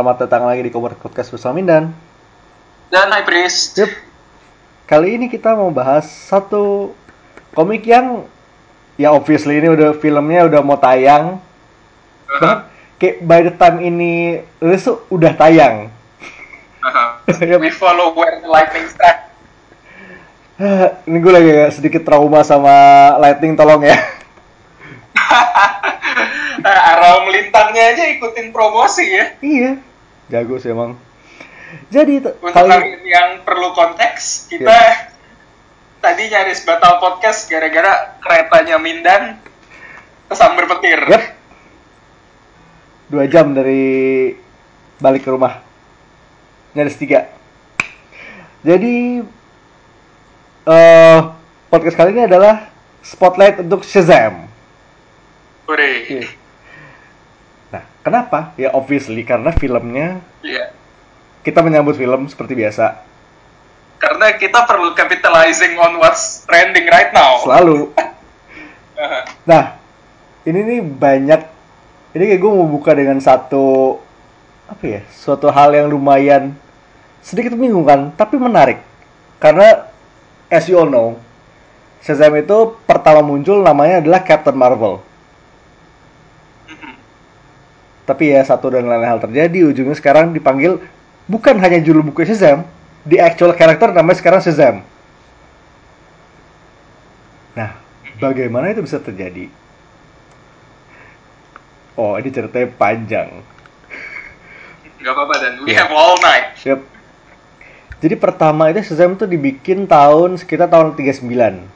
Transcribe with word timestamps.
Selamat 0.00 0.24
datang 0.24 0.48
lagi 0.48 0.64
di 0.64 0.72
Komod 0.72 0.96
Podcast 0.96 1.28
bersama 1.28 1.60
Mindan. 1.60 1.92
Dan 2.88 3.12
High 3.12 3.20
Priest. 3.20 3.84
Yup. 3.84 3.92
Kali 4.88 5.20
ini 5.20 5.28
kita 5.28 5.52
mau 5.52 5.68
bahas 5.68 6.08
satu 6.08 6.96
komik 7.52 7.84
yang 7.84 8.24
ya 8.96 9.12
obviously 9.12 9.60
ini 9.60 9.68
udah 9.68 9.92
filmnya 9.92 10.48
udah 10.48 10.64
mau 10.64 10.80
tayang. 10.80 11.36
Bahkan 12.32 12.56
kayak 12.96 13.16
by 13.28 13.40
the 13.44 13.52
time 13.52 13.76
ini 13.84 14.40
rilis 14.56 14.88
tuh 14.88 15.04
udah 15.12 15.36
tayang. 15.36 15.92
Uh-huh. 16.80 17.36
Yup. 17.52 17.60
We 17.60 17.68
follow 17.68 18.16
where 18.16 18.40
the 18.40 18.48
lightning 18.48 18.88
strike. 18.88 19.28
ini 21.12 21.20
gue 21.20 21.32
lagi 21.36 21.48
agak 21.52 21.76
sedikit 21.76 22.08
trauma 22.08 22.40
sama 22.40 22.72
Lightning 23.20 23.52
tolong 23.52 23.84
ya. 23.84 24.00
Nah, 26.60 26.76
arah 26.92 27.24
melintangnya 27.24 27.96
aja 27.96 28.04
ikutin 28.16 28.52
promosi 28.52 29.00
ya. 29.08 29.32
iya. 29.40 29.89
Jago 30.30 30.62
sih 30.62 30.70
emang. 30.70 30.94
Jadi 31.90 32.22
Untuk 32.22 32.50
kali 32.50 32.70
kalian 32.70 33.02
yang 33.02 33.30
perlu 33.42 33.74
konteks, 33.74 34.46
kita 34.50 34.70
Iya. 34.70 35.10
tadi 35.98 36.22
nyaris 36.26 36.62
batal 36.62 36.98
podcast 36.98 37.46
gara-gara 37.46 38.18
keretanya 38.18 38.78
Mindan 38.78 39.38
kesambar 40.26 40.66
petir. 40.66 40.98
Yap. 41.06 41.24
Dua 43.10 43.26
jam 43.26 43.50
dari 43.54 44.30
balik 44.98 45.26
ke 45.26 45.30
rumah. 45.30 45.62
Nyaris 46.74 46.94
tiga. 46.94 47.26
Jadi 48.62 49.18
eh 50.70 51.18
podcast 51.66 51.96
kali 51.98 52.14
ini 52.14 52.30
adalah 52.30 52.70
spotlight 53.02 53.62
untuk 53.62 53.82
Shazam. 53.82 54.46
Hore. 55.66 56.39
Kenapa? 58.00 58.52
Ya 58.56 58.72
obviously 58.72 59.22
karena 59.22 59.52
filmnya 59.52 60.20
Iya. 60.40 60.72
kita 61.40 61.60
menyambut 61.64 61.96
film 61.96 62.28
seperti 62.28 62.52
biasa. 62.52 63.00
Karena 64.00 64.32
kita 64.36 64.64
perlu 64.64 64.96
capitalizing 64.96 65.76
on 65.76 66.00
what's 66.00 66.44
trending 66.48 66.88
right 66.88 67.12
now. 67.12 67.40
Selalu. 67.44 67.88
Nah, 69.48 69.80
ini 70.44 70.60
nih 70.60 70.80
banyak. 70.84 71.40
Ini 72.12 72.20
kayak 72.20 72.40
gue 72.44 72.52
mau 72.52 72.68
buka 72.68 72.92
dengan 72.92 73.16
satu 73.16 73.96
apa 74.68 74.84
ya? 74.84 75.00
Suatu 75.08 75.48
hal 75.48 75.72
yang 75.72 75.88
lumayan 75.88 76.52
sedikit 77.24 77.56
membingungkan, 77.56 78.12
tapi 78.12 78.36
menarik. 78.36 78.76
Karena 79.40 79.88
as 80.52 80.68
you 80.68 80.76
all 80.76 80.84
know, 80.84 81.16
Shazam 82.04 82.36
itu 82.36 82.76
pertama 82.84 83.24
muncul 83.24 83.64
namanya 83.64 84.04
adalah 84.04 84.20
Captain 84.20 84.56
Marvel. 84.56 85.00
Tapi 88.04 88.34
ya 88.34 88.42
satu 88.42 88.72
dan 88.72 88.88
lain 88.88 89.06
hal 89.06 89.20
terjadi, 89.22 89.70
ujungnya 89.70 89.94
sekarang 89.94 90.34
dipanggil 90.34 90.82
bukan 91.30 91.56
hanya 91.62 91.78
judul 91.78 92.02
buku 92.02 92.26
Shazam, 92.26 92.66
di 93.06 93.16
actual 93.16 93.54
karakter 93.54 93.94
namanya 93.94 94.18
sekarang 94.18 94.40
Shazam. 94.42 94.82
Nah, 97.54 97.78
bagaimana 98.18 98.70
itu 98.70 98.82
bisa 98.82 98.98
terjadi? 98.98 99.46
Oh, 101.94 102.16
ini 102.16 102.32
ceritanya 102.32 102.68
panjang. 102.74 103.28
Nggak 105.00 105.12
apa-apa 105.16 105.34
dan 105.40 105.52
we 105.64 105.72
Iya. 105.72 105.84
have 105.84 105.92
all 105.92 106.16
night. 106.20 106.56
Yep. 106.60 106.80
Jadi 108.00 108.14
pertama 108.16 108.72
itu 108.72 108.80
Shazam 108.80 109.12
tuh 109.14 109.28
dibikin 109.28 109.84
tahun 109.84 110.40
sekitar 110.40 110.72
tahun 110.72 110.96
39. 110.96 111.68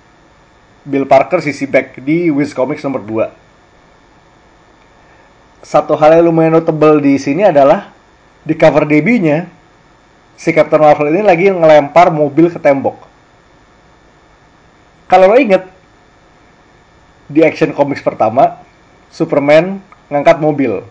Bill 0.84 1.04
Parker 1.04 1.40
sisi 1.40 1.64
back 1.64 2.00
di 2.00 2.28
Wiz 2.32 2.56
Comics 2.56 2.84
nomor 2.84 3.04
2. 3.04 3.43
Satu 5.64 5.96
hal 5.96 6.20
yang 6.20 6.28
lumayan 6.28 6.60
notable 6.60 7.00
di 7.00 7.16
sini 7.16 7.40
adalah 7.40 7.88
di 8.44 8.52
cover 8.52 8.84
debutnya 8.84 9.48
si 10.36 10.52
Captain 10.52 10.76
Marvel 10.76 11.08
ini 11.08 11.24
lagi 11.24 11.48
ngelempar 11.48 12.12
mobil 12.12 12.52
ke 12.52 12.60
tembok. 12.60 13.00
Kalau 15.08 15.32
lo 15.32 15.40
inget 15.40 15.64
di 17.32 17.40
Action 17.40 17.72
Comics 17.72 18.04
pertama 18.04 18.60
Superman 19.08 19.80
ngangkat 20.12 20.36
mobil. 20.44 20.84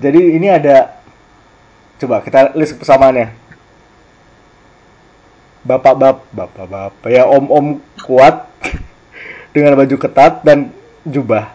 Jadi 0.00 0.40
ini 0.40 0.48
ada 0.48 0.96
coba 2.00 2.24
kita 2.24 2.56
list 2.56 2.80
persamaannya. 2.80 3.32
Bapak-bapak, 5.66 6.24
bapak-bapak 6.32 7.08
ya 7.12 7.28
om-om 7.28 7.82
kuat 8.06 8.46
dengan 9.56 9.72
baju 9.72 9.96
ketat 9.96 10.44
dan 10.44 10.68
jubah. 11.08 11.48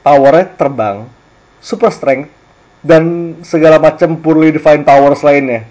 Powernya 0.00 0.56
terbang, 0.56 1.04
super 1.60 1.92
strength 1.92 2.32
dan 2.80 3.36
segala 3.44 3.76
macam 3.76 4.16
poorly 4.16 4.48
defined 4.48 4.88
powers 4.88 5.20
lainnya. 5.20 5.68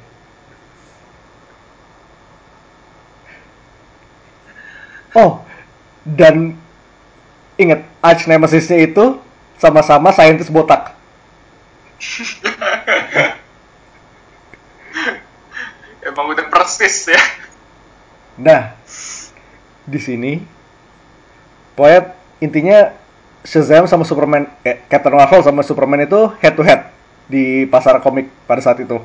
Oh, 5.18 5.42
dan 6.06 6.54
ingat 7.58 7.82
arch 8.06 8.30
nemesisnya 8.30 8.86
itu 8.86 9.18
sama-sama 9.58 10.14
saintis 10.14 10.54
botak. 10.54 10.94
Emang 16.06 16.38
udah 16.38 16.46
persis 16.54 17.10
ya. 17.10 17.18
Nah, 18.38 18.78
di 19.90 19.98
sini 19.98 20.57
pokoknya 21.78 22.02
intinya 22.42 22.80
Shazam 23.48 23.88
sama 23.88 24.04
Superman, 24.04 24.50
eh, 24.68 24.84
Captain 24.92 25.16
Marvel 25.16 25.40
sama 25.40 25.64
Superman 25.64 26.04
itu 26.04 26.28
head 26.44 26.58
to 26.58 26.66
head 26.68 26.92
di 27.32 27.64
pasar 27.64 28.02
komik 28.04 28.28
pada 28.44 28.60
saat 28.60 28.84
itu. 28.84 29.00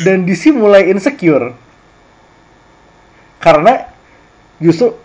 Dan 0.00 0.24
DC 0.24 0.54
mulai 0.54 0.88
insecure 0.88 1.52
karena 3.36 3.84
justru 4.56 4.96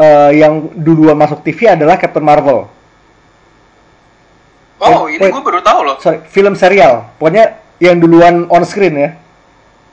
eh, 0.00 0.42
yang 0.42 0.74
duluan 0.74 1.14
masuk 1.14 1.46
TV 1.46 1.70
adalah 1.70 1.94
Captain 2.00 2.24
Marvel. 2.26 2.66
Oh, 4.82 5.06
Wait, 5.06 5.22
ini 5.22 5.30
gue 5.30 5.44
baru 5.46 5.62
tahu 5.62 5.80
loh. 5.86 5.96
Sorry, 6.02 6.18
film 6.26 6.58
serial. 6.58 7.06
Pokoknya 7.22 7.62
yang 7.78 8.02
duluan 8.02 8.50
on 8.50 8.66
screen 8.66 8.98
ya. 8.98 9.14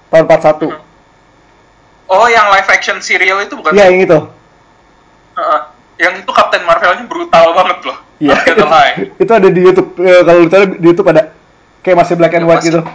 Tahun 0.09 0.25
41. 0.25 0.73
Oh, 2.09 2.25
yang 2.25 2.49
live 2.49 2.69
action 2.73 2.97
serial 2.97 3.37
itu 3.45 3.53
bukan? 3.53 3.77
Iya, 3.77 3.93
yang 3.93 4.01
itu. 4.01 4.19
Yang 5.99 6.13
itu 6.23 6.31
Captain 6.31 6.63
Marvelnya 6.63 7.05
brutal 7.05 7.45
banget 7.51 7.77
loh. 7.83 7.97
Iya. 8.19 8.35
Lie. 8.55 8.93
itu 9.23 9.31
ada 9.31 9.47
di 9.47 9.61
YouTube. 9.63 9.89
Eh, 9.99 10.21
kalau 10.23 10.39
lu 10.43 10.49
di 10.79 10.87
YouTube 10.87 11.09
ada 11.11 11.31
kayak 11.83 11.97
masih 11.99 12.15
black 12.19 12.35
and 12.35 12.47
white 12.47 12.63
gitu. 12.63 12.81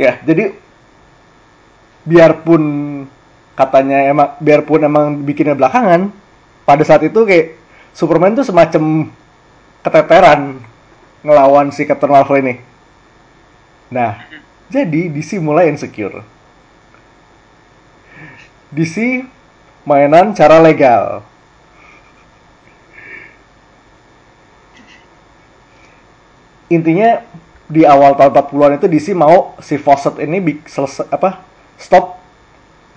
Ya, 0.00 0.16
jadi 0.24 0.56
biarpun 2.08 2.62
katanya 3.52 4.08
emang 4.08 4.32
biarpun 4.40 4.80
emang 4.80 5.20
bikinnya 5.28 5.52
belakangan, 5.52 6.08
pada 6.64 6.80
saat 6.88 7.04
itu 7.04 7.20
kayak 7.28 7.60
Superman 7.92 8.32
tuh 8.32 8.48
semacam 8.48 9.12
keteteran 9.84 10.56
ngelawan 11.20 11.68
si 11.68 11.84
Captain 11.84 12.08
Marvel 12.08 12.40
ini. 12.40 12.54
Nah, 13.92 14.24
jadi 14.72 15.12
DC 15.12 15.36
mulai 15.36 15.68
insecure. 15.68 16.24
DC 18.72 19.26
mainan 19.84 20.36
cara 20.36 20.60
legal. 20.60 21.24
Intinya 26.70 27.26
di 27.70 27.82
awal 27.86 28.14
tahun 28.14 28.34
40-an 28.34 28.78
itu 28.78 28.86
DC 28.86 29.06
mau 29.14 29.54
si 29.62 29.78
Fawcett 29.78 30.18
ini 30.22 30.42
selesai 30.66 31.06
apa 31.10 31.42
stop 31.78 32.18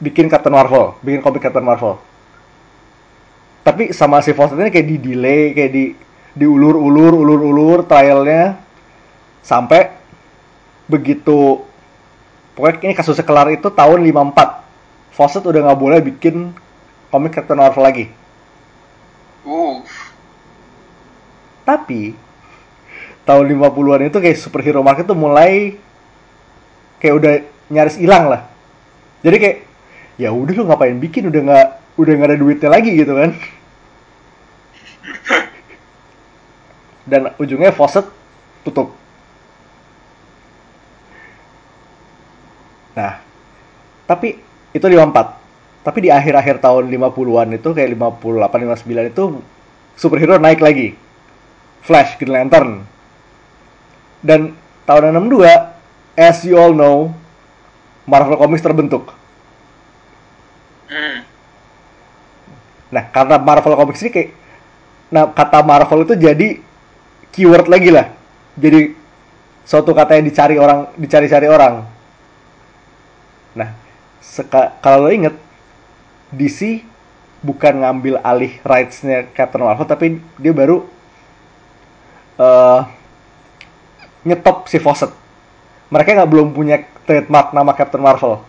bikin 0.02 0.30
Captain 0.30 0.54
Marvel, 0.54 0.98
bikin 1.02 1.22
komik 1.22 1.42
Captain 1.42 1.66
Marvel. 1.66 1.98
Tapi 3.66 3.96
sama 3.96 4.22
si 4.22 4.34
Fawcett 4.34 4.60
ini 4.62 4.70
kayak 4.70 4.88
di 4.90 4.98
delay, 5.02 5.54
kayak 5.58 5.72
di 5.72 5.86
diulur-ulur, 6.34 7.14
ulur-ulur 7.14 7.86
trialnya 7.86 8.58
sampai 9.46 9.94
begitu 10.90 11.62
pokoknya 12.58 12.90
ini 12.90 12.94
kasusnya 12.98 13.26
kelar 13.26 13.50
itu 13.54 13.70
tahun 13.70 14.02
54. 14.06 15.14
Fawcett 15.14 15.46
udah 15.46 15.62
nggak 15.70 15.80
boleh 15.82 16.00
bikin 16.02 16.52
komik 17.14 17.38
Captain 17.38 17.62
Marvel 17.62 17.86
lagi. 17.86 18.10
Uh, 19.46 19.86
Tapi 21.62 22.18
tahun 23.30 23.46
50-an 23.54 24.10
itu 24.10 24.18
kayak 24.18 24.42
superhero 24.42 24.82
market 24.82 25.06
tuh 25.06 25.14
mulai 25.14 25.78
kayak 26.98 27.14
udah 27.14 27.34
nyaris 27.70 28.02
hilang 28.02 28.34
lah. 28.34 28.50
Jadi 29.22 29.38
kayak 29.38 29.58
ya 30.18 30.34
udah 30.34 30.54
lu 30.58 30.66
ngapain 30.66 30.98
bikin 30.98 31.30
udah 31.30 31.42
nggak 31.46 31.68
udah 32.02 32.14
nggak 32.18 32.30
ada 32.34 32.42
duitnya 32.42 32.70
lagi 32.74 32.98
gitu 32.98 33.14
kan. 33.14 33.38
Dan 37.14 37.30
ujungnya 37.38 37.70
Fawcett 37.70 38.10
tutup. 38.66 38.98
Nah, 42.98 43.22
tapi 44.10 44.42
itu 44.74 44.86
54. 44.86 45.43
Tapi 45.84 46.08
di 46.08 46.10
akhir-akhir 46.10 46.64
tahun 46.64 46.88
50-an 46.88 47.60
itu 47.60 47.70
kayak 47.76 48.00
58 48.00 48.88
59 48.88 49.12
itu 49.12 49.24
superhero 50.00 50.40
naik 50.40 50.64
lagi. 50.64 50.96
Flash, 51.84 52.16
Green 52.16 52.32
Lantern. 52.32 52.88
Dan 54.24 54.56
tahun 54.88 55.12
62 55.12 55.44
as 56.16 56.40
you 56.48 56.56
all 56.56 56.72
know 56.72 57.12
Marvel 58.08 58.40
Comics 58.40 58.64
terbentuk. 58.64 59.12
Hmm. 60.88 61.28
Nah, 62.94 63.04
karena 63.12 63.36
Marvel 63.40 63.76
Comics 63.76 64.04
ini 64.08 64.12
kayak 64.12 64.30
nah 65.14 65.30
kata 65.30 65.62
Marvel 65.62 66.08
itu 66.08 66.16
jadi 66.16 66.48
keyword 67.36 67.68
lagi 67.68 67.90
lah. 67.92 68.08
Jadi 68.56 68.96
suatu 69.68 69.92
kata 69.92 70.16
yang 70.16 70.26
dicari 70.28 70.56
orang, 70.56 70.92
dicari-cari 70.96 71.48
orang. 71.52 71.84
Nah, 73.58 73.70
seka, 74.22 74.78
kalau 74.80 75.08
lo 75.08 75.12
inget 75.12 75.36
DC 76.34 76.82
bukan 77.44 77.84
ngambil 77.84 78.24
alih 78.24 78.58
rights-nya 78.64 79.28
Captain 79.36 79.62
Marvel 79.62 79.86
tapi 79.86 80.18
dia 80.40 80.54
baru 80.56 80.88
eh 82.40 82.82
nyetop 84.24 84.72
si 84.72 84.80
Fawcett. 84.80 85.12
Mereka 85.92 86.16
nggak 86.16 86.32
belum 86.32 86.56
punya 86.56 86.82
trademark 87.06 87.52
nama 87.54 87.76
Captain 87.76 88.02
Marvel. 88.02 88.42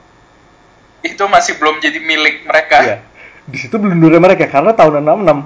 Itu 1.05 1.29
masih 1.29 1.61
belum 1.61 1.83
jadi 1.83 2.01
milik 2.01 2.49
mereka. 2.49 2.79
Iya. 2.81 2.97
Di 3.45 3.59
situ 3.61 3.77
blundernya 3.77 4.23
mereka 4.23 4.49
karena 4.49 4.73
tahun 4.73 5.05
66 5.05 5.45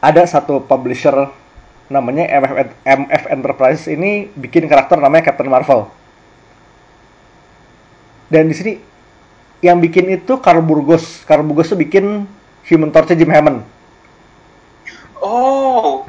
ada 0.00 0.22
satu 0.24 0.64
publisher 0.64 1.28
namanya 1.92 2.24
MF, 2.40 2.52
MF 2.82 3.22
Enterprise 3.28 3.84
ini 3.90 4.32
bikin 4.32 4.64
karakter 4.64 4.96
namanya 4.96 5.28
Captain 5.28 5.50
Marvel. 5.50 5.90
Dan 8.32 8.48
di 8.50 8.54
sini 8.56 8.72
yang 9.66 9.78
bikin 9.78 10.06
itu 10.08 10.38
Carl 10.38 10.62
Burgos. 10.62 11.26
Carl 11.26 11.42
Burgos 11.42 11.68
tuh 11.68 11.78
bikin 11.78 12.24
Human 12.66 12.90
Torch 12.90 13.12
Jim 13.12 13.30
Hammond. 13.30 13.62
Oh, 15.18 16.06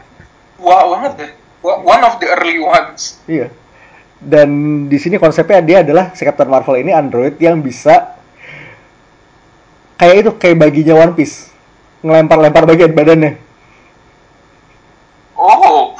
wow 0.57 0.86
banget 0.94 1.13
deh. 1.18 1.31
Wa- 1.62 1.81
One 1.81 2.04
of 2.06 2.21
the 2.21 2.27
early 2.30 2.62
ones. 2.62 3.18
Iya. 3.25 3.50
Dan 4.18 4.50
di 4.89 4.98
sini 4.98 5.18
konsepnya 5.18 5.62
dia 5.62 5.77
adalah 5.86 6.13
si 6.13 6.25
Captain 6.25 6.50
Marvel 6.50 6.81
ini 6.81 6.89
android 6.89 7.38
yang 7.38 7.62
bisa 7.62 8.18
kayak 9.98 10.25
itu 10.25 10.31
kayak 10.38 10.57
baginya 10.57 10.98
One 10.98 11.13
Piece. 11.13 11.50
Ngelempar-lempar 12.01 12.69
bagian 12.69 12.94
badannya 12.94 13.42
Oh, 15.33 15.94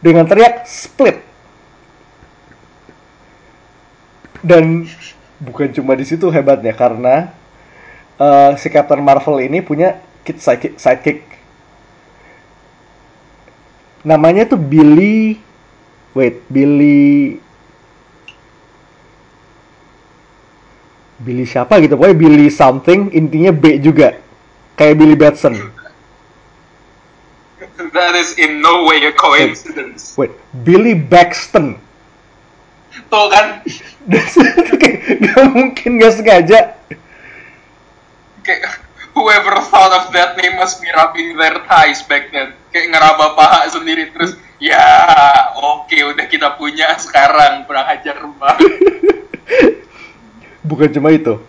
dengan 0.00 0.24
teriak 0.24 0.64
split. 0.64 1.20
Dan 4.42 4.88
bukan 5.42 5.74
cuma 5.74 5.98
di 5.98 6.06
situ 6.06 6.30
hebatnya 6.30 6.70
karena 6.70 7.34
eh, 8.16 8.50
si 8.56 8.70
Captain 8.70 9.02
Marvel 9.02 9.42
ini 9.42 9.58
punya 9.58 9.98
kid 10.22 10.38
sidekick, 10.38 10.78
sidekick. 10.78 11.20
Namanya 14.06 14.46
tuh 14.46 14.58
Billy 14.58 15.38
wait, 16.14 16.42
Billy 16.46 17.38
Billy 21.22 21.46
siapa 21.46 21.78
gitu 21.78 21.94
pokoknya 21.94 22.18
Billy 22.18 22.50
something 22.50 23.14
intinya 23.14 23.54
B 23.54 23.78
juga 23.78 24.18
kayak 24.74 24.94
Billy 24.98 25.14
Batson 25.14 25.54
that 27.92 28.14
is 28.18 28.34
in 28.38 28.58
no 28.58 28.84
way 28.90 29.06
a 29.06 29.14
coincidence. 29.14 30.18
wait 30.18 30.34
Billy 30.66 30.98
Baxton 30.98 31.78
Tuh 33.08 33.26
kan, 33.32 33.64
gak 35.24 35.44
mungkin 35.52 35.90
gak 35.96 36.14
sengaja 36.16 36.60
kayak 38.42 38.82
whoever 39.14 39.54
thought 39.70 39.94
of 39.94 40.10
that 40.10 40.34
name 40.36 40.58
must 40.58 40.82
be 40.82 40.90
rubbing 40.92 41.38
their 41.38 41.62
thighs 41.70 42.02
back 42.04 42.28
then. 42.34 42.52
Kayak 42.74 42.98
ngeraba 42.98 43.38
paha 43.38 43.70
sendiri 43.70 44.10
terus, 44.10 44.34
ya 44.58 44.82
oke 45.56 45.94
udah 45.94 46.26
kita 46.26 46.58
punya 46.58 46.98
sekarang 46.98 47.64
kurang 47.64 47.86
ajar 47.88 48.18
rumah. 48.18 48.58
bukan 50.68 50.88
cuma 50.94 51.10
itu 51.10 51.42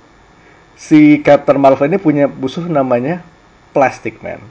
si 0.74 1.22
Captain 1.22 1.62
Marvel 1.62 1.86
ini 1.86 2.02
punya 2.02 2.26
musuh 2.26 2.66
namanya 2.66 3.22
Plastic 3.72 4.20
Man 4.26 4.42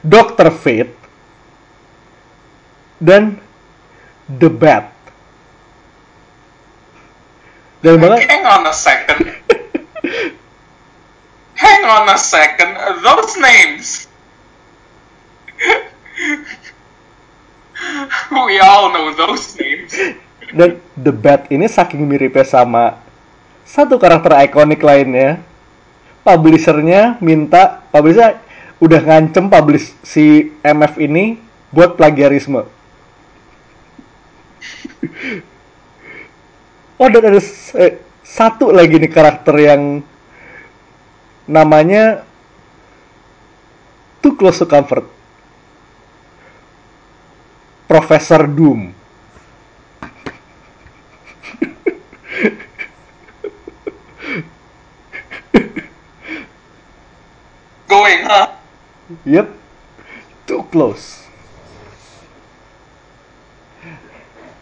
Dr. 0.00 0.48
Fate 0.48 0.96
dan 2.96 3.36
The 4.26 4.48
Bat 4.48 4.95
dan 7.86 8.02
banget 8.02 8.26
Hang 8.26 8.42
on 8.42 8.66
a 8.66 8.74
second. 8.74 9.22
Hang 11.54 11.82
on 11.86 12.10
a 12.10 12.18
second. 12.18 12.74
Those 13.06 13.38
names. 13.38 14.10
We 18.34 18.58
all 18.58 18.90
know 18.90 19.14
those 19.14 19.54
names. 19.54 19.94
dan 20.50 20.82
The 20.98 21.14
Bat 21.14 21.50
ini 21.50 21.66
saking 21.66 22.02
miripnya 22.06 22.46
sama 22.46 22.98
satu 23.66 23.98
karakter 23.98 24.30
ikonik 24.46 24.78
lainnya 24.78 25.42
publishernya 26.22 27.18
minta 27.18 27.82
publisher 27.90 28.38
udah 28.78 29.00
ngancem 29.02 29.50
publish 29.50 29.90
si 30.06 30.54
MF 30.62 31.02
ini 31.02 31.42
buat 31.74 31.98
plagiarisme 31.98 32.62
oh 36.96 37.08
dan 37.12 37.22
ada 37.32 37.40
eh, 37.80 38.00
satu 38.24 38.72
lagi 38.72 38.96
nih 39.00 39.12
karakter 39.12 39.54
yang 39.56 40.02
namanya 41.46 42.26
Too 44.20 44.34
Close 44.34 44.60
to 44.62 44.66
Comfort 44.66 45.06
Profesor 47.86 48.50
Doom 48.50 48.96
Going, 57.86 58.22
huh? 58.26 58.46
Yep. 59.22 59.46
Too 60.46 60.62
close. 60.74 61.22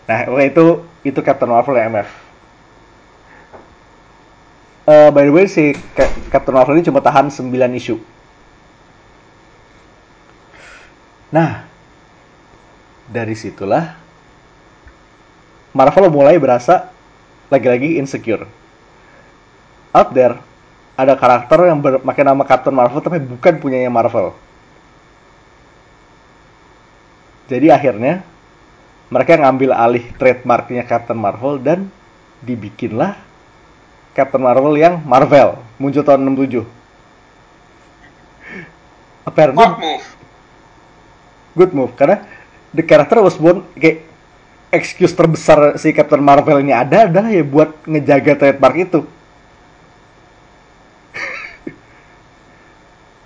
Nah, 0.04 0.28
oke, 0.28 0.44
itu 0.44 0.64
itu 1.04 1.20
Captain 1.24 1.48
Marvel 1.48 1.80
ya 1.80 1.88
MF. 1.88 2.23
Eh, 4.84 5.08
by 5.16 5.24
the 5.24 5.32
way, 5.32 5.46
si 5.48 5.80
Ca- 5.96 6.12
Captain 6.28 6.52
Marvel 6.52 6.76
ini 6.76 6.84
cuma 6.84 7.00
tahan 7.00 7.32
9 7.32 7.72
isu. 7.80 7.96
Nah, 11.32 11.66
dari 13.08 13.34
situlah 13.34 13.96
Marvel 15.74 16.06
mulai 16.12 16.38
berasa 16.38 16.94
lagi-lagi 17.50 17.98
insecure. 17.98 18.46
Out 19.94 20.10
there, 20.14 20.36
ada 20.94 21.14
karakter 21.18 21.58
yang 21.70 21.78
berpakai 21.82 22.22
nama 22.26 22.42
Captain 22.46 22.74
Marvel 22.74 23.02
tapi 23.02 23.18
bukan 23.22 23.54
punyanya 23.58 23.90
Marvel. 23.90 24.34
Jadi 27.50 27.68
akhirnya 27.68 28.24
mereka 29.12 29.36
ngambil 29.36 29.70
alih 29.76 30.04
trademarknya 30.16 30.82
Captain 30.88 31.18
Marvel 31.20 31.60
dan 31.60 31.92
dibikinlah 32.40 33.20
Captain 34.14 34.40
Marvel 34.40 34.78
yang 34.78 35.02
Marvel 35.02 35.58
muncul 35.76 36.06
tahun 36.06 36.22
67. 36.22 36.62
Apparently 39.26 39.58
What 39.58 39.82
move? 39.82 40.04
good 41.54 41.72
move 41.74 41.92
karena 41.98 42.22
the 42.70 42.82
character 42.82 43.22
was 43.22 43.38
born 43.38 43.62
kayak 43.78 44.02
excuse 44.74 45.14
terbesar 45.14 45.78
si 45.78 45.94
Captain 45.94 46.22
Marvel 46.22 46.60
ini 46.62 46.72
ada 46.74 47.06
adalah 47.06 47.30
ya 47.30 47.44
buat 47.46 47.70
ngejaga 47.86 48.34
trademark 48.38 48.76
itu. 48.78 49.06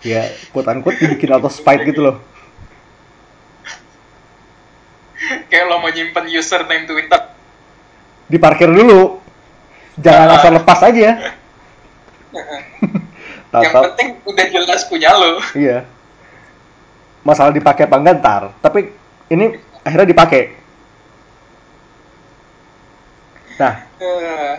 ya 0.08 0.28
quote 0.52 0.68
unquote 0.68 1.00
dibikin 1.00 1.32
auto 1.32 1.48
spite 1.48 1.84
gitu 1.88 2.00
loh. 2.04 2.20
Kayak 5.48 5.64
lo 5.68 5.80
mau 5.80 5.90
nyimpen 5.92 6.28
username 6.32 6.86
Twitter. 6.88 7.20
Diparkir 8.28 8.68
dulu. 8.68 9.20
Jangan 9.98 10.28
asal 10.38 10.52
lepas 10.54 10.80
aja. 10.84 11.10
Yang 13.48 13.72
Tahu-tahu 13.72 13.84
penting 13.92 14.08
udah 14.28 14.46
jelas 14.52 14.80
punya 14.84 15.10
lo. 15.16 15.40
iya. 15.56 15.88
Masalah 17.24 17.50
dipakai 17.50 17.88
apa 17.88 17.96
enggak 17.96 18.16
ntar. 18.20 18.42
Tapi 18.60 18.92
ini 19.32 19.56
akhirnya 19.82 20.08
dipakai. 20.08 20.42
Nah, 23.58 23.74
Eh, 23.98 24.54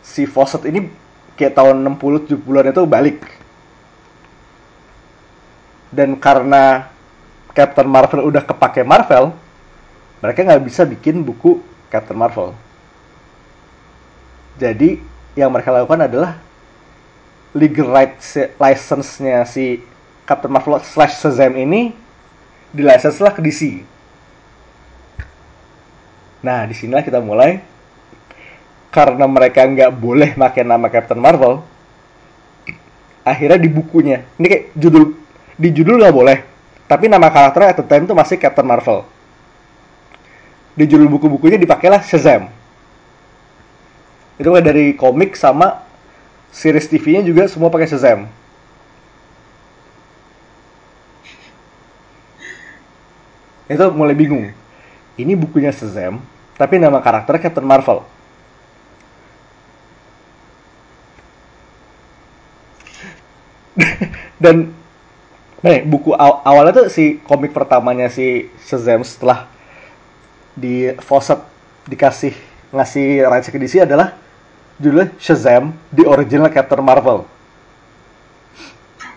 si 0.00 0.24
Fawcett 0.24 0.64
ini 0.64 0.88
kayak 1.36 1.60
tahun 1.60 1.84
60 1.84 2.24
70-an 2.24 2.72
itu 2.72 2.82
balik. 2.88 3.20
Dan 5.92 6.16
karena 6.16 6.88
Captain 7.52 7.86
Marvel 7.86 8.24
udah 8.24 8.40
kepake 8.40 8.80
Marvel, 8.82 9.36
mereka 10.24 10.40
nggak 10.40 10.64
bisa 10.64 10.88
bikin 10.88 11.20
buku 11.20 11.60
Captain 11.92 12.16
Marvel. 12.16 12.56
Jadi 14.54 15.02
yang 15.34 15.50
mereka 15.50 15.74
lakukan 15.74 16.06
adalah 16.06 16.38
legal 17.54 17.90
rights 17.90 18.38
license-nya 18.58 19.46
si 19.46 19.82
Captain 20.26 20.50
Marvel 20.50 20.78
slash 20.82 21.22
Shazam 21.22 21.54
ini 21.58 21.94
di 22.74 22.82
license 22.82 23.22
lah 23.22 23.30
ke 23.30 23.42
DC. 23.42 23.82
Nah, 26.42 26.66
di 26.68 26.74
sinilah 26.76 27.00
kita 27.00 27.22
mulai 27.22 27.62
karena 28.94 29.26
mereka 29.26 29.66
nggak 29.66 29.90
boleh 29.94 30.30
pakai 30.34 30.62
nama 30.62 30.86
Captain 30.90 31.18
Marvel. 31.18 31.62
Akhirnya 33.24 33.56
di 33.56 33.72
bukunya, 33.72 34.20
ini 34.36 34.46
kayak 34.46 34.64
judul 34.76 35.16
di 35.56 35.72
judul 35.72 35.96
nggak 35.96 36.12
boleh, 36.12 36.38
tapi 36.84 37.08
nama 37.08 37.32
karakternya 37.32 37.72
at 37.72 37.78
the 37.80 37.86
time 37.88 38.04
itu 38.04 38.12
masih 38.12 38.36
Captain 38.36 38.68
Marvel. 38.68 39.08
Di 40.76 40.84
judul 40.84 41.08
buku-bukunya 41.08 41.56
dipakailah 41.56 42.04
Shazam. 42.04 42.50
Itu 44.34 44.50
kayak 44.50 44.66
dari 44.66 44.94
komik 44.98 45.38
sama 45.38 45.82
series 46.50 46.90
TV-nya 46.90 47.22
juga 47.22 47.46
semua 47.46 47.70
pakai 47.70 47.86
Shazam. 47.86 48.26
Itu 53.70 53.90
mulai 53.94 54.14
bingung. 54.14 54.50
Ini 55.14 55.38
bukunya 55.38 55.70
Shazam, 55.70 56.18
tapi 56.58 56.78
nama 56.82 56.98
karakternya 56.98 57.50
Captain 57.50 57.66
Marvel. 57.66 58.02
Dan 64.42 64.74
nih 65.64 65.80
buku 65.86 66.12
aw 66.12 66.44
awalnya 66.44 66.84
tuh 66.84 66.92
si 66.92 67.22
komik 67.24 67.54
pertamanya 67.54 68.10
si 68.10 68.50
Shazam 68.66 69.00
setelah 69.00 69.48
di 70.54 70.92
Fawcett 71.02 71.40
dikasih 71.88 72.36
ngasih 72.74 73.26
rights 73.26 73.48
ke 73.50 73.58
DC 73.58 73.82
adalah 73.82 74.23
judulnya 74.78 75.14
Shazam 75.18 75.74
The 75.94 76.04
Original 76.06 76.50
Captain 76.50 76.82
Marvel. 76.82 77.26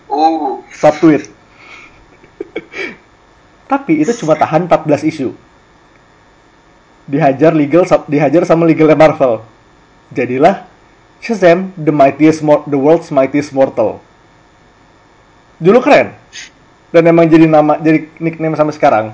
Oh, 0.08 0.64
Subtweet. 0.72 1.30
Tapi 3.72 4.00
itu 4.00 4.16
cuma 4.24 4.40
tahan 4.40 4.70
14 4.70 5.04
isu. 5.04 5.36
Dihajar 7.08 7.52
legal 7.52 7.84
dihajar 8.08 8.44
sama 8.48 8.64
legalnya 8.64 8.96
Marvel. 8.96 9.44
Jadilah 10.14 10.68
Shazam 11.20 11.74
the 11.76 11.92
mightiest 11.92 12.46
the 12.70 12.80
world's 12.80 13.12
mightiest 13.12 13.52
mortal. 13.52 14.00
Dulu 15.60 15.82
keren. 15.82 16.14
Dan 16.94 17.04
emang 17.10 17.28
jadi 17.28 17.50
nama 17.50 17.76
jadi 17.82 18.08
nickname 18.22 18.56
sampai 18.56 18.76
sekarang. 18.78 19.08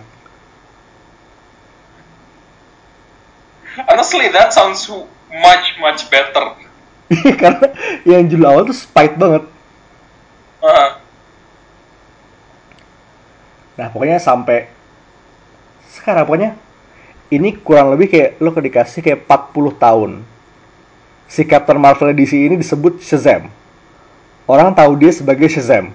honestly 3.90 4.28
that 4.30 4.54
sounds 4.54 4.90
much 5.34 5.66
much 5.82 6.02
better. 6.14 6.54
Karena 7.42 7.68
yang 8.06 8.30
judul 8.30 8.46
awal 8.46 8.64
tuh 8.70 8.78
spite 8.78 9.18
banget. 9.18 9.44
Uh, 10.64 11.04
Nah, 13.74 13.90
pokoknya 13.90 14.22
sampai 14.22 14.70
sekarang 15.90 16.30
pokoknya 16.30 16.52
ini 17.34 17.58
kurang 17.58 17.94
lebih 17.94 18.10
kayak 18.10 18.38
lo 18.38 18.54
dikasih 18.54 19.02
kayak 19.02 19.26
40 19.26 19.82
tahun. 19.82 20.12
Si 21.26 21.42
Captain 21.50 21.82
Marvel 21.82 22.14
DC 22.14 22.38
ini 22.38 22.62
disebut 22.62 23.02
Shazam. 23.02 23.50
Orang 24.46 24.78
tahu 24.78 24.94
dia 25.02 25.10
sebagai 25.10 25.50
Shazam. 25.50 25.90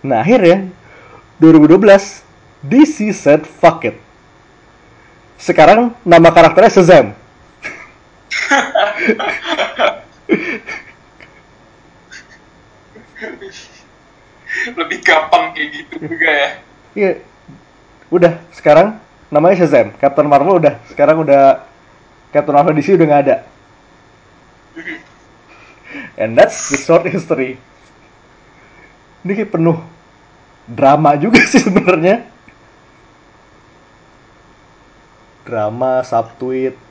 Nah, 0.00 0.24
akhirnya 0.24 0.72
2012 1.36 2.24
DC 2.64 3.12
said 3.12 3.44
fuck 3.44 3.84
it. 3.84 4.00
Sekarang 5.36 5.92
nama 6.08 6.32
karakternya 6.32 6.72
Shazam. 6.72 7.06
Lebih 14.78 14.98
gampang 15.04 15.54
kayak 15.54 15.68
gitu 15.74 15.94
juga 16.08 16.28
ya. 16.30 16.48
Iya. 16.94 17.12
Udah, 18.08 18.40
sekarang 18.56 18.96
namanya 19.28 19.64
Shazam. 19.64 19.92
Captain 20.00 20.28
Marvel 20.28 20.56
udah, 20.56 20.80
sekarang 20.88 21.20
udah 21.20 21.64
Captain 22.32 22.54
Marvel 22.56 22.76
DC 22.76 22.96
udah 22.96 23.06
nggak 23.06 23.24
ada. 23.28 23.36
And 26.18 26.36
that's 26.36 26.68
the 26.72 26.78
short 26.80 27.06
history. 27.06 27.60
Ini 29.24 29.32
kayak 29.34 29.52
penuh 29.54 29.78
drama 30.68 31.16
juga 31.16 31.42
sih 31.44 31.60
sebenarnya. 31.62 32.26
Drama, 35.44 36.04
subtweet. 36.04 36.87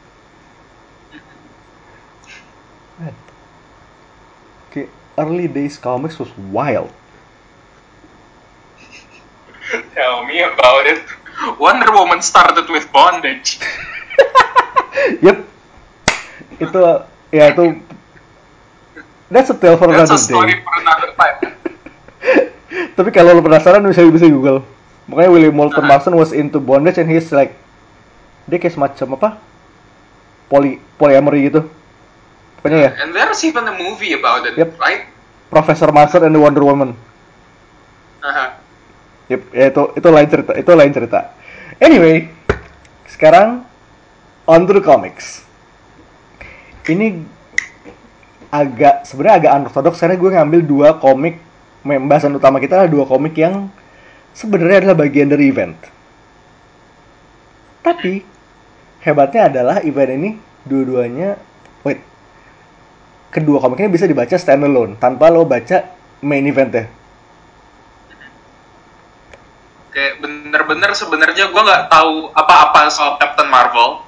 Man. 2.98 3.14
Kayak 4.70 4.90
early 5.18 5.48
days 5.48 5.78
comics 5.78 6.18
was 6.18 6.30
wild. 6.50 6.90
Tell 9.94 10.24
me 10.26 10.40
about 10.42 10.88
it. 10.88 11.04
Wonder 11.60 11.92
Woman 11.92 12.22
started 12.22 12.66
with 12.70 12.90
bondage. 12.92 13.60
Yep. 15.22 15.38
Itu 16.58 16.80
ya 17.30 17.54
itu 17.54 17.64
That's 19.30 19.52
a 19.52 19.56
tale 19.56 19.78
for 19.78 19.88
That's 19.94 20.10
a 20.10 20.18
another 20.18 20.20
story 20.20 20.58
day. 20.58 20.66
for 20.66 20.76
another 20.82 21.10
time. 21.14 21.38
Tapi 22.98 23.10
kalau 23.14 23.38
lo 23.38 23.46
penasaran 23.46 23.86
bisa 23.86 24.04
bisa 24.10 24.26
Google. 24.26 24.66
Makanya 25.06 25.30
William 25.32 25.54
Moulton 25.54 25.86
Nah. 25.86 25.96
Marston 25.96 26.18
was 26.18 26.34
into 26.34 26.58
bondage 26.58 26.98
and 26.98 27.08
he's 27.08 27.30
like 27.30 27.54
dia 28.50 28.58
kayak 28.58 28.74
semacam 28.74 29.08
apa? 29.16 29.30
Poly 30.50 30.82
polyamory 30.98 31.54
gitu. 31.54 31.70
Pokoknya 32.68 32.80
ya, 32.84 32.92
And 33.00 33.16
there's 33.16 33.42
even 33.48 33.64
a 33.64 33.76
movie 33.76 34.12
about 34.12 34.44
it, 34.44 34.60
Yep. 34.60 34.76
right? 34.76 35.08
Professor 35.48 35.88
Marston 35.96 36.28
and 36.28 36.36
the 36.36 36.42
Wonder 36.44 36.64
Woman. 36.68 36.92
Uh-huh. 38.20 38.50
Yep, 39.32 39.42
ya 39.56 39.66
itu 39.72 39.84
itu 39.96 40.08
lain 40.12 40.28
cerita, 40.28 40.52
itu 40.56 40.72
lain 40.76 40.92
cerita. 40.92 41.20
Anyway, 41.80 42.28
sekarang 43.08 43.64
on 44.48 44.62
to 44.68 44.76
the 44.76 44.84
comics. 44.84 45.48
Ini 46.88 47.20
agak 48.52 49.04
sebenarnya 49.04 49.36
agak 49.44 49.52
unorthodox 49.60 50.00
karena 50.00 50.16
gue 50.16 50.30
ngambil 50.32 50.62
dua 50.64 50.90
komik 50.96 51.36
pembahasan 51.84 52.36
utama 52.36 52.64
kita 52.64 52.80
adalah 52.80 52.92
dua 52.92 53.06
komik 53.08 53.36
yang 53.36 53.68
sebenarnya 54.32 54.88
adalah 54.88 54.98
bagian 55.04 55.28
dari 55.28 55.52
event. 55.52 55.76
Tapi 57.84 58.24
hebatnya 59.04 59.52
adalah 59.52 59.84
event 59.84 60.12
ini 60.16 60.30
dua-duanya 60.68 61.40
wait 61.84 62.00
kedua 63.32 63.60
komiknya 63.60 63.92
bisa 63.92 64.08
dibaca 64.08 64.36
standalone 64.40 64.96
tanpa 64.98 65.28
lo 65.28 65.44
baca 65.44 65.84
main 66.24 66.44
eventnya. 66.48 66.88
Kayak 69.92 70.22
bener-bener 70.22 70.92
sebenarnya 70.94 71.50
gue 71.50 71.62
nggak 71.62 71.90
tahu 71.90 72.30
apa-apa 72.34 72.88
soal 72.94 73.18
Captain 73.18 73.50
Marvel. 73.50 74.06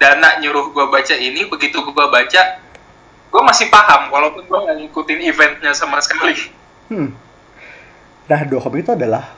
Dana 0.00 0.40
nyuruh 0.40 0.72
gue 0.72 0.86
baca 0.88 1.12
ini, 1.12 1.44
begitu 1.44 1.84
gue 1.84 1.92
baca, 2.08 2.42
gue 3.28 3.42
masih 3.44 3.68
paham 3.68 4.08
walaupun 4.08 4.48
gue 4.48 4.58
nggak 4.64 4.76
ngikutin 4.80 5.20
eventnya 5.28 5.76
sama 5.76 6.00
sekali. 6.00 6.32
Hmm. 6.88 7.12
Nah, 8.24 8.40
dua 8.48 8.64
komik 8.64 8.88
itu 8.88 8.96
adalah 8.96 9.36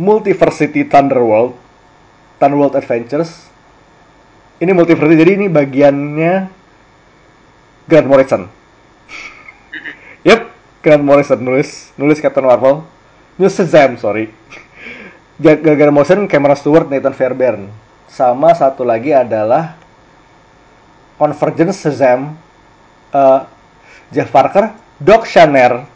Multiversity 0.00 0.88
Thunderworld, 0.88 1.52
Thunderworld 2.40 2.80
Adventures. 2.80 3.52
Ini 4.56 4.72
multiversity, 4.72 5.20
jadi 5.20 5.32
ini 5.36 5.46
bagiannya 5.52 6.61
Grant 7.86 8.06
Morrison. 8.06 8.48
Yep, 10.22 10.40
Grant 10.82 11.04
Morrison 11.04 11.40
nulis 11.42 11.90
nulis 11.98 12.22
Captain 12.22 12.44
Marvel. 12.46 12.86
Nulis 13.40 13.56
Shazam, 13.56 13.96
sorry. 13.96 14.28
Gara-gara 15.40 15.90
Morrison, 15.90 16.28
Cameron 16.28 16.58
Stewart, 16.58 16.86
Nathan 16.86 17.16
Fairbairn. 17.16 17.66
Sama 18.06 18.52
satu 18.52 18.84
lagi 18.84 19.10
adalah 19.10 19.74
Convergence 21.16 21.80
Shazam, 21.80 22.36
eh, 23.10 23.40
Jeff 24.12 24.28
Parker, 24.28 24.76
Doc 25.00 25.24
Shaner, 25.24 25.88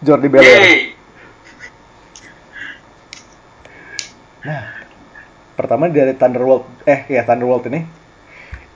Jordi 0.00 0.28
Beller. 0.30 0.46
Yay! 0.46 0.94
pertama 5.54 5.88
dari 5.88 6.12
Thunderworld 6.12 6.66
eh 6.84 7.06
ya 7.08 7.22
Thunderworld 7.24 7.70
ini 7.70 7.80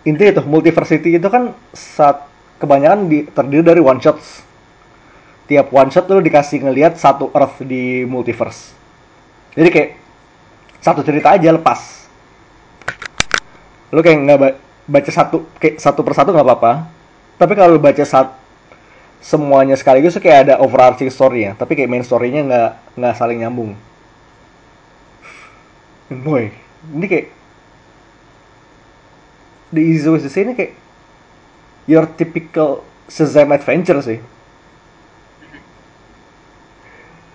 intinya 0.07 0.41
itu 0.41 0.43
multiversity 0.47 1.19
itu 1.19 1.29
kan 1.29 1.53
saat 1.75 2.28
kebanyakan 2.59 3.07
di, 3.07 3.25
terdiri 3.31 3.63
dari 3.63 3.81
one 3.81 4.03
shots 4.03 4.49
tiap 5.49 5.73
one 5.73 5.89
shot 5.89 6.05
tuh 6.05 6.21
dikasih 6.21 6.61
ngelihat 6.61 7.01
satu 7.01 7.33
earth 7.33 7.65
di 7.65 8.05
multiverse. 8.05 8.77
Jadi 9.57 9.69
kayak 9.73 9.91
satu 10.85 11.01
cerita 11.01 11.33
aja 11.33 11.49
lepas. 11.57 12.05
Lu 13.89 14.05
kayak 14.05 14.19
nggak 14.29 14.39
ba- 14.39 14.59
baca 14.85 15.11
satu 15.11 15.49
kayak 15.57 15.81
satu 15.81 16.05
persatu 16.05 16.37
nggak 16.37 16.45
apa-apa. 16.45 16.73
Tapi 17.41 17.53
kalau 17.57 17.75
lu 17.75 17.81
baca 17.81 18.05
saat 18.05 18.37
semuanya 19.25 19.75
sekaligus 19.75 20.21
kayak 20.21 20.53
ada 20.53 20.55
overarching 20.61 21.09
story-nya. 21.09 21.57
Tapi 21.57 21.73
kayak 21.73 21.89
main 21.89 22.05
story-nya 22.05 22.45
nggak 22.45 22.71
nggak 23.01 23.15
saling 23.17 23.41
nyambung. 23.41 23.73
Boy, 26.13 26.53
ini 26.93 27.07
kayak 27.09 27.27
to 29.73 30.29
say 30.29 30.45
ini 30.45 30.53
kayak 30.57 30.73
your 31.89 32.05
typical 32.15 32.85
Shazam 33.09 33.51
adventure 33.51 33.99
sih. 33.99 34.21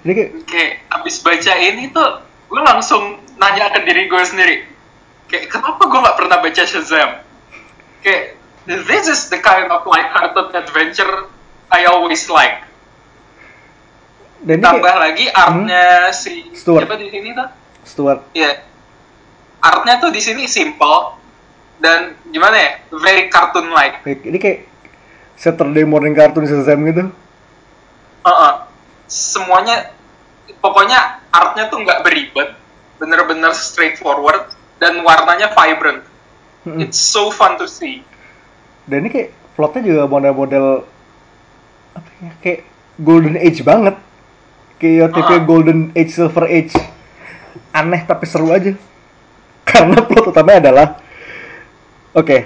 Ini 0.04 0.12
kayak 0.12 0.32
kayak 0.46 0.72
abis 0.92 1.24
baca 1.24 1.54
ini 1.56 1.90
tuh 1.90 2.10
gue 2.48 2.62
langsung 2.62 3.18
nanya 3.40 3.72
ke 3.72 3.82
diri 3.82 4.06
gue 4.06 4.22
sendiri 4.22 4.56
kayak 5.26 5.48
kenapa 5.50 5.80
gue 5.80 5.96
nggak 5.98 6.18
pernah 6.20 6.38
baca 6.38 6.64
Shazam 6.64 7.10
kayak 8.04 8.36
this 8.68 9.08
is 9.08 9.32
the 9.32 9.40
kind 9.40 9.72
of 9.72 9.82
light-hearted 9.84 10.52
adventure 10.54 11.32
I 11.72 11.88
always 11.88 12.28
like 12.28 12.68
dan 14.44 14.60
tambah 14.60 14.84
kayak 14.84 14.94
Hmm? 14.94 15.06
lagi 15.08 15.26
artnya 15.32 15.84
si 16.12 16.52
Stuart. 16.52 16.84
siapa 16.84 16.96
di 17.00 17.08
sini 17.08 17.30
tuh 17.32 17.48
Stuart. 17.88 18.20
ya 18.36 18.52
artnya 19.64 20.04
tuh 20.04 20.12
di 20.12 20.20
sini 20.20 20.46
simple 20.46 21.16
dan 21.78 22.14
gimana 22.30 22.56
ya 22.56 22.72
very 22.94 23.30
cartoon 23.30 23.72
like 23.72 24.02
Kayak- 24.02 24.26
Ini 24.26 24.38
kayak 24.38 24.60
Saturday 25.34 25.84
morning 25.84 26.14
cartoon 26.14 26.46
Shazam 26.46 26.86
gitu. 26.86 27.10
semuanya 29.06 29.92
pokoknya 30.58 31.22
artnya 31.30 31.68
tuh 31.68 31.84
nggak 31.84 32.02
beribet 32.02 32.56
bener-bener 32.98 33.52
straightforward 33.52 34.48
dan 34.80 35.04
warnanya 35.04 35.52
vibrant 35.52 36.02
Mm-mm. 36.64 36.80
it's 36.80 36.98
so 36.98 37.30
fun 37.30 37.60
to 37.60 37.68
see 37.68 38.02
Dan 38.84 39.04
ini 39.04 39.10
kayak 39.10 39.30
plotnya 39.54 39.82
juga 39.86 40.04
model-model 40.08 40.84
apa 41.94 42.10
ya 42.20 42.32
kayak 42.42 42.60
golden 43.00 43.40
age 43.40 43.64
banget. 43.64 43.96
Kayak 44.76 45.16
tipe 45.16 45.34
Ah. 45.34 45.40
golden 45.40 45.96
age, 45.96 46.12
silver 46.12 46.52
age. 46.52 46.76
Aneh 47.72 48.04
tapi 48.04 48.28
seru 48.28 48.52
aja. 48.52 48.76
Karena 49.72 50.04
plot 50.04 50.36
utamanya 50.36 50.60
adalah 50.68 50.88
oke. 52.14 52.38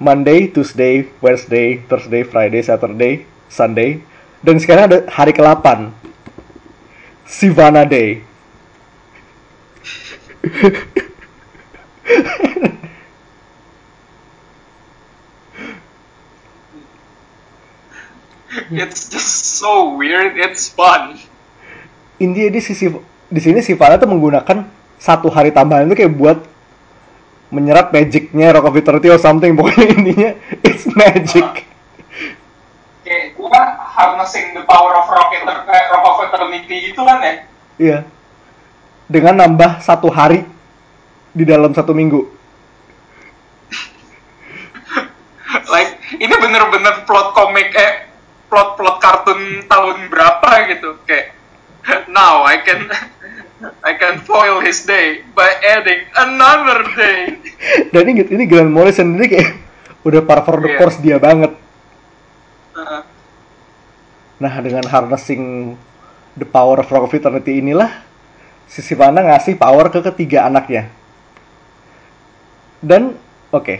Monday, 0.00 0.48
Tuesday, 0.48 1.08
Wednesday, 1.20 1.84
Thursday, 1.84 2.22
Friday, 2.24 2.64
Saturday, 2.64 3.28
Sunday. 3.52 4.00
Dan 4.40 4.56
sekarang 4.56 4.88
ada 4.88 4.98
hari 5.12 5.36
ke-8. 5.36 5.92
Sivana 7.28 7.84
Day. 7.84 8.24
it's 18.70 19.10
just 19.10 19.58
so 19.58 19.94
weird 19.94 20.38
it's 20.38 20.70
fun 20.70 21.18
India 22.18 22.50
di 22.50 22.58
sisi 22.58 22.90
di 23.30 23.40
sini 23.40 23.62
Sivana 23.62 23.98
tuh 23.98 24.10
menggunakan 24.10 24.66
satu 24.98 25.30
hari 25.30 25.54
tambahan 25.54 25.86
itu 25.86 25.96
kayak 26.02 26.14
buat 26.18 26.38
menyerap 27.50 27.90
magicnya 27.90 28.54
Rock 28.54 28.70
of 28.70 28.78
Eternity 28.78 29.10
or 29.10 29.18
something 29.18 29.58
pokoknya 29.58 29.86
intinya 29.90 30.30
it's 30.62 30.86
magic. 30.94 31.66
Kayak 33.02 33.34
gua 33.34 33.60
harnessing 33.90 34.54
the 34.54 34.62
power 34.70 34.94
of 34.94 35.10
rock, 35.10 35.34
Eter- 35.34 35.66
eh, 35.66 35.84
rock 35.90 36.04
of 36.06 36.18
eternity 36.30 36.94
itu 36.94 37.00
kan 37.02 37.18
ya? 37.18 37.34
Iya. 37.74 37.98
Dengan 39.10 39.42
nambah 39.42 39.82
satu 39.82 40.06
hari 40.14 40.46
di 41.34 41.42
dalam 41.42 41.74
satu 41.74 41.90
minggu. 41.90 42.22
Like 45.74 45.98
ini 46.22 46.30
bener-bener 46.30 47.02
plot 47.02 47.34
komik 47.34 47.74
eh 47.74 48.06
plot 48.46 48.78
plot 48.78 49.02
kartun 49.02 49.66
tahun 49.66 50.06
berapa 50.06 50.70
gitu? 50.70 51.02
Kayak 51.02 51.34
now 52.14 52.46
I 52.46 52.62
can 52.62 52.86
I 53.60 53.92
can 54.00 54.24
foil 54.24 54.64
his 54.64 54.88
day 54.88 55.20
by 55.36 55.52
adding 55.60 56.08
another 56.16 56.80
day. 56.96 57.36
Dan 57.92 58.08
ini 58.08 58.24
ini 58.24 58.48
Grant 58.48 58.72
Morrison 58.72 59.12
sendiri 59.12 59.36
kayak 59.36 59.50
udah 60.00 60.24
par 60.24 60.40
for 60.48 60.64
the 60.64 60.72
Iya. 60.72 60.78
course 60.80 60.96
dia 61.04 61.20
banget. 61.20 61.52
Uh, 62.72 63.04
nah 64.40 64.54
dengan 64.64 64.88
harnessing 64.88 65.76
the 66.40 66.48
power 66.48 66.80
of 66.80 66.88
Rock 66.88 67.12
of 67.12 67.12
Eternity 67.12 67.60
inilah 67.60 68.00
si 68.64 68.80
Sivana 68.80 69.20
ngasih 69.20 69.60
power 69.60 69.92
ke 69.92 70.00
ketiga 70.08 70.48
anaknya. 70.48 70.88
Dan 72.80 73.12
oke 73.52 73.76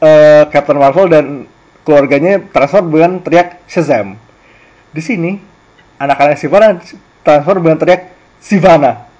eh, 0.00 0.42
Captain 0.48 0.80
Marvel 0.80 1.12
dan 1.12 1.24
keluarganya 1.84 2.40
transfer 2.48 2.80
dengan 2.80 3.20
teriak 3.20 3.60
Shazam. 3.68 4.16
Di 4.88 5.04
sini 5.04 5.36
anak-anak 6.00 6.40
Sivana 6.40 6.80
transfer 7.20 7.60
dengan 7.60 7.76
teriak 7.76 8.08
Sivana 8.40 9.11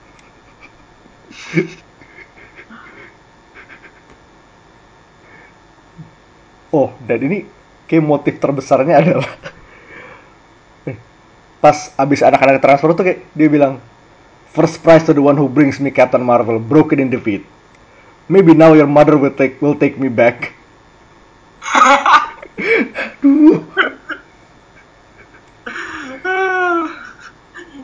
oh 6.77 6.93
dan 7.05 7.21
ini 7.25 7.47
kayak 7.89 8.05
motif 8.05 8.41
terbesarnya 8.41 8.97
adalah 9.01 9.29
Eh, 10.83 10.99
pas 11.63 11.95
abis 11.95 12.27
anak-anak 12.27 12.59
transfer 12.59 12.91
tuh 12.91 13.07
kayak 13.07 13.23
dia 13.39 13.47
bilang 13.47 13.79
first 14.51 14.83
prize 14.83 15.07
to 15.07 15.15
the 15.15 15.23
one 15.23 15.39
who 15.39 15.47
brings 15.47 15.79
me 15.79 15.95
Captain 15.95 16.19
Marvel 16.19 16.59
broken 16.59 16.99
in 16.99 17.07
defeat 17.07 17.47
maybe 18.33 18.55
now 18.55 18.73
your 18.73 18.87
mother 18.87 19.19
will 19.21 19.35
take 19.35 19.61
will 19.61 19.75
take 19.75 19.99
me 19.99 20.09
back. 20.09 20.55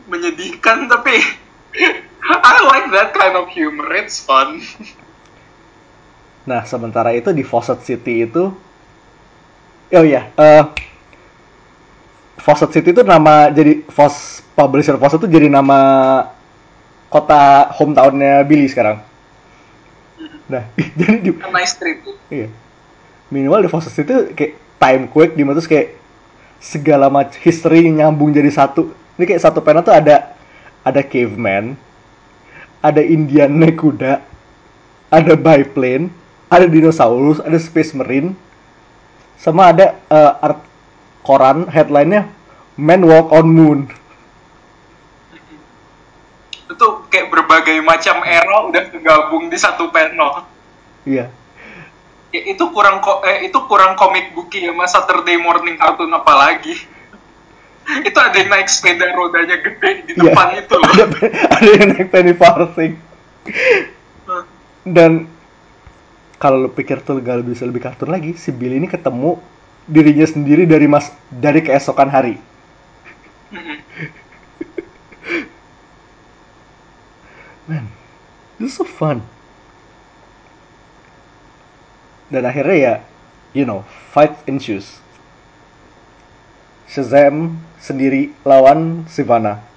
Menyedihkan 0.08 0.88
tapi 0.88 1.20
I 2.24 2.54
like 2.66 2.88
that 2.94 3.10
kind 3.14 3.34
of 3.36 3.48
humor 3.50 3.88
it's 3.94 4.22
fun 4.22 4.62
nah 6.48 6.64
sementara 6.64 7.12
itu 7.12 7.28
di 7.30 7.44
Fawcett 7.44 7.84
City 7.84 8.24
itu 8.24 8.50
oh 9.92 10.04
iya 10.04 10.32
eh 10.34 10.64
Fawcett 12.40 12.72
City 12.72 12.96
itu 12.96 13.04
nama 13.04 13.52
jadi 13.52 13.84
Fos 13.92 14.40
publisher 14.56 14.96
Fawcett 14.96 15.24
itu 15.24 15.28
jadi 15.28 15.52
nama 15.52 15.78
kota 17.12 17.68
hometownnya 17.76 18.42
Billy 18.48 18.66
sekarang 18.70 19.04
nah 20.48 20.64
jadi 20.98 21.20
di, 21.20 21.30
a 21.36 21.48
nice 21.52 21.76
trip 21.76 22.08
Iya. 22.28 22.48
Minimal 23.28 23.64
di 23.64 23.68
Fawcett 23.68 24.04
itu 24.04 24.32
kayak 24.32 24.52
time 24.80 25.04
quake 25.08 25.34
di 25.36 25.42
mana 25.44 25.56
terus 25.56 25.68
kayak 25.68 25.96
segala 26.60 27.08
macam 27.12 27.36
history 27.40 27.88
nyambung 27.88 28.32
jadi 28.32 28.48
satu. 28.52 28.92
Ini 29.16 29.24
kayak 29.24 29.42
satu 29.42 29.60
panel 29.64 29.84
tuh 29.84 29.96
ada 29.96 30.32
ada 30.84 31.00
caveman, 31.04 31.76
ada 32.78 33.02
Indian 33.02 33.50
naik 33.58 33.82
kuda, 33.82 34.22
ada 35.10 35.32
biplane, 35.34 36.12
ada 36.48 36.66
dinosaurus, 36.66 37.42
ada 37.42 37.58
space 37.58 37.94
marine, 37.98 38.38
sama 39.38 39.70
ada 39.74 39.98
eh, 40.10 40.32
art 40.44 40.62
koran 41.22 41.66
headline-nya 41.68 42.26
Man 42.78 43.02
Walk 43.04 43.34
on 43.34 43.48
Moon. 43.50 43.80
itu 46.68 46.88
kayak 47.10 47.32
berbagai 47.32 47.80
macam 47.80 48.22
era 48.22 48.68
udah 48.68 48.84
tergabung 48.92 49.48
di 49.48 49.56
satu 49.58 49.88
panel 49.88 50.46
Iya. 51.08 51.32
ya, 52.30 52.40
itu 52.44 52.64
kurang 52.70 53.00
eh, 53.24 53.48
itu 53.48 53.58
kurang 53.66 53.96
komik 53.96 54.36
booky 54.36 54.68
sama 54.68 54.84
Saturday 54.84 55.40
morning 55.40 55.80
cartoon 55.80 56.12
apalagi 56.12 56.76
itu 58.08 58.18
ada 58.20 58.36
yang 58.36 58.50
naik 58.52 58.68
sepeda 58.68 59.08
rodanya 59.16 59.56
gede 59.64 60.04
di 60.04 60.12
Iya. 60.18 60.32
depan 60.32 60.48
itu 60.60 60.74
loh 60.76 60.90
ada, 60.92 61.04
ada 61.56 61.70
yang 61.72 61.88
naik 61.96 62.08
penny 62.12 62.34
parsing. 62.36 62.92
Dan 64.84 65.28
kalau 66.38 66.68
lu 66.68 66.70
pikir 66.70 67.02
tuh 67.02 67.18
gak 67.20 67.42
bisa 67.44 67.64
lebih 67.66 67.82
kartun 67.82 68.12
lagi, 68.12 68.36
si 68.38 68.52
Billy 68.54 68.78
ini 68.78 68.88
ketemu 68.88 69.40
dirinya 69.88 70.28
sendiri 70.28 70.68
dari 70.68 70.84
mas 70.84 71.08
dari 71.32 71.64
keesokan 71.64 72.08
hari. 72.12 72.36
Man, 77.66 77.88
this 78.58 78.72
is 78.72 78.76
so 78.76 78.84
fun. 78.84 79.22
Dan 82.28 82.44
akhirnya 82.44 82.76
ya, 82.76 82.94
you 83.52 83.64
know, 83.64 83.84
fight 84.12 84.36
ensues. 84.48 85.00
Shazam 86.88 87.60
sendiri 87.78 88.34
lawan 88.42 89.06
Sivana. 89.06 89.68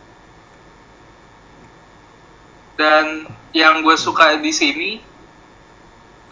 dan 2.82 3.30
yang 3.54 3.86
gue 3.86 3.94
suka 3.94 4.42
di 4.42 4.50
sini 4.50 4.98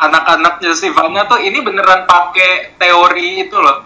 anak-anaknya 0.01 0.73
Sivana 0.73 1.29
tuh 1.29 1.37
ini 1.45 1.61
beneran 1.61 2.09
pakai 2.09 2.73
teori 2.81 3.45
itu 3.45 3.53
loh 3.53 3.85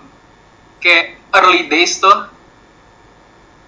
kayak 0.80 1.20
early 1.36 1.68
days 1.68 2.00
tuh 2.00 2.32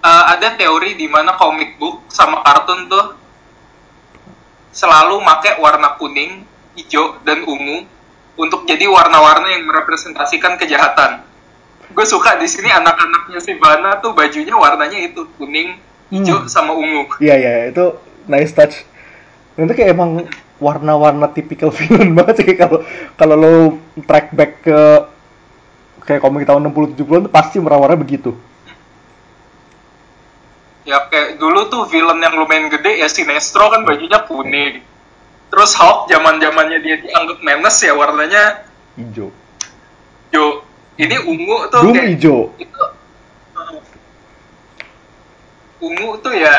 eh, 0.00 0.24
ada 0.32 0.56
teori 0.56 0.96
di 0.96 1.04
mana 1.12 1.36
comic 1.36 1.76
book 1.76 2.08
sama 2.08 2.40
kartun 2.40 2.88
tuh 2.88 3.06
selalu 4.76 5.24
make 5.24 5.56
warna 5.56 5.96
kuning, 5.96 6.44
hijau, 6.76 7.16
dan 7.24 7.48
ungu 7.48 7.88
untuk 8.36 8.68
jadi 8.68 8.84
warna-warna 8.84 9.56
yang 9.56 9.64
merepresentasikan 9.64 10.60
kejahatan. 10.60 11.24
Gue 11.92 12.06
suka 12.06 12.34
di 12.36 12.48
sini 12.50 12.66
anak-anaknya 12.68 13.38
Sivana 13.38 14.02
tuh 14.02 14.12
bajunya 14.12 14.52
warnanya 14.52 14.98
itu 14.98 15.22
kuning, 15.38 15.78
hijau, 16.10 16.42
Hmm. 16.44 16.50
sama 16.50 16.72
ungu. 16.74 17.06
Iya 17.22 17.34
iya 17.38 17.52
itu 17.70 17.94
nice 18.26 18.52
touch. 18.52 18.82
Dan 19.54 19.70
itu 19.70 19.74
kayak 19.74 19.94
emang 19.94 20.26
warna-warna 20.58 21.30
tipikal 21.30 21.70
villain 21.70 22.12
banget 22.18 22.42
sih 22.42 22.56
kalau 22.56 22.82
kalau 23.14 23.34
lo 23.36 23.54
track 24.04 24.32
back 24.32 24.52
ke 24.64 24.78
kayak 26.04 26.22
komik 26.22 26.44
tahun 26.44 26.68
60 26.70 26.96
70-an 26.96 27.22
tuh 27.28 27.32
pasti 27.32 27.56
warna-warna 27.62 27.96
begitu. 27.96 28.34
Ya 30.86 31.02
kayak 31.10 31.42
dulu 31.42 31.66
tuh 31.66 31.82
villain 31.90 32.22
yang 32.22 32.38
lumayan 32.38 32.70
gede 32.70 33.02
ya 33.02 33.08
Sinestro 33.10 33.70
kan 33.70 33.82
bajunya 33.82 34.22
kuning. 34.26 34.82
Terus 35.46 35.72
Hulk 35.74 36.10
zaman 36.10 36.42
zamannya 36.42 36.78
dia 36.82 36.98
dianggap 36.98 37.38
menace 37.42 37.86
ya 37.86 37.94
warnanya 37.94 38.66
Hijau. 38.98 39.30
hijau. 40.30 40.65
Ini 40.96 41.16
ungu 41.22 41.68
tuh 41.68 41.80
Doom 41.84 41.92
kayak 41.92 42.08
hijau. 42.16 42.38
itu 42.56 42.82
ungu 45.76 46.16
tuh 46.24 46.32
ya 46.32 46.54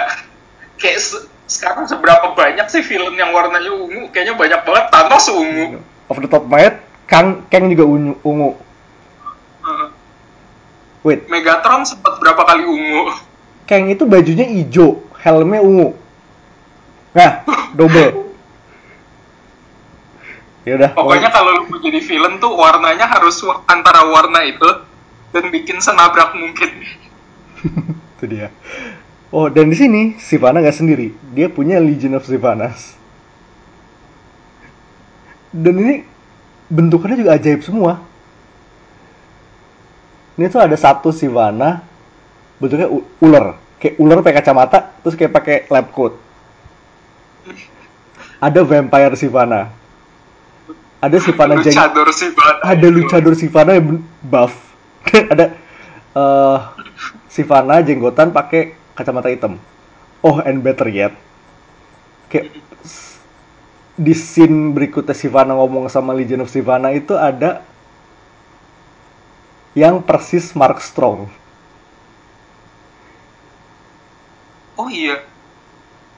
kayak 0.77 0.99
se- 1.01 1.25
sekarang 1.49 1.89
seberapa 1.89 2.37
banyak 2.37 2.69
sih 2.69 2.85
film 2.85 3.17
yang 3.17 3.33
warnanya 3.33 3.73
ungu? 3.73 4.13
Kayaknya 4.13 4.35
banyak 4.37 4.61
banget. 4.61 4.85
Thanos 4.93 5.25
ungu. 5.31 5.81
Off 6.07 6.19
the 6.21 6.29
top 6.29 6.45
of 6.45 6.53
head, 6.53 6.79
Kang 7.09 7.41
Kang 7.49 7.65
juga 7.67 7.83
ungu. 7.83 8.13
ungu. 8.21 8.49
Uh, 9.65 9.87
Wait, 11.01 11.25
Megatron 11.27 11.87
sempat 11.87 12.19
berapa 12.19 12.43
kali 12.45 12.63
ungu? 12.67 13.15
Kang 13.65 13.89
itu 13.89 14.03
bajunya 14.05 14.45
hijau, 14.45 15.01
helmnya 15.17 15.59
ungu. 15.59 15.97
Nah, 17.11 17.41
double. 17.73 18.11
Ya 20.67 20.75
udah. 20.75 20.91
Pokoknya 20.91 21.31
kalau 21.31 21.63
lu 21.63 21.71
mau 21.71 21.79
jadi 21.79 22.03
villain 22.03 22.43
tuh 22.43 22.51
warnanya 22.51 23.07
harus 23.07 23.39
antara 23.71 24.03
warna 24.03 24.43
itu 24.43 24.67
dan 25.31 25.47
bikin 25.47 25.79
senabrak 25.79 26.35
mungkin. 26.35 26.83
itu 28.19 28.25
dia. 28.27 28.51
Oh, 29.31 29.47
dan 29.47 29.71
di 29.71 29.79
sini 29.79 30.01
Sivana 30.19 30.59
nggak 30.59 30.75
sendiri. 30.75 31.15
Dia 31.31 31.47
punya 31.47 31.79
Legion 31.79 32.19
of 32.19 32.27
Sivanas. 32.27 32.99
Dan 35.55 35.79
ini 35.79 35.95
bentukannya 36.67 37.15
juga 37.15 37.39
ajaib 37.39 37.63
semua. 37.63 38.03
Ini 40.35 40.51
tuh 40.51 40.59
ada 40.59 40.75
satu 40.75 41.15
Sivana 41.15 41.79
bentuknya 42.59 42.91
ular, 43.23 43.55
kayak 43.79 43.95
ular 44.03 44.19
pakai 44.19 44.43
kacamata, 44.43 44.99
terus 44.99 45.15
kayak 45.15 45.31
pakai 45.31 45.55
lab 45.71 45.95
coat. 45.95 46.19
Ada 48.43 48.67
vampire 48.67 49.15
Sivana. 49.15 49.76
Ada 50.97 51.17
Sivana 51.21 51.61
jeng 51.61 51.77
Luchador 51.77 52.09
sih 52.09 52.29
banget. 52.33 52.57
ada 52.65 52.87
luchador 52.89 53.33
Sivana 53.37 53.71
yang 53.77 54.01
buff 54.25 54.53
ada 55.33 55.53
eh 56.17 56.59
Sivana 57.29 57.85
jenggotan 57.85 58.33
pakai 58.33 58.73
kacamata 58.97 59.29
hitam 59.29 59.61
oh 60.25 60.41
and 60.41 60.65
better 60.65 60.89
yet 60.89 61.13
kayak 62.27 62.49
di 63.93 64.13
scene 64.13 64.73
berikutnya 64.73 65.13
Sivana 65.13 65.53
ngomong 65.53 65.85
sama 65.89 66.17
Legion 66.17 66.41
of 66.41 66.49
Sivana 66.49 66.89
itu 66.93 67.13
ada 67.13 67.61
yang 69.77 70.01
persis 70.01 70.57
Mark 70.57 70.81
Strong 70.81 71.29
Oh 74.77 74.89
iya. 74.89 75.21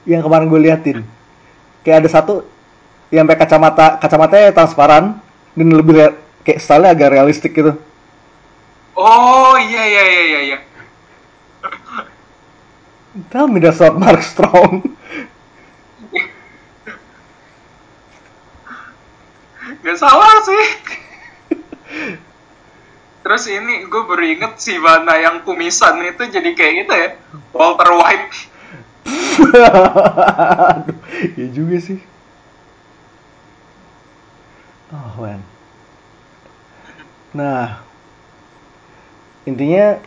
yang 0.04 0.20
kemarin 0.20 0.48
gue 0.48 0.60
liatin 0.60 0.98
kayak 1.80 2.04
ada 2.04 2.08
satu 2.12 2.44
yang 3.10 3.26
pakai 3.26 3.42
kacamata 3.46 3.86
kacamatanya 4.02 4.54
transparan 4.54 5.04
dan 5.58 5.68
lebih 5.74 5.94
rea- 5.98 6.16
kayak 6.46 6.60
style 6.62 6.86
agak 6.86 7.10
realistik 7.14 7.52
gitu 7.54 7.74
Oh 8.96 9.54
iya 9.58 9.82
iya 9.92 10.02
iya 10.12 10.22
iya. 10.30 10.40
iya. 10.48 10.58
Tell 13.30 13.48
me 13.48 13.60
that's 13.60 13.80
not 13.80 13.98
Mark 13.98 14.22
Strong. 14.22 14.96
Gak 19.84 19.96
salah 20.00 20.34
sih. 20.46 20.64
Terus 23.20 23.44
ini 23.52 23.84
gue 23.84 24.02
baru 24.08 24.24
inget 24.24 24.52
si 24.64 24.80
Vana 24.80 25.14
yang 25.20 25.44
kumisan 25.44 26.00
itu 26.08 26.22
jadi 26.24 26.50
kayak 26.56 26.74
gitu 26.84 26.92
ya. 26.96 27.08
Walter 27.52 27.90
White. 27.92 28.32
Aduh, 29.40 30.94
ya 31.40 31.46
juga 31.52 31.76
sih. 31.80 31.98
Oh, 34.90 35.22
man. 35.22 35.40
Nah, 37.30 37.78
intinya 39.46 40.02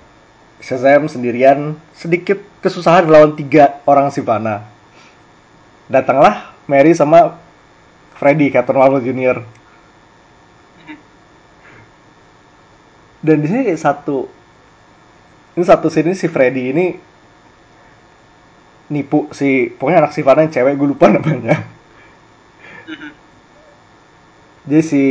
Shazam 0.59 1.07
sendirian 1.07 1.75
sedikit 1.95 2.39
kesusahan 2.63 3.07
melawan 3.07 3.35
tiga 3.35 3.79
orang 3.83 4.11
Sivana. 4.11 4.63
Datanglah 5.91 6.55
Mary 6.67 6.95
sama 6.95 7.39
Freddy, 8.15 8.47
Captain 8.51 8.79
Marvel 8.79 9.03
Jr. 9.03 9.43
Dan 13.23 13.39
di 13.39 13.47
sini 13.47 13.71
satu 13.75 14.27
ini 15.55 15.63
satu 15.63 15.87
sini 15.87 16.11
si 16.11 16.27
Freddy 16.27 16.75
ini 16.75 16.85
nipu 18.91 19.31
si 19.31 19.71
pokoknya 19.71 20.07
anak 20.07 20.15
Sivana 20.15 20.43
yang 20.43 20.51
cewek 20.51 20.75
gue 20.75 20.87
lupa 20.91 21.07
namanya. 21.07 21.82
Jadi 24.63 24.83
si 24.83 25.03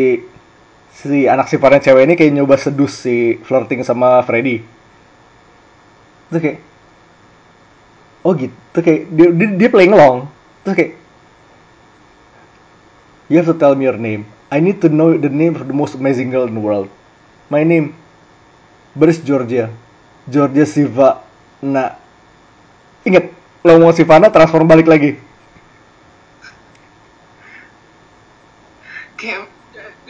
si 0.93 1.29
anak 1.29 1.49
Sivana 1.49 1.81
yang 1.81 1.85
cewek 1.85 2.05
ini 2.09 2.15
kayak 2.17 2.33
nyoba 2.37 2.57
sedus 2.57 2.97
si 3.05 3.37
flirting 3.43 3.85
sama 3.85 4.21
Freddy. 4.25 4.65
Terus 6.33 6.41
kayak 6.41 6.59
oh 8.23 8.33
gitu 8.39 8.79
kayak 8.79 9.11
dia 9.13 9.29
dia, 9.33 9.49
dia 9.57 9.69
playing 9.69 9.93
along. 9.93 10.29
Terus 10.65 10.77
kayak 10.77 10.93
You 13.33 13.41
have 13.41 13.49
to 13.49 13.57
tell 13.57 13.73
me 13.73 13.89
your 13.89 13.97
name. 13.97 14.29
I 14.53 14.61
need 14.61 14.85
to 14.85 14.93
know 14.93 15.17
the 15.17 15.33
name 15.33 15.57
of 15.57 15.65
the 15.65 15.73
most 15.73 15.97
amazing 15.97 16.29
girl 16.29 16.45
in 16.45 16.53
the 16.53 16.61
world. 16.61 16.93
My 17.49 17.65
name 17.65 17.97
Beris 18.93 19.25
Georgia. 19.25 19.73
Georgia 20.29 20.69
Siva. 20.69 21.25
Nah, 21.65 21.97
inget 23.09 23.33
lo 23.65 23.81
mau 23.81 23.89
Sivana 23.97 24.29
transform 24.29 24.69
balik 24.69 24.85
lagi. 24.85 25.17
Kayak 29.23 29.47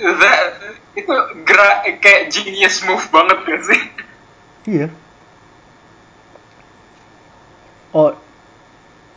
that, 0.01 0.57
itu 0.96 1.12
gerak 1.44 2.01
kayak 2.01 2.33
genius 2.33 2.81
move 2.88 3.05
banget 3.12 3.38
gak 3.44 3.61
sih? 3.68 3.81
Iya. 4.64 4.88
Oh, 7.92 8.16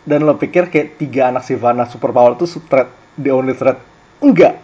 dan 0.03 0.27
lo 0.27 0.35
pikir 0.35 0.67
kayak 0.67 0.99
tiga 0.99 1.31
anak 1.31 1.47
Sivana 1.47 1.87
superpower 1.87 2.35
itu 2.35 2.43
threat, 2.67 2.91
the 3.15 3.31
only 3.31 3.55
threat? 3.55 3.79
Enggak. 4.19 4.59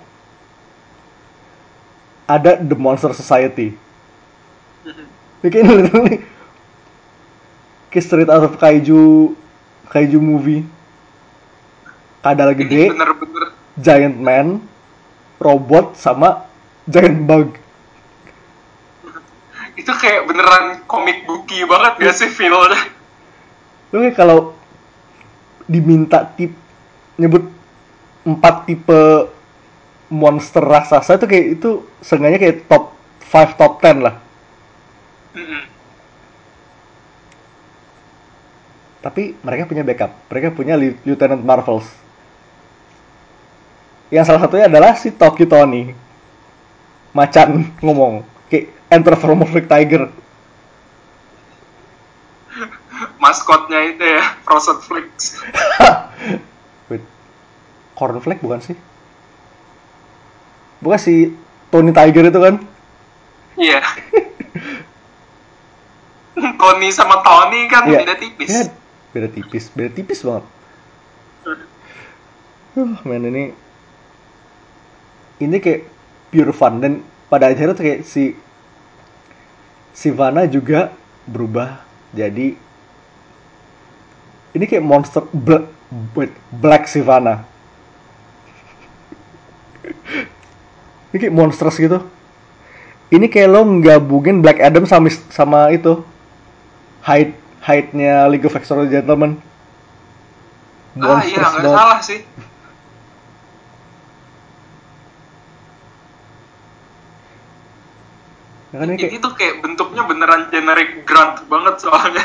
Ada 2.28 2.60
The 2.60 2.76
Monster 2.76 3.16
Society. 3.16 3.72
Ya, 5.42 5.48
kayak 5.48 5.66
literally 5.72 6.22
kayak 7.88 8.04
straight 8.04 8.30
out 8.30 8.44
of 8.44 8.60
kaiju 8.60 9.32
kaiju 9.90 10.20
movie. 10.20 10.68
Kadal 12.22 12.54
Ini 12.54 12.60
gede, 12.62 12.84
bener-bener 12.94 13.46
giant 13.82 14.18
man, 14.22 14.62
robot 15.42 15.98
sama 15.98 16.46
giant 16.86 17.26
bug. 17.26 17.50
itu 19.72 19.88
kayak 19.98 20.30
beneran 20.30 20.84
komik 20.86 21.26
buki 21.26 21.66
banget 21.66 21.94
gak 21.98 22.16
sih 22.16 22.30
feelnya? 22.30 22.78
Lo 23.90 24.06
kayak 24.06 24.14
kalau 24.14 24.54
diminta 25.66 26.28
tip 26.38 26.54
nyebut 27.18 27.50
empat 28.28 28.70
tipe 28.70 29.02
monster 30.12 30.62
raksasa 30.62 31.18
itu 31.18 31.26
kayak 31.26 31.46
itu 31.58 31.70
seenggaknya 32.04 32.38
kayak 32.38 32.68
top 32.70 32.94
5 33.32 33.58
top 33.58 33.74
10 33.80 34.06
lah. 34.06 34.16
Mm-mm. 35.34 35.64
Tapi 39.02 39.34
mereka 39.42 39.66
punya 39.66 39.82
backup. 39.82 40.12
Mereka 40.30 40.54
punya 40.54 40.78
Lieu- 40.78 41.00
Lieutenant 41.08 41.42
Marvels. 41.42 41.88
Yang 44.12 44.24
salah 44.28 44.42
satunya 44.44 44.68
adalah 44.68 44.94
si 45.00 45.10
Toki 45.16 45.48
Tony. 45.48 45.96
Macan 47.16 47.72
ngomong. 47.80 48.28
Kayak 48.52 48.76
anthropomorphic 48.92 49.72
tiger. 49.72 50.12
Maskotnya 53.18 53.80
itu 53.88 54.04
ya, 54.04 54.24
Frozen 54.44 54.78
Flakes. 54.84 55.40
Wait. 56.92 57.02
Cornflake 57.96 58.44
bukan 58.44 58.60
sih? 58.60 58.76
Bukan 60.82 61.00
si 61.00 61.32
Tony 61.70 61.94
Tiger 61.94 62.28
itu 62.28 62.40
kan? 62.42 62.56
Iya. 63.56 63.80
Tony 66.36 66.90
sama 66.90 67.22
Tony 67.22 67.70
kan 67.70 67.86
Iya. 67.86 68.02
beda 68.02 68.16
tipis. 68.18 68.50
Iya, 68.50 68.64
beda 69.14 69.28
tipis. 69.30 69.64
Beda 69.72 69.90
tipis 69.94 70.20
banget. 70.26 70.46
Uh, 72.72 72.96
men 73.04 73.28
ini 73.28 73.44
ini 75.42 75.58
kayak 75.58 75.82
pure 76.30 76.54
fun 76.54 76.80
dan 76.80 76.94
pada 77.28 77.50
akhirnya 77.50 77.74
tuh 77.74 77.86
kayak 77.86 78.02
si 78.06 78.38
Sivana 79.92 80.48
juga 80.48 80.94
berubah 81.28 81.84
jadi 82.16 82.56
ini 84.52 84.66
kayak 84.68 84.84
monster 84.84 85.24
black, 85.32 85.64
black 86.52 86.84
Sivana. 86.92 87.48
ini 91.12 91.18
kayak 91.20 91.36
monsters 91.36 91.76
gitu. 91.80 92.04
ini 93.12 93.28
kayak 93.28 93.52
lo 93.52 93.68
gabungin 93.84 94.40
Black 94.40 94.64
Adam 94.64 94.88
sama 94.88 95.12
sama 95.28 95.68
itu 95.76 96.00
height 97.04 97.36
heightnya 97.60 98.32
League 98.32 98.48
of 98.48 98.56
Extraordinary 98.56 99.04
Gentlemen 99.04 99.36
ah 101.00 101.24
iya 101.24 101.40
nggak 101.40 101.72
salah 101.72 102.00
sih 102.04 102.20
kan 108.72 108.88
ini, 108.88 108.96
kayak... 108.96 109.20
tuh 109.20 109.34
kayak 109.36 109.56
bentuknya 109.60 110.04
beneran 110.08 110.48
generic 110.48 111.04
grunt 111.04 111.44
banget 111.52 111.76
soalnya. 111.84 112.24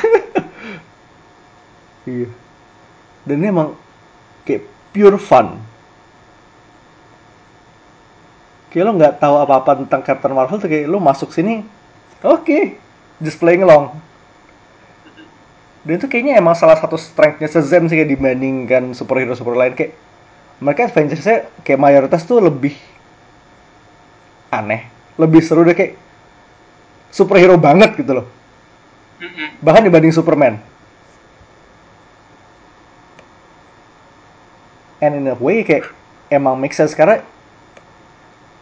iya. 2.15 2.29
Dan 3.27 3.43
ini 3.43 3.51
emang 3.51 3.75
kayak 4.47 4.63
pure 4.95 5.19
fun. 5.19 5.59
Kayak 8.71 8.85
lo 8.87 8.93
nggak 8.95 9.15
tahu 9.19 9.35
apa-apa 9.43 9.83
tentang 9.83 10.03
Captain 10.07 10.35
Marvel 10.37 10.63
tuh 10.63 10.71
kayak 10.71 10.87
lo 10.87 11.03
masuk 11.03 11.35
sini, 11.35 11.67
oke, 12.23 12.47
okay, 12.47 12.79
just 13.19 13.43
playing 13.43 13.67
along. 13.67 13.99
Dan 15.87 16.03
itu 16.03 16.07
kayaknya 16.11 16.39
emang 16.39 16.59
salah 16.59 16.79
satu 16.79 16.99
strength-nya 16.99 17.47
Shazam 17.47 17.87
sih 17.87 17.95
kayak 17.95 18.11
dibandingkan 18.11 18.91
superhero-superhero 18.91 19.59
lain 19.59 19.75
kayak 19.79 19.95
mereka 20.59 20.91
Avengers-nya 20.91 21.47
kayak 21.63 21.79
mayoritas 21.79 22.27
tuh 22.27 22.43
lebih 22.43 22.75
aneh, 24.51 24.91
lebih 25.15 25.43
seru 25.47 25.63
deh 25.63 25.79
kayak 25.79 26.06
superhero 27.17 27.57
banget 27.57 27.97
gitu 27.97 28.21
loh. 28.21 28.27
Bahkan 29.65 29.89
dibanding 29.89 30.13
Superman. 30.13 30.61
And 35.01 35.17
in 35.17 35.33
a 35.33 35.37
way 35.37 35.65
kayak 35.65 35.89
emang 36.29 36.61
make 36.61 36.77
sense 36.77 36.93
karena 36.93 37.25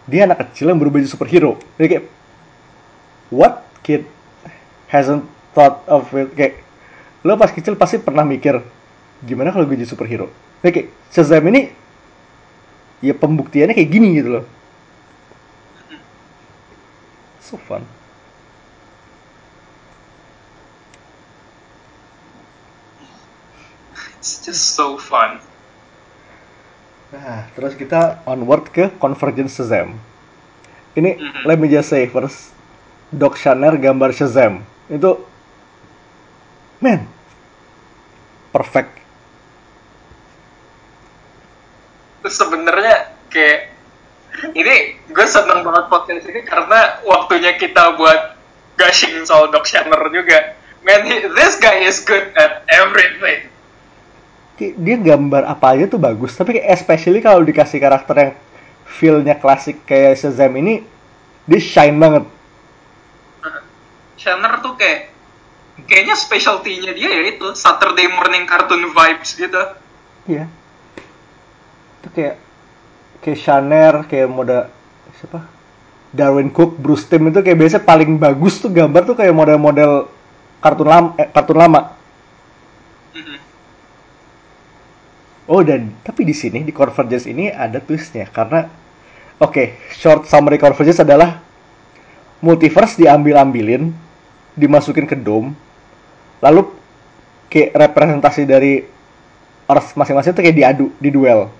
dia 0.06 0.30
anak 0.30 0.46
kecil 0.46 0.70
yang 0.70 0.78
berubah 0.78 1.02
jadi 1.02 1.10
superhero. 1.10 1.58
Jadi 1.74 1.98
kayak 1.98 2.06
what 3.34 3.66
kid 3.82 4.06
hasn't 4.86 5.26
thought 5.50 5.82
of 5.90 6.06
it 6.14 6.30
kayak 6.38 6.62
lo 7.26 7.34
pas 7.34 7.50
kecil 7.50 7.74
pasti 7.74 7.98
pernah 7.98 8.22
mikir 8.22 8.62
gimana 9.26 9.50
kalau 9.50 9.66
gue 9.66 9.74
jadi 9.74 9.90
superhero. 9.90 10.30
Jadi 10.62 10.70
kayak 10.70 10.88
Shazam 11.10 11.46
ini 11.50 11.70
ya 13.02 13.14
pembuktiannya 13.18 13.74
kayak 13.74 13.90
gini 13.90 14.18
gitu 14.18 14.38
loh. 14.38 14.44
So 17.42 17.58
fun. 17.58 18.03
It's 24.24 24.40
just 24.40 24.72
so 24.72 24.96
fun. 24.96 25.36
Nah, 27.12 27.44
terus 27.52 27.76
kita 27.76 28.24
onward 28.24 28.72
ke 28.72 28.88
Convergence 28.96 29.60
Shazam. 29.60 30.00
Ini 30.96 31.20
mm 31.20 31.28
-hmm. 31.28 31.42
let 31.44 31.60
me 31.60 31.68
just 31.68 31.92
say 31.92 32.08
first, 32.08 32.56
Doc 33.12 33.36
Shanner 33.36 33.76
gambar 33.76 34.16
Shazam 34.16 34.64
itu, 34.88 35.20
man, 36.80 37.04
perfect. 38.48 38.96
Terus 42.24 42.34
sebenarnya 42.40 43.12
kayak 43.28 43.76
ini 44.56 45.04
gue 45.04 45.26
seneng 45.28 45.68
banget 45.68 45.84
podcast 45.92 46.24
ini 46.32 46.40
karena 46.48 46.96
waktunya 47.04 47.60
kita 47.60 47.92
buat 48.00 48.40
gushing 48.80 49.20
soal 49.28 49.52
Doc 49.52 49.68
Shanner 49.68 50.00
juga. 50.08 50.56
Man, 50.80 51.04
he, 51.04 51.28
this 51.36 51.60
guy 51.60 51.84
is 51.84 52.00
good 52.00 52.32
at 52.40 52.64
everything 52.72 53.52
dia 54.58 54.96
gambar 54.96 55.42
apa 55.50 55.74
aja 55.74 55.90
tuh 55.90 55.98
bagus. 55.98 56.34
Tapi 56.38 56.62
especially 56.62 57.18
kalau 57.18 57.42
dikasih 57.42 57.82
karakter 57.82 58.14
yang 58.14 58.32
feelnya 58.86 59.34
klasik 59.38 59.82
kayak 59.88 60.18
Shazam 60.18 60.54
ini 60.58 60.86
dia 61.44 61.60
shine 61.60 61.98
banget. 61.98 62.24
Shanner 64.16 64.62
tuh 64.64 64.78
kayak 64.80 65.12
kayaknya 65.84 66.16
specialty-nya 66.16 66.96
dia 66.96 67.10
ya 67.12 67.22
itu 67.28 67.52
Saturday 67.52 68.08
morning 68.08 68.48
cartoon 68.48 68.88
vibes 68.88 69.36
gitu. 69.36 69.62
Iya. 70.24 70.48
Itu 72.00 72.08
kayak 72.14 72.40
kayak 73.20 73.38
Shanner 73.42 73.94
kayak 74.08 74.28
mode 74.32 74.70
siapa? 75.20 75.44
Darwin 76.14 76.54
Cook 76.54 76.78
Bruce 76.78 77.10
Timm 77.10 77.26
itu 77.28 77.42
kayak 77.42 77.58
biasa 77.58 77.82
paling 77.82 78.16
bagus 78.22 78.62
tuh 78.62 78.70
gambar 78.70 79.02
tuh 79.02 79.18
kayak 79.18 79.34
model-model 79.34 80.06
kartun 80.62 80.88
lama 80.88 81.10
eh, 81.18 81.28
kartun 81.28 81.58
lama 81.58 81.80
Oh 85.44 85.60
dan 85.60 85.92
tapi 86.00 86.24
di 86.24 86.32
sini 86.32 86.64
di 86.64 86.72
Convergence 86.72 87.28
ini 87.28 87.52
ada 87.52 87.76
twistnya 87.76 88.24
karena 88.32 88.64
oke 89.36 89.52
okay, 89.52 89.66
short 89.92 90.24
summary 90.24 90.56
Convergence 90.56 91.04
adalah 91.04 91.36
multiverse 92.40 92.96
diambil-ambilin 92.96 93.92
dimasukin 94.56 95.04
ke 95.04 95.12
dome 95.12 95.52
lalu 96.40 96.64
kayak 97.52 97.76
representasi 97.76 98.48
dari 98.48 98.88
Earth 99.68 99.92
masing-masing 99.96 100.32
itu 100.32 100.40
kayak 100.40 100.56
diadu 100.56 100.86
di 100.96 101.12
duel 101.12 101.52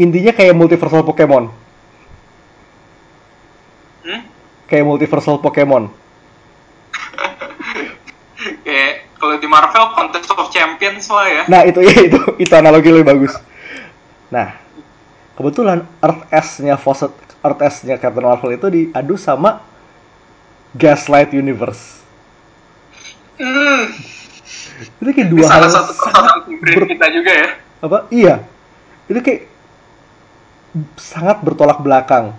intinya 0.00 0.32
kayak 0.32 0.56
multiversal 0.56 1.04
Pokemon. 1.04 1.52
Hmm? 4.00 4.22
kayak 4.64 4.84
multiversal 4.88 5.36
Pokemon 5.44 5.92
kayak 8.64 9.09
kalau 9.20 9.36
di 9.36 9.44
Marvel 9.44 9.92
Contest 9.92 10.32
of 10.32 10.48
Champions 10.48 11.06
lah 11.12 11.26
ya. 11.28 11.42
Nah 11.46 11.60
itu 11.68 11.84
ya 11.88 11.94
itu 12.08 12.20
itu 12.40 12.52
analogi 12.56 12.88
lebih 12.88 13.06
bagus. 13.06 13.36
Nah 14.32 14.56
kebetulan 15.36 15.84
Earth 16.00 16.24
S-nya 16.32 16.80
Fawcett 16.80 17.12
Earth 17.44 17.60
S-nya 17.60 18.00
Captain 18.00 18.24
Marvel 18.24 18.56
itu 18.56 18.66
diadu 18.72 19.20
sama 19.20 19.60
Gaslight 20.72 21.36
Universe. 21.36 22.00
Hmm. 23.36 23.92
Itu 24.96 25.10
kayak 25.12 25.28
dua 25.28 25.44
hal 25.48 25.68
salah 25.68 25.70
satu 25.84 25.92
salah 25.92 26.34
ber... 26.48 26.88
kita 26.88 27.06
juga 27.12 27.32
ya. 27.36 27.48
Apa? 27.84 27.98
Iya. 28.08 28.34
Itu 29.04 29.20
kayak 29.20 29.48
sangat 30.96 31.44
bertolak 31.44 31.84
belakang. 31.84 32.32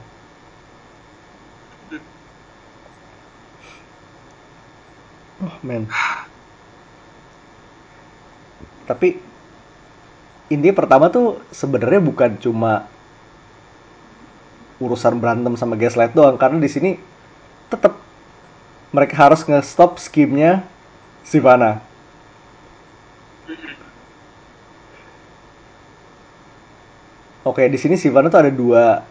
Oh 5.41 5.58
man 5.65 5.89
tapi 8.91 9.15
intinya 10.51 10.75
pertama 10.75 11.08
tuh 11.08 11.39
sebenarnya 11.56 12.04
bukan 12.04 12.36
cuma 12.36 12.91
urusan 14.84 15.15
berantem 15.15 15.56
sama 15.56 15.80
gaslight 15.80 16.12
doang 16.12 16.36
karena 16.36 16.60
di 16.60 16.67
sini 16.67 16.91
tetap 17.71 17.95
mereka 18.91 19.15
harus 19.15 19.47
nge-stop 19.47 19.95
skimnya 19.95 20.67
Sivana. 21.23 21.80
Oke, 27.47 27.65
di 27.71 27.80
sini 27.80 27.95
Sivana 27.95 28.27
tuh 28.27 28.41
ada 28.43 28.51
dua 28.51 29.01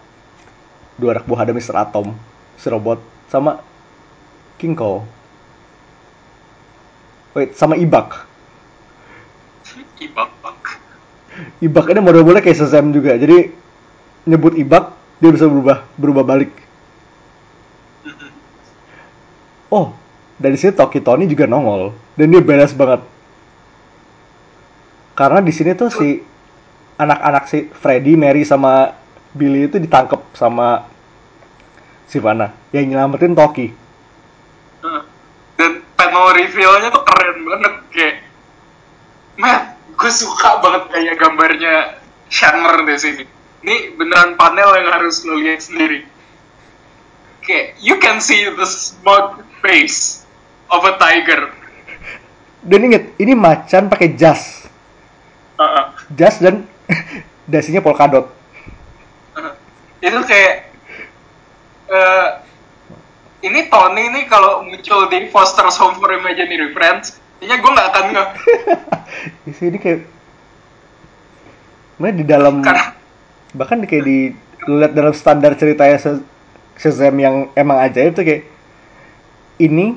dua 1.00 1.16
anak 1.16 1.24
buah 1.24 1.48
ada 1.48 1.56
Mr. 1.56 1.72
Atom, 1.80 2.12
si 2.60 2.68
robot 2.68 3.00
sama 3.32 3.64
King 4.60 4.76
Cole. 4.76 5.02
Wait, 7.32 7.56
sama 7.56 7.80
Ibak. 7.80 8.29
Ibak. 10.00 10.30
Ibak 11.60 11.86
ini 11.92 12.00
model-modelnya 12.00 12.44
kayak 12.44 12.58
Shazam 12.58 12.90
juga. 12.90 13.14
Jadi 13.16 13.52
nyebut 14.24 14.56
Ibak 14.56 14.84
dia 15.20 15.30
bisa 15.30 15.46
berubah 15.46 15.84
berubah 16.00 16.24
balik. 16.24 16.52
Oh, 19.70 19.94
dari 20.40 20.58
sini 20.58 20.74
Toki 20.74 20.98
Tony 20.98 21.30
juga 21.30 21.46
nongol 21.46 21.94
dan 22.18 22.32
dia 22.32 22.42
beres 22.42 22.74
banget. 22.74 23.04
Karena 25.14 25.44
di 25.44 25.52
sini 25.52 25.76
tuh 25.76 25.92
si 25.92 26.18
anak-anak 26.96 27.44
si 27.46 27.68
Freddy, 27.70 28.16
Mary 28.16 28.42
sama 28.42 28.96
Billy 29.30 29.70
itu 29.70 29.78
ditangkap 29.78 30.26
sama 30.34 30.88
Sivana 32.10 32.50
yang 32.74 32.90
nyelamatin 32.90 33.36
Toki. 33.36 33.70
Dan 35.54 35.84
panel 35.94 36.26
reveal-nya 36.34 36.88
tuh 36.90 37.04
keren 37.06 37.36
banget 37.46 37.74
kayak, 37.94 38.16
man, 39.38 39.76
gue 40.00 40.08
suka 40.08 40.64
banget 40.64 40.84
kayak 40.96 41.14
gambarnya 41.20 42.00
Shanner 42.32 42.88
di 42.88 42.96
sini. 42.96 43.24
Ini 43.60 44.00
beneran 44.00 44.40
panel 44.40 44.72
yang 44.80 44.88
harus 44.96 45.20
lo 45.28 45.36
lihat 45.36 45.60
sendiri. 45.60 46.08
Kayak 47.44 47.76
you 47.84 48.00
can 48.00 48.24
see 48.24 48.48
the 48.48 48.64
smug 48.64 49.44
face 49.60 50.24
of 50.72 50.88
a 50.88 50.96
tiger. 50.96 51.52
Dan 52.64 52.88
inget, 52.88 53.12
ini 53.20 53.36
macan 53.36 53.92
pakai 53.92 54.16
jas. 54.16 54.64
Uh 55.60 55.64
-uh. 55.64 55.84
Jas 56.16 56.40
dan 56.40 56.64
dasinya 57.52 57.84
polkadot. 57.84 58.32
Uh, 59.36 59.52
itu 60.00 60.16
kayak 60.24 60.72
uh, 61.92 62.40
ini 63.44 63.68
Tony 63.68 64.08
ini 64.08 64.20
kalau 64.28 64.64
muncul 64.64 65.12
di 65.12 65.28
Foster's 65.28 65.76
Home 65.76 66.00
for 66.00 66.08
Imaginary 66.12 66.72
Friends 66.72 67.20
Kayaknya 67.40 67.56
gue 67.56 67.70
gak 67.72 67.88
akan 67.88 68.04
nge. 68.12 68.24
di 69.48 69.52
sini 69.56 69.76
kayak 69.80 70.00
Mana 71.96 72.12
di 72.16 72.24
dalam 72.24 72.60
Karena... 72.60 72.92
bahkan 73.56 73.80
kayak 73.84 74.04
di 74.04 74.18
lihat 74.68 74.92
dalam 74.92 75.16
standar 75.16 75.56
ceritanya 75.56 76.20
Shazam 76.76 77.16
yang 77.16 77.48
emang 77.56 77.80
ajaib 77.80 78.12
tuh 78.12 78.24
kayak 78.24 78.44
ini 79.60 79.96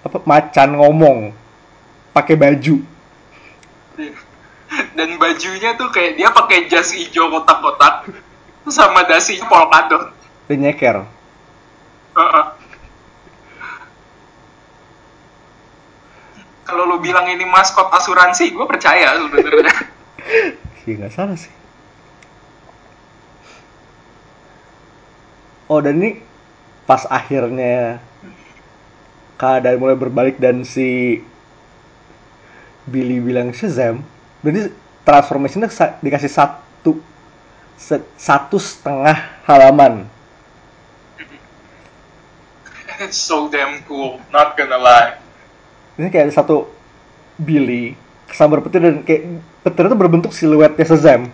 apa 0.00 0.20
macan 0.24 0.80
ngomong 0.80 1.18
pakai 2.16 2.36
baju 2.36 2.80
Dan 4.96 5.20
bajunya 5.20 5.76
tuh 5.76 5.92
kayak 5.92 6.16
dia 6.16 6.28
pakai 6.32 6.68
jas 6.72 6.94
hijau 6.94 7.28
kotak-kotak 7.28 8.08
sama 8.70 9.02
dasinya 9.08 9.50
polkadot. 9.50 10.14
dan 10.46 10.58
nyeker. 10.62 10.96
Heeh. 12.14 12.44
Kalau 16.70 16.86
lu 16.86 17.02
bilang 17.02 17.26
ini 17.26 17.42
maskot 17.42 17.90
asuransi, 17.90 18.54
gue 18.54 18.66
percaya 18.70 19.18
sebenarnya. 19.18 19.74
Iya 20.88 20.96
nggak 20.96 21.12
salah 21.12 21.36
sih. 21.36 21.52
Oh 25.68 25.78
dan 25.84 26.00
ini 26.00 26.24
pas 26.88 27.04
akhirnya 27.06 28.00
keadaan 29.36 29.76
mulai 29.76 29.94
berbalik 29.94 30.40
dan 30.40 30.64
si 30.64 31.20
Billy 32.88 33.20
bilang 33.20 33.52
Shazam, 33.52 34.00
berarti 34.40 34.72
transformasinya 35.04 35.68
dikasih 36.00 36.32
satu 36.32 36.98
satu 38.16 38.56
setengah 38.56 39.20
halaman. 39.44 40.08
It's 43.00 43.20
so 43.28 43.52
damn 43.52 43.84
cool, 43.84 44.18
not 44.32 44.56
gonna 44.56 44.80
lie. 44.80 45.29
Ini 46.00 46.08
kayak 46.08 46.32
ada 46.32 46.34
satu 46.40 46.64
Billy 47.36 47.92
kesambar 48.24 48.64
petir 48.64 48.80
dan 48.80 49.04
kayak 49.04 49.36
petir 49.60 49.84
itu 49.84 49.96
berbentuk 50.00 50.32
siluetnya 50.32 50.86
Shazam. 50.88 51.28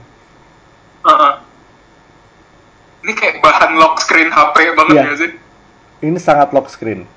Heeh. 1.07 1.33
Ini 3.07 3.13
kayak 3.15 3.39
bahan 3.39 3.79
lock 3.79 4.03
screen 4.03 4.35
HP 4.35 4.75
banget 4.75 4.95
Iya. 4.99 5.05
ya 5.07 5.15
sih? 5.15 5.31
ini 6.05 6.19
sangat 6.21 6.53
lock 6.53 6.69
screen 6.69 7.09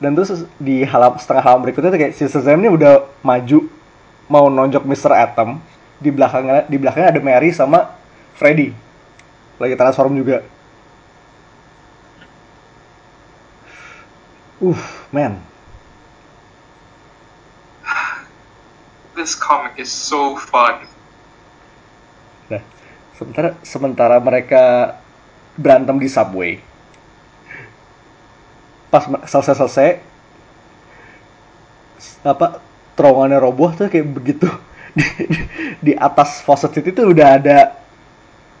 dan 0.00 0.16
terus 0.16 0.48
di 0.56 0.80
halam 0.88 1.20
setengah 1.20 1.44
halaman 1.44 1.68
berikutnya 1.68 1.92
tuh 1.92 2.00
kayak 2.00 2.12
si 2.16 2.24
Shazam 2.24 2.56
ini 2.64 2.72
udah 2.72 3.04
maju 3.20 3.68
mau 4.30 4.48
nonjok 4.48 4.88
Mr. 4.88 5.12
Atom 5.12 5.60
di 6.00 6.08
belakangnya 6.08 6.64
di 6.64 6.76
belakangnya 6.80 7.12
ada 7.12 7.20
Mary 7.20 7.52
sama 7.52 7.92
Freddy 8.32 8.72
lagi 9.60 9.76
transform 9.76 10.16
juga 10.16 10.40
uh 14.64 14.82
man 15.12 15.36
This 19.14 19.34
comic 19.34 19.76
is 19.76 19.90
so 19.90 20.38
fun. 20.38 20.86
nah 22.50 22.62
sementara 23.14 23.48
sementara 23.62 24.16
mereka 24.18 24.96
berantem 25.54 26.02
di 26.02 26.08
subway 26.10 26.58
pas 28.90 29.06
selesai 29.06 29.54
selesai 29.54 29.88
apa 32.26 32.58
terowongannya 32.98 33.38
roboh 33.38 33.70
tuh 33.70 33.86
kayak 33.86 34.10
begitu 34.10 34.50
di, 34.98 35.06
di 35.78 35.92
atas 35.94 36.42
Fawcett 36.42 36.74
City 36.74 36.90
tuh 36.90 37.14
udah 37.14 37.38
ada 37.38 37.78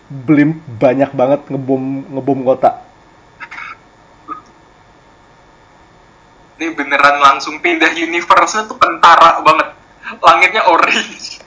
blimp 0.06 0.62
banyak 0.78 1.10
banget 1.10 1.40
ngebom 1.50 2.06
ngebom 2.14 2.40
kota 2.46 2.90
Ini 6.60 6.76
beneran 6.76 7.24
langsung 7.24 7.56
pindah 7.64 7.88
universe-nya 7.96 8.68
tuh 8.68 8.76
kentara 8.76 9.40
banget. 9.40 9.79
Langitnya 10.18 10.62
orange. 10.66 11.38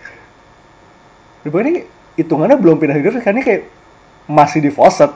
Ini 1.43 1.83
hitungannya 2.15 2.55
belum 2.55 2.79
pindah 2.79 2.95
universe 2.95 3.25
karena 3.25 3.43
kayak 3.43 3.63
masih 4.29 4.63
di 4.63 4.71
Fawcett 4.71 5.11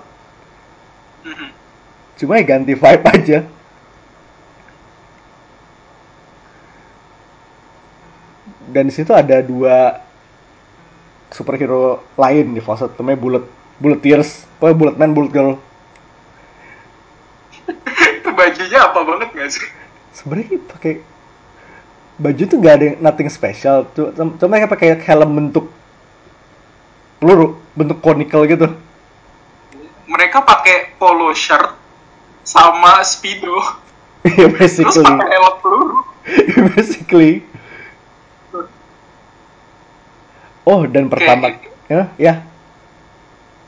Mhm. 1.24 1.50
cuma 2.16 2.40
ya 2.40 2.44
ganti 2.48 2.72
vibe 2.72 3.04
aja 3.06 3.40
dan 8.68 8.88
di 8.88 8.94
situ 8.94 9.12
ada 9.16 9.40
dua 9.40 10.00
superhero 11.32 12.04
lain 12.16 12.56
di 12.56 12.62
Fawcett 12.64 12.96
namanya 13.00 13.20
Bullet 13.20 13.46
Bullet 13.80 14.00
Tears 14.02 14.48
pokoknya 14.60 14.78
Bullet 14.80 14.96
Man 14.98 15.12
Bullet 15.12 15.32
Girl 15.32 15.52
Itu 18.20 18.30
bajunya 18.32 18.80
apa 18.82 19.00
banget 19.04 19.30
gak 19.36 19.50
sih? 19.52 19.68
sebenarnya 20.12 20.58
pakai 20.66 20.94
baju 22.18 22.44
tuh 22.50 22.58
gak 22.58 22.76
ada 22.82 22.88
nothing 22.98 23.30
special 23.30 23.86
tuh 23.94 24.10
cuma 24.14 24.34
mereka 24.50 24.74
pakai 24.74 24.98
helm 24.98 25.30
bentuk 25.38 25.70
peluru 27.22 27.62
bentuk 27.78 28.02
conical 28.02 28.46
gitu. 28.50 28.74
Mereka 30.10 30.42
pakai 30.42 30.98
polo 30.98 31.30
shirt 31.38 31.78
sama 32.42 33.06
speedo. 33.06 33.54
Terus 34.26 34.58
basically. 34.58 35.06
Pakai 35.06 35.30
helm 35.30 35.56
peluru. 35.62 36.00
basically. 36.74 37.34
Oh 40.68 40.84
dan 40.90 41.08
pertama 41.08 41.56
ya 41.88 42.12
ya? 42.20 42.34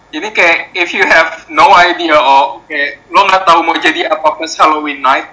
Ini 0.10 0.34
kayak 0.34 0.74
if 0.74 0.90
you 0.92 1.06
have 1.06 1.46
no 1.54 1.70
idea 1.78 2.18
oh 2.18 2.66
kayak 2.66 2.98
lo 3.14 3.30
nggak 3.30 3.46
tahu 3.46 3.62
mau 3.62 3.78
jadi 3.78 4.10
apa 4.10 4.36
pas 4.36 4.52
Halloween 4.58 5.06
night, 5.06 5.30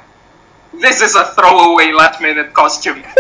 this 0.81 1.01
is 1.03 1.17
a 1.17 1.33
throwaway 1.33 1.93
last 1.93 2.21
minute 2.21 2.53
costume. 2.53 3.03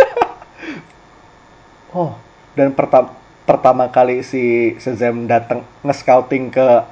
Oh, 1.96 2.12
dan 2.52 2.76
pertama 2.76 3.16
pertama 3.48 3.88
kali 3.88 4.20
si 4.20 4.76
Shazam 4.76 5.24
datang 5.24 5.64
nge-scouting 5.80 6.52
ke 6.52 6.84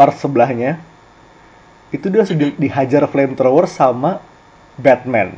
Earth 0.00 0.24
sebelahnya, 0.24 0.80
itu 1.92 2.08
dia 2.08 2.24
sudah 2.24 2.56
dihajar 2.56 3.04
flamethrower 3.12 3.68
sama 3.68 4.24
Batman 4.80 5.36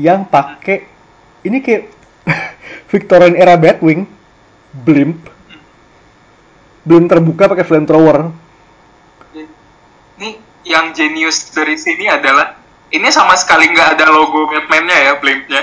yang 0.00 0.24
pakai 0.24 0.88
ini 1.44 1.60
kayak 1.60 1.90
Victorian 2.92 3.36
era 3.36 3.58
Batwing, 3.60 4.08
blimp, 4.72 5.28
blimp 6.86 7.06
terbuka 7.12 7.52
pakai 7.52 7.66
flamethrower. 7.66 8.32
Ini 9.36 10.38
yang 10.64 10.96
genius 10.96 11.50
dari 11.50 11.76
sini 11.76 12.08
adalah 12.08 12.61
ini 12.92 13.08
sama 13.08 13.34
sekali 13.40 13.72
nggak 13.72 13.98
ada 13.98 14.06
logo 14.12 14.48
Batman-nya 14.52 14.96
ya, 15.10 15.12
blimpnya. 15.18 15.62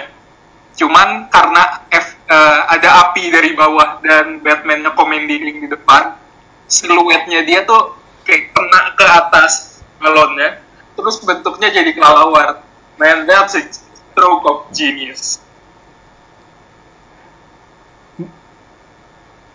Cuman 0.75 1.29
karena 1.29 1.85
F, 1.93 2.07
eh, 2.25 2.59
ada 2.73 3.09
api 3.09 3.29
dari 3.29 3.53
bawah 3.53 4.01
dan 4.01 4.41
Batman-nya 4.41 4.97
commanding 4.97 5.63
di 5.63 5.67
depan, 5.69 6.17
siluetnya 6.65 7.45
dia 7.45 7.63
tuh 7.63 7.95
kayak 8.25 8.53
kena 8.53 8.81
ke 8.97 9.05
atas 9.05 9.81
balonnya, 10.01 10.59
terus 10.97 11.21
bentuknya 11.21 11.69
jadi 11.69 11.93
kelelawar. 11.93 12.65
Man, 12.99 13.23
that's 13.23 13.55
a 13.55 13.63
stroke 13.71 14.43
of 14.43 14.57
genius. 14.75 15.39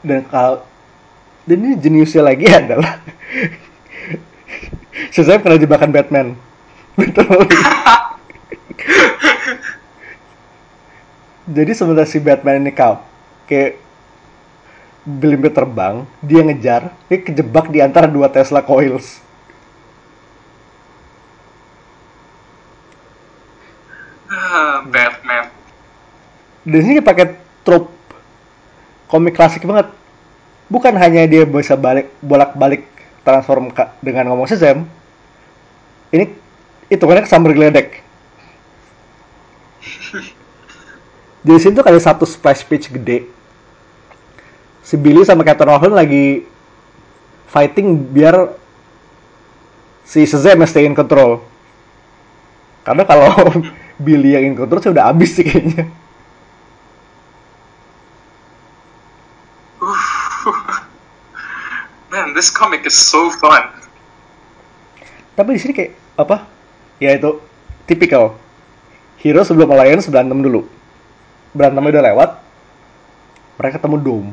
dan 0.04 0.20
kalau 0.28 0.60
dan 1.48 1.58
ini 1.64 1.80
jeniusnya 1.80 2.22
lagi 2.22 2.44
adalah 2.60 3.00
Shazam 5.14 5.40
kena 5.40 5.58
jebakan 5.58 5.90
Batman 5.90 6.26
betul 6.94 7.42
jadi 11.56 11.72
sebenarnya 11.74 12.08
si 12.08 12.18
Batman 12.22 12.62
ini 12.62 12.72
kau 12.72 13.02
kayak 13.50 13.82
blimpnya 15.04 15.52
terbang 15.52 16.08
dia 16.24 16.40
ngejar 16.40 16.88
dia 17.12 17.20
kejebak 17.20 17.68
di 17.68 17.84
antara 17.84 18.08
dua 18.08 18.32
Tesla 18.32 18.64
coils. 18.64 19.20
Batman. 24.92 25.52
dan 26.64 26.80
ini 26.80 27.04
pakai 27.04 27.36
trope 27.60 27.92
komik 29.12 29.36
klasik 29.36 29.68
banget. 29.68 29.92
Bukan 30.72 30.96
hanya 30.96 31.28
dia 31.28 31.44
bisa 31.44 31.76
balik 31.76 32.08
bolak 32.24 32.56
balik 32.56 32.88
transform 33.20 33.68
dengan 34.00 34.32
ngomong 34.32 34.48
Shazam 34.48 34.88
ini 36.08 36.32
itu 36.88 37.00
kan 37.00 37.24
kesambar 37.24 37.52
geledek. 37.56 38.04
Di 41.44 41.60
sini 41.60 41.76
tuh 41.76 41.84
ada 41.84 42.00
satu 42.00 42.26
splash 42.28 42.64
page 42.64 42.88
gede. 42.92 43.24
Si 44.84 44.96
Billy 45.00 45.24
sama 45.24 45.44
Captain 45.44 45.68
Marvel 45.68 45.94
lagi 45.96 46.44
fighting 47.48 47.96
biar 48.12 48.52
si 50.04 50.26
Shazam 50.28 50.60
yang 50.60 50.68
stay 50.68 50.84
in 50.84 50.92
control. 50.92 51.40
Karena 52.84 53.08
kalau 53.08 53.32
Billy 54.04 54.36
yang 54.36 54.44
in 54.52 54.56
control 54.56 54.82
saya 54.84 54.92
udah 54.92 55.08
habis 55.08 55.32
sih 55.36 55.44
kayaknya. 55.44 55.88
Man, 62.12 62.36
this 62.36 62.50
comic 62.52 62.86
is 62.86 62.94
so 62.94 63.30
fun. 63.40 63.84
tapi 65.34 65.58
di 65.58 65.60
sini 65.60 65.74
kayak 65.74 65.92
apa 66.14 66.46
ya 67.04 67.12
itu 67.20 67.36
tipikal 67.84 68.32
hero 69.20 69.44
sebelum 69.44 69.68
Alliance 69.76 70.08
berantem 70.08 70.40
dulu 70.40 70.64
berantemnya 71.52 72.00
udah 72.00 72.04
lewat 72.08 72.30
mereka 73.60 73.76
ketemu 73.76 73.96
Dome 74.00 74.30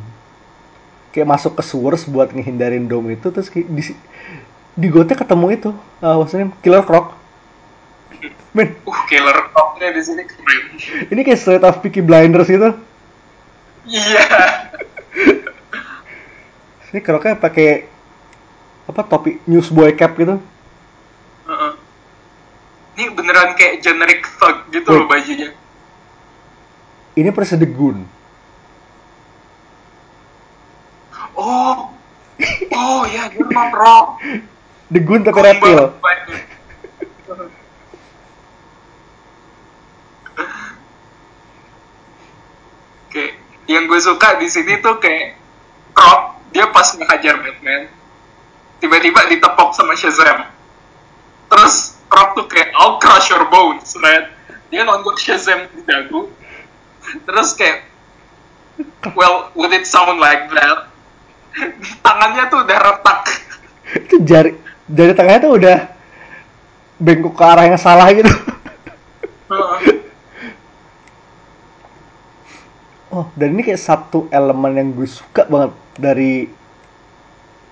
kayak 1.12 1.28
masuk 1.28 1.60
ke 1.60 1.64
sewers 1.68 2.08
buat 2.08 2.32
ngehindarin 2.32 2.88
Dome 2.88 3.20
itu 3.20 3.28
terus 3.28 3.52
kayak 3.52 3.68
di, 3.68 3.84
di 4.80 4.88
gotnya 4.88 5.20
ketemu 5.20 5.46
itu 5.52 5.70
uh, 6.00 6.24
name? 6.32 6.56
Killer 6.64 6.82
Croc 6.88 7.20
men 8.52 8.76
Uh, 8.84 9.02
killer 9.08 9.34
croc-nya 9.56 9.96
di 9.96 10.02
sini 10.04 10.24
keren. 10.28 10.64
ini 11.08 11.22
kayak 11.24 11.40
straight 11.40 11.64
off 11.64 11.80
Peaky 11.80 12.04
Blinders 12.04 12.52
gitu 12.52 12.76
Iya. 13.88 14.24
ini 16.92 17.00
Crocnya 17.02 17.40
pakai 17.40 17.88
apa 18.86 19.02
topi 19.08 19.40
newsboy 19.48 19.96
cap 19.96 20.14
gitu 20.20 20.38
Heeh. 21.48 21.72
Ini 23.02 23.18
beneran 23.18 23.58
kayak 23.58 23.82
generic 23.82 24.30
thug 24.38 24.70
gitu 24.70 24.94
loh 24.94 25.10
bajunya. 25.10 25.58
ini 27.18 27.34
presiden 27.34 27.74
Gun 27.74 28.06
Oh. 31.34 31.90
Oh 32.74 33.02
ya, 33.10 33.30
dia 33.30 33.42
emang 33.42 33.74
rock. 33.74 34.22
The 34.94 35.02
Gun 35.02 35.26
tapi 35.26 35.42
reptil. 35.42 35.82
Oke, 43.10 43.26
yang 43.66 43.86
gue 43.90 44.00
suka 44.02 44.38
di 44.38 44.50
sini 44.50 44.78
tuh 44.82 44.98
kayak 45.02 45.38
Croc 45.94 46.38
dia 46.54 46.66
pas 46.70 46.90
ngehajar 46.98 47.46
Batman, 47.46 47.90
tiba-tiba 48.82 49.26
ditepok 49.30 49.74
sama 49.78 49.94
Shazam. 49.94 50.50
Terus 51.50 52.01
Croc 52.12 52.36
tuh 52.36 52.46
kayak 52.52 52.76
I'll 52.76 53.00
crush 53.00 53.32
your 53.32 53.48
bones, 53.48 53.96
right? 54.04 54.28
Dia 54.68 54.84
nonton 54.84 55.16
Shazam 55.16 55.72
di 55.72 55.88
dagu. 55.88 56.28
Terus 57.24 57.56
kayak 57.56 57.88
well, 59.16 59.50
would 59.56 59.72
it 59.72 59.88
sound 59.88 60.20
like 60.20 60.52
that? 60.52 60.92
Tangannya 62.04 62.52
tuh 62.52 62.68
udah 62.68 62.80
retak. 62.80 63.24
itu 63.92 64.24
jari 64.24 64.56
jari 64.88 65.12
tengahnya 65.16 65.42
tuh 65.44 65.54
udah 65.60 65.78
bengkok 67.02 67.34
ke 67.36 67.44
arah 67.44 67.66
yang 67.68 67.80
salah 67.82 68.08
gitu 68.14 68.32
oh 73.12 73.26
dan 73.36 73.48
ini 73.52 73.62
kayak 73.68 73.82
satu 73.82 74.32
elemen 74.32 74.72
yang 74.78 74.88
gue 74.96 75.10
suka 75.10 75.44
banget 75.50 75.72
dari 76.00 76.34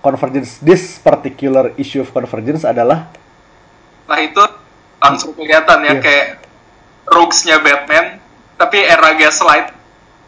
Convergence 0.00 0.60
this 0.64 0.96
particular 0.96 1.76
issue 1.76 2.00
of 2.00 2.08
Convergence 2.12 2.64
adalah 2.64 3.08
Nah 4.10 4.18
itu 4.18 4.42
langsung 4.98 5.32
kelihatan 5.32 5.78
ya 5.80 5.94
Iya. 5.94 6.02
kayak 6.02 6.26
rogues-nya 7.06 7.56
Batman, 7.58 8.18
tapi 8.56 8.78
era 8.80 9.14
Gaslight. 9.14 9.78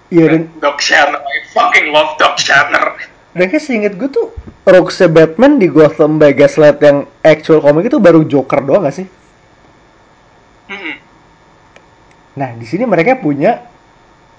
iya 0.09 0.29
dan 0.29 0.45
Doc 0.61 0.77
Shanner, 0.79 1.19
I 1.19 1.37
fucking 1.51 1.89
love 1.89 2.15
Doc 2.15 2.37
Shanner. 2.37 2.95
dan 3.33 3.49
kayak 3.49 3.65
seinget 3.65 3.97
gue 3.97 4.07
tuh 4.07 4.29
Rogues 4.63 5.01
Batman 5.09 5.57
di 5.57 5.67
Gotham 5.67 6.17
by 6.17 6.31
Gaslight 6.31 6.79
yang 6.79 7.09
actual 7.21 7.59
komik 7.59 7.89
itu 7.89 7.97
baru 7.97 8.21
Joker 8.23 8.61
doang 8.61 8.85
gak 8.85 8.93
sih? 8.95 9.09
Mm-mm. 10.69 10.97
Nah, 12.33 12.53
di 12.53 12.65
sini 12.65 12.85
mereka 12.85 13.17
punya 13.17 13.65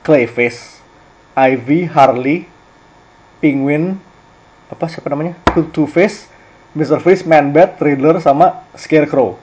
Clayface, 0.01 0.77
Ivy, 1.33 1.85
Harley, 1.85 2.45
Penguin, 3.37 3.97
apa 4.67 4.85
siapa 4.85 5.09
namanya? 5.09 5.37
Two- 5.49 5.69
Two-Face, 5.69 6.29
Mr. 6.73 6.97
Freeze, 6.97 7.21
Man-Bat, 7.29 7.77
Riddler, 7.77 8.17
sama 8.17 8.65
Scarecrow. 8.73 9.37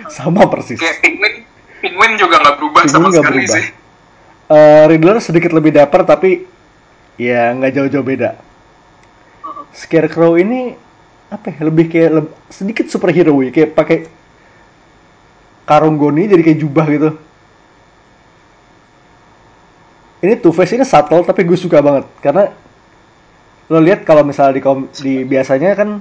sama 0.17 0.47
persis. 0.47 0.79
Kayak 0.79 1.03
Penguin, 1.03 1.35
Penguin 1.83 2.13
juga 2.15 2.39
nggak 2.43 2.57
berubah 2.63 2.81
Penguin 2.87 2.95
sama 2.95 3.09
sekali 3.11 3.43
berubah. 3.43 3.59
sih. 3.59 3.67
Eh, 4.47 4.83
Riddler 4.87 5.19
sedikit 5.19 5.51
lebih 5.51 5.75
dapet 5.75 6.07
tapi 6.07 6.47
ya 7.19 7.51
nggak 7.51 7.75
jauh-jauh 7.75 8.07
beda. 8.07 8.39
Scarecrow 9.75 10.39
ini 10.39 10.86
apa 11.27 11.51
ya, 11.51 11.61
lebih 11.67 11.91
kayak 11.91 12.11
leb- 12.23 12.35
sedikit 12.51 12.87
superhero 12.87 13.35
ya 13.43 13.51
kayak 13.51 13.75
pakai 13.75 13.99
karung 15.67 15.99
goni 15.99 16.31
jadi 16.31 16.43
kayak 16.47 16.61
jubah 16.63 16.87
gitu. 16.87 17.11
Ini 20.23 20.39
Two 20.41 20.55
Face 20.55 20.73
ini 20.75 20.87
subtle 20.87 21.27
tapi 21.27 21.45
gue 21.45 21.59
suka 21.59 21.83
banget 21.83 22.07
karena 22.25 22.51
lo 23.67 23.83
lihat 23.83 24.07
kalau 24.07 24.23
misalnya 24.23 24.55
di, 24.59 24.63
kom- 24.63 24.89
di 24.95 25.27
biasanya 25.27 25.75
kan 25.75 25.99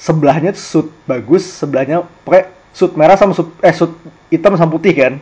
sebelahnya 0.00 0.56
suit 0.56 0.88
bagus, 1.04 1.44
sebelahnya 1.44 2.08
pakai 2.24 2.48
suit 2.72 2.96
merah 2.96 3.16
sama 3.20 3.36
suit 3.36 3.48
eh 3.60 3.74
suit 3.76 3.92
hitam 4.32 4.56
sama 4.56 4.72
putih 4.72 4.94
kan. 4.96 5.14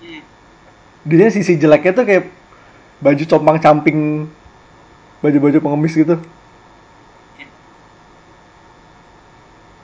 Hmm. 0.00 0.22
dia 1.08 1.28
sisi 1.32 1.56
jeleknya 1.56 1.92
tuh 1.96 2.04
kayak 2.04 2.24
baju 3.00 3.24
compang 3.24 3.56
camping 3.56 4.28
baju-baju 5.24 5.58
pengemis 5.60 5.96
gitu 5.96 6.16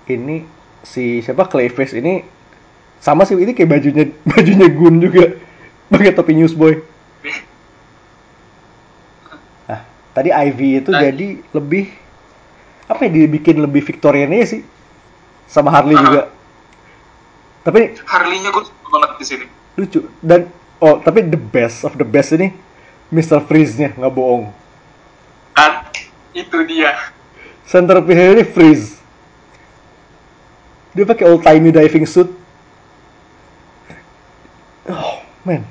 ini 0.06 0.46
si 0.86 1.18
siapa 1.18 1.50
Clayface 1.50 1.98
ini 1.98 2.22
sama 3.02 3.26
sih 3.26 3.34
ini 3.34 3.52
kayak 3.52 3.70
bajunya 3.70 4.04
bajunya 4.30 4.68
Gun 4.70 5.02
juga 5.02 5.34
pakai 5.90 6.14
topi 6.14 6.32
newsboy 6.34 6.78
nah 9.66 9.80
tadi 10.14 10.30
Ivy 10.30 10.70
itu 10.80 10.90
Tadi. 10.90 11.02
jadi 11.10 11.28
lebih 11.52 11.84
apa 12.86 13.02
ya 13.06 13.10
dibikin 13.10 13.58
lebih 13.58 13.82
Victorian 13.82 14.30
aja 14.30 14.58
sih 14.58 14.62
sama 15.50 15.74
Harley 15.74 15.98
Ah. 15.98 16.02
juga 16.02 16.22
tapi 17.66 17.98
Harley-nya 18.06 18.54
gue 18.54 18.62
suka 18.62 18.86
banget 18.94 19.10
di 19.18 19.24
sini. 19.26 19.44
lucu 19.74 20.00
dan 20.22 20.46
oh 20.78 21.02
tapi 21.02 21.26
the 21.26 21.38
best 21.38 21.82
of 21.82 21.98
the 21.98 22.06
best 22.06 22.30
ini 22.30 22.54
Mr. 23.10 23.42
Freeze-nya 23.42 23.90
nggak 23.94 24.14
bohong 24.14 24.50
Kan, 25.56 25.88
itu 26.36 26.58
dia. 26.68 26.94
center 27.66 27.98
ini 28.06 28.44
Freeze 28.46 28.95
dia 30.96 31.04
pakai 31.04 31.28
old 31.28 31.44
timey 31.44 31.68
diving 31.68 32.08
suit 32.08 32.32
oh 34.88 35.20
man 35.44 35.68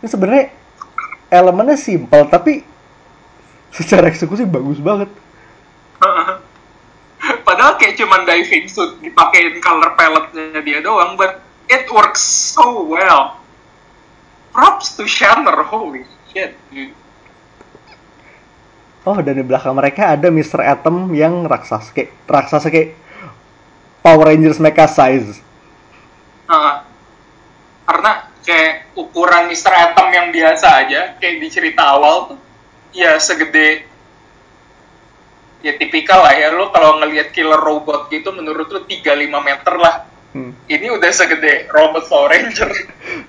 ini 0.00 0.08
sebenarnya 0.08 0.48
elemennya 1.28 1.76
simpel 1.76 2.24
tapi 2.32 2.64
secara 3.68 4.08
eksekusi 4.08 4.48
bagus 4.48 4.80
banget 4.80 5.12
Padahal 7.46 7.76
kayak 7.76 8.00
cuman 8.00 8.24
diving 8.24 8.64
suit 8.72 8.96
dipakein 9.04 9.60
color 9.60 9.92
palette-nya 9.92 10.64
dia 10.64 10.80
doang, 10.80 11.20
but 11.20 11.44
it 11.68 11.84
works 11.92 12.24
so 12.24 12.88
well. 12.88 13.36
Props 14.56 14.96
to 14.96 15.04
Shanner, 15.04 15.60
holy 15.60 16.08
shit, 16.32 16.56
dude. 16.72 16.96
oh 19.08 19.16
dan 19.24 19.32
di 19.32 19.44
belakang 19.44 19.72
mereka 19.72 20.12
ada 20.12 20.28
Mr. 20.28 20.60
Atom 20.60 21.08
yang 21.16 21.48
raksasa 21.48 21.88
kayak 21.96 22.12
raksasa 22.28 22.68
kayak 22.68 22.99
Power 24.00 24.32
Rangers 24.32 24.60
Mecha 24.60 24.88
size 24.88 25.40
Nah, 26.50 26.82
karena 27.86 28.26
kayak 28.42 28.90
ukuran 28.98 29.46
Mr. 29.46 29.70
Atom 29.70 30.10
yang 30.10 30.34
biasa 30.34 30.82
aja, 30.82 31.14
kayak 31.22 31.38
di 31.38 31.46
cerita 31.46 31.94
awal 31.94 32.34
tuh, 32.34 32.38
ya 32.90 33.14
segede 33.22 33.86
ya 35.62 35.78
tipikal 35.78 36.24
lah 36.24 36.34
ya 36.34 36.50
lo 36.50 36.72
kalau 36.74 36.98
ngelihat 36.98 37.30
killer 37.30 37.60
robot 37.60 38.10
gitu 38.10 38.32
menurut 38.32 38.66
lo 38.72 38.82
3-5 38.82 39.04
meter 39.44 39.74
lah 39.78 39.96
Hmm. 40.30 40.54
ini 40.70 40.86
udah 40.94 41.10
segede 41.10 41.66
robot 41.74 42.06
Power 42.06 42.30
Ranger 42.30 42.70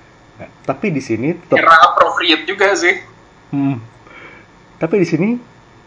tapi 0.70 0.94
di 0.94 1.02
sini 1.02 1.34
tetap 1.34 1.58
kira 1.58 1.74
appropriate 1.82 2.46
juga 2.46 2.74
sih 2.78 2.94
Hmm. 3.52 3.76
Tapi 4.80 5.04
di 5.04 5.06
sini 5.06 5.28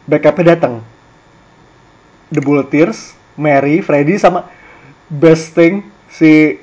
backupnya 0.06 0.54
datang. 0.54 0.86
The 2.30 2.40
Bulleteers, 2.40 3.18
Mary, 3.36 3.82
Freddy 3.82 4.22
sama 4.22 4.46
best 5.10 5.54
thing 5.54 5.86
si 6.10 6.60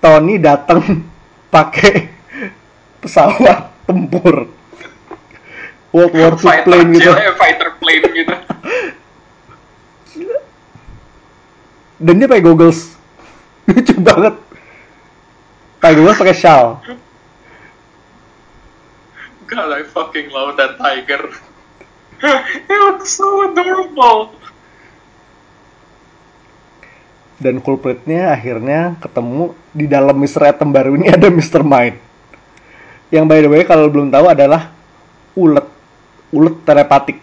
Tony 0.00 0.38
datang 0.40 1.04
pakai 1.54 2.08
pesawat 3.00 3.72
tempur. 3.88 4.48
World 5.94 6.14
War 6.18 6.34
II 6.34 6.42
fighter 6.42 6.66
plane 6.66 6.90
gitu. 6.98 7.14
fighter 7.38 7.70
plane 7.78 8.08
gitu 8.10 8.34
Dan 12.04 12.18
dia 12.18 12.26
pakai 12.26 12.42
goggles. 12.42 12.98
Lucu 13.70 13.94
banget. 14.02 14.34
Pakai 15.78 15.94
goggles 15.94 16.18
pakai 16.18 16.34
shawl. 16.34 16.82
God 19.46 19.70
I 19.70 19.86
fucking 19.86 20.34
love 20.34 20.58
that 20.58 20.80
tiger 20.82 21.30
it 22.24 22.68
looks 22.68 23.10
so 23.10 23.52
adorable 23.52 24.34
Dan 27.44 27.60
culpritnya 27.60 28.32
akhirnya 28.32 28.96
ketemu 29.04 29.52
di 29.76 29.84
dalam 29.84 30.16
Mr. 30.16 30.56
Atom 30.56 30.72
baru 30.72 30.96
ini 30.96 31.12
ada 31.12 31.28
Mr. 31.28 31.60
Mind. 31.60 32.00
Yang 33.12 33.24
by 33.28 33.38
the 33.44 33.50
way 33.52 33.62
kalau 33.68 33.92
belum 33.92 34.08
tahu 34.08 34.32
adalah 34.32 34.72
ulet, 35.36 35.68
ulet 36.32 36.56
telepatik. 36.64 37.20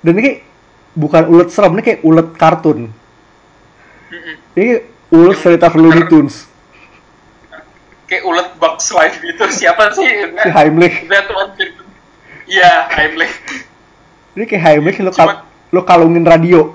Dan 0.00 0.16
ini 0.16 0.22
kayak 0.24 0.40
bukan 0.96 1.22
ulet 1.28 1.48
serem, 1.52 1.76
ini 1.76 1.82
kayak 1.84 2.00
ulet 2.00 2.28
kartun. 2.32 2.88
Ini 4.56 4.80
ulet 5.12 5.36
cerita 5.36 5.68
Looney 5.76 6.08
Tunes. 6.08 6.48
Kayak 8.08 8.24
ulet 8.24 8.48
Bugs 8.56 8.88
Life 8.96 9.20
gitu. 9.20 9.44
Siapa 9.52 9.92
sih? 9.92 10.08
Si 10.32 10.48
Heimlich. 10.48 11.04
That 11.12 11.28
one. 11.28 11.52
Iya, 12.48 12.88
Heimlich. 12.88 13.34
Ini 14.32 14.48
kayak 14.48 14.62
Heimlich 14.64 14.96
lo, 15.04 15.12
kal- 15.12 15.44
lo 15.44 15.84
kalungin 15.84 16.24
radio. 16.24 16.72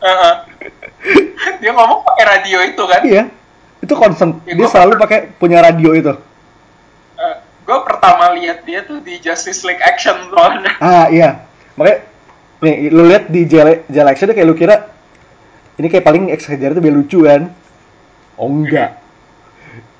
Dia 1.62 1.70
ngomong 1.72 2.00
pakai 2.04 2.24
radio 2.26 2.58
itu 2.62 2.82
kan. 2.84 3.02
Iya. 3.04 3.24
Itu 3.80 3.94
concern. 3.96 4.42
Ya, 4.44 4.54
Dia 4.56 4.66
selalu 4.68 4.92
pakai 4.98 5.18
punya 5.36 5.62
radio 5.62 5.92
itu. 5.94 6.14
gue 7.66 7.78
pertama 7.82 8.30
lihat 8.38 8.62
dia 8.62 8.86
tuh 8.86 9.02
di 9.02 9.18
Justice 9.18 9.66
League 9.66 9.82
Action 9.82 10.14
soalnya. 10.30 10.78
Ah 10.78 11.10
iya. 11.10 11.42
Makanya 11.74 11.98
nih 12.62 12.94
lu 12.94 13.10
lihat 13.10 13.26
di 13.26 13.42
Jel 13.42 14.06
Action 14.06 14.30
kayak 14.30 14.46
lu 14.46 14.54
kira 14.54 14.86
ini 15.76 15.90
kayak 15.90 16.06
paling 16.06 16.30
Kejar 16.30 16.72
itu 16.72 16.80
biar 16.80 16.94
lucu 16.94 17.18
kan? 17.26 17.50
Oh 18.38 18.48
enggak. 18.48 19.02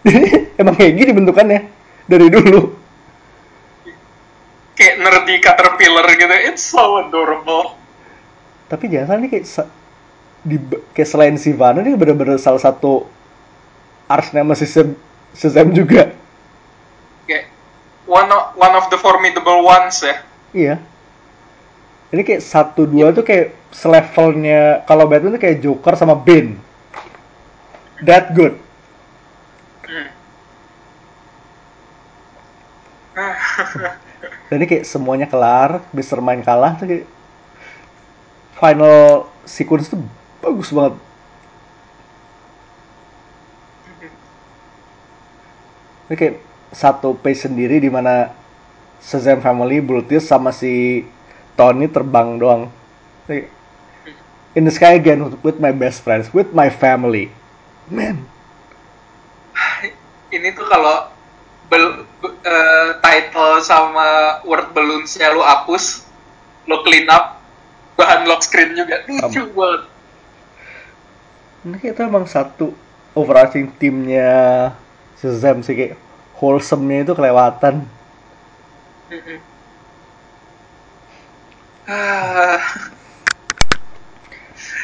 Emang 0.61 0.79
kayak 0.79 0.95
gini 0.95 1.11
bentukannya 1.11 1.61
dari 2.07 2.27
dulu. 2.31 2.73
Kayak 4.79 4.95
nerdy 5.03 5.35
caterpillar 5.43 6.07
gitu. 6.15 6.35
It's 6.47 6.63
so 6.63 7.03
adorable. 7.03 7.77
Tapi 8.71 8.89
jangan 8.89 9.07
salah 9.11 9.21
nih 9.27 9.31
kayak 9.35 9.47
di 10.47 10.57
kayak 10.95 11.11
selain 11.11 11.35
Sivana 11.35 11.83
ini 11.83 11.99
bener-bener 11.99 12.39
salah 12.39 12.63
satu 12.63 13.11
arch 14.07 14.31
nemesis 14.31 14.71
Shazam- 14.71 14.99
Shazam 15.35 15.75
juga. 15.75 16.15
Kayak 17.27 17.51
one 18.07 18.31
of, 18.31 18.55
one 18.55 18.75
of 18.79 18.87
the 18.87 18.99
formidable 19.03 19.67
ones 19.67 19.99
ya. 19.99 20.23
Iya. 20.55 20.77
Ini 22.15 22.23
kayak 22.23 22.47
satu 22.47 22.87
dua 22.87 23.11
tuh 23.11 23.27
kayak 23.27 23.51
selevelnya 23.75 24.87
kalau 24.87 25.11
Batman 25.11 25.35
tuh 25.35 25.43
kayak 25.43 25.59
Joker 25.59 25.99
sama 25.99 26.15
Bane. 26.15 26.55
That 28.07 28.31
good. 28.31 28.55
Hmm. 29.83 30.09
Dan 34.47 34.63
ini 34.63 34.67
kayak 34.71 34.87
semuanya 34.87 35.27
kelar, 35.27 35.83
Mr. 35.91 36.23
Mind 36.23 36.47
kalah 36.47 36.79
tuh 36.79 36.87
kayak 36.87 37.07
final 38.57 39.27
sequence 39.45 39.91
tuh 39.91 40.01
bagus 40.47 40.71
banget. 40.71 40.95
Ini 46.07 46.15
kayak 46.15 46.37
satu 46.71 47.19
page 47.19 47.51
sendiri 47.51 47.83
di 47.83 47.91
mana 47.91 48.31
Shazam 49.03 49.43
Family, 49.43 49.83
Brutus 49.83 50.23
sama 50.23 50.55
si 50.55 51.03
Tony 51.59 51.91
terbang 51.91 52.39
doang. 52.39 52.71
Kayak, 53.27 53.51
In 54.57 54.65
the 54.65 54.73
sky 54.73 54.97
again 54.97 55.21
with, 55.45 55.61
my 55.61 55.69
best 55.69 56.01
friends, 56.01 56.33
with 56.33 56.49
my 56.57 56.73
family. 56.73 57.29
Man, 57.93 58.25
Ini 60.35 60.49
tuh 60.57 60.65
kalau 60.65 61.13
bel- 61.69 62.09
be- 62.25 62.41
eh, 62.41 62.89
title 63.05 63.61
sama 63.61 64.41
word 64.49 64.73
balloons-nya 64.73 65.37
lu 65.37 65.45
hapus, 65.45 66.09
lu 66.65 66.81
clean 66.89 67.05
up, 67.13 67.37
bahan 68.01 68.25
lock 68.25 68.41
screen 68.41 68.73
juga 68.73 69.05
lucu 69.05 69.45
banget. 69.53 69.96
Kayak 71.75 71.99
itu 71.99 72.03
emang 72.07 72.25
satu 72.31 72.71
overarching 73.17 73.67
timnya 73.75 74.71
Shazam 75.19 75.65
sih 75.67 75.75
kayak 75.75 75.95
wholesome-nya 76.39 77.09
itu 77.09 77.13
kelewatan. 77.17 77.83
Ah. 81.89 82.61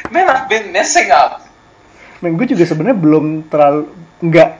Man, 0.09 0.27
I've 0.27 0.49
been 0.49 0.73
messing 0.73 1.13
up. 1.13 1.45
Men, 2.19 2.35
gue 2.35 2.51
juga 2.51 2.65
sebenarnya 2.65 2.97
belum 2.97 3.25
terlalu 3.47 3.87
nggak 4.23 4.51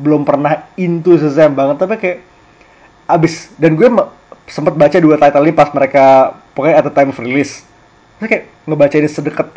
belum 0.00 0.24
pernah 0.24 0.64
into 0.80 1.20
Shazam 1.20 1.52
banget 1.52 1.76
tapi 1.76 1.94
kayak 2.00 2.18
abis 3.04 3.52
dan 3.60 3.76
gue 3.76 3.84
sempat 4.48 4.72
baca 4.72 4.96
dua 4.96 5.20
title 5.20 5.44
ini 5.44 5.52
pas 5.52 5.68
mereka 5.76 6.32
pokoknya 6.56 6.80
at 6.80 6.84
the 6.88 6.94
time 6.94 7.12
of 7.12 7.20
release 7.20 7.68
terus 8.16 8.28
kayak 8.32 8.44
ngebaca 8.64 8.96
ini 8.96 9.08
sedekat 9.12 9.48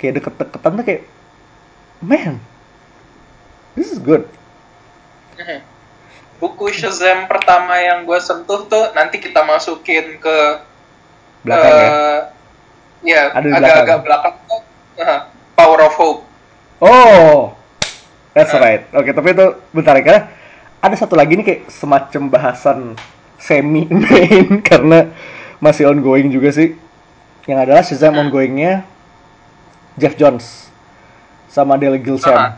kayak 0.00 0.24
deket-deketan 0.24 0.72
tuh 0.80 0.84
kayak 0.88 1.02
man 2.00 2.40
this 3.76 3.92
is 3.92 4.00
good. 4.00 4.24
Mhm. 5.36 5.60
Buku 6.40 6.72
Shazam 6.72 7.28
pertama 7.28 7.76
yang 7.76 8.08
gue 8.08 8.16
sentuh 8.16 8.64
tuh 8.64 8.96
nanti 8.96 9.20
kita 9.20 9.44
masukin 9.44 10.16
ke 10.16 10.36
belakang 11.44 11.72
ya? 11.76 11.88
eh, 11.88 12.18
ya 13.04 13.22
agak-agak 13.36 14.00
belakang. 14.00 14.34
tuh 14.48 14.60
eh, 15.00 15.20
Power 15.52 15.80
of 15.84 15.94
Hope. 16.00 16.20
oh 16.80 17.52
that's 18.32 18.56
right. 18.56 18.88
Oke 18.96 19.12
tapi 19.12 19.36
itu 19.36 19.46
bentar 19.76 19.92
ya 19.96 20.02
karena 20.04 20.22
ada 20.80 20.96
satu 20.96 21.12
lagi 21.12 21.36
nih 21.36 21.44
kayak 21.44 21.62
semacam 21.68 22.22
bahasan 22.32 22.78
semi 23.36 23.84
main 23.88 24.60
karena 24.68 25.12
masih 25.60 25.92
ongoing 25.92 26.32
juga 26.32 26.56
sih. 26.56 26.72
Yang 27.44 27.58
adalah 27.68 27.82
Shazam 27.84 28.16
ongoingnya 28.16 28.88
Jeff 29.98 30.14
Jones 30.14 30.70
sama 31.50 31.74
Dale 31.74 31.98
Gilsham 31.98 32.34
Ah. 32.34 32.52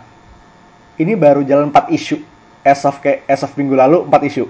ini 0.97 1.17
baru 1.17 1.41
jalan 1.43 1.73
4 1.73 1.89
isu. 1.91 2.21
As 2.63 2.85
of 2.87 3.03
kayak 3.03 3.27
as 3.27 3.43
of 3.43 3.51
minggu 3.59 3.75
lalu 3.75 4.05
4 4.07 4.23
isu. 4.23 4.45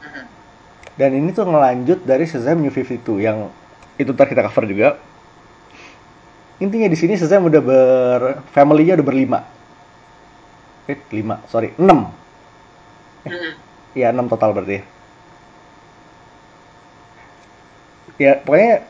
Mhm. 0.00 0.24
dan 0.98 1.10
ini 1.16 1.32
tuh 1.32 1.48
ngelanjut 1.48 2.04
dari 2.04 2.28
Shazam 2.28 2.60
New 2.60 2.68
52 2.68 3.16
yang 3.18 3.48
itu 3.96 4.12
ntar 4.12 4.28
kita 4.28 4.44
cover 4.44 4.68
juga. 4.68 5.00
Intinya 6.60 6.88
di 6.92 6.98
sini 6.98 7.16
Shazam 7.16 7.48
udah 7.48 7.62
ber 7.64 8.20
family-nya 8.52 9.00
udah 9.00 9.06
berlima. 9.06 9.40
Eh 10.84 11.00
lima 11.12 11.40
sorry 11.48 11.72
enam. 11.80 12.12
Mhm. 13.24 13.52
ya 13.90 14.12
enam 14.12 14.28
total 14.28 14.54
berarti 14.54 14.80
ya 18.16 18.36
pokoknya 18.44 18.84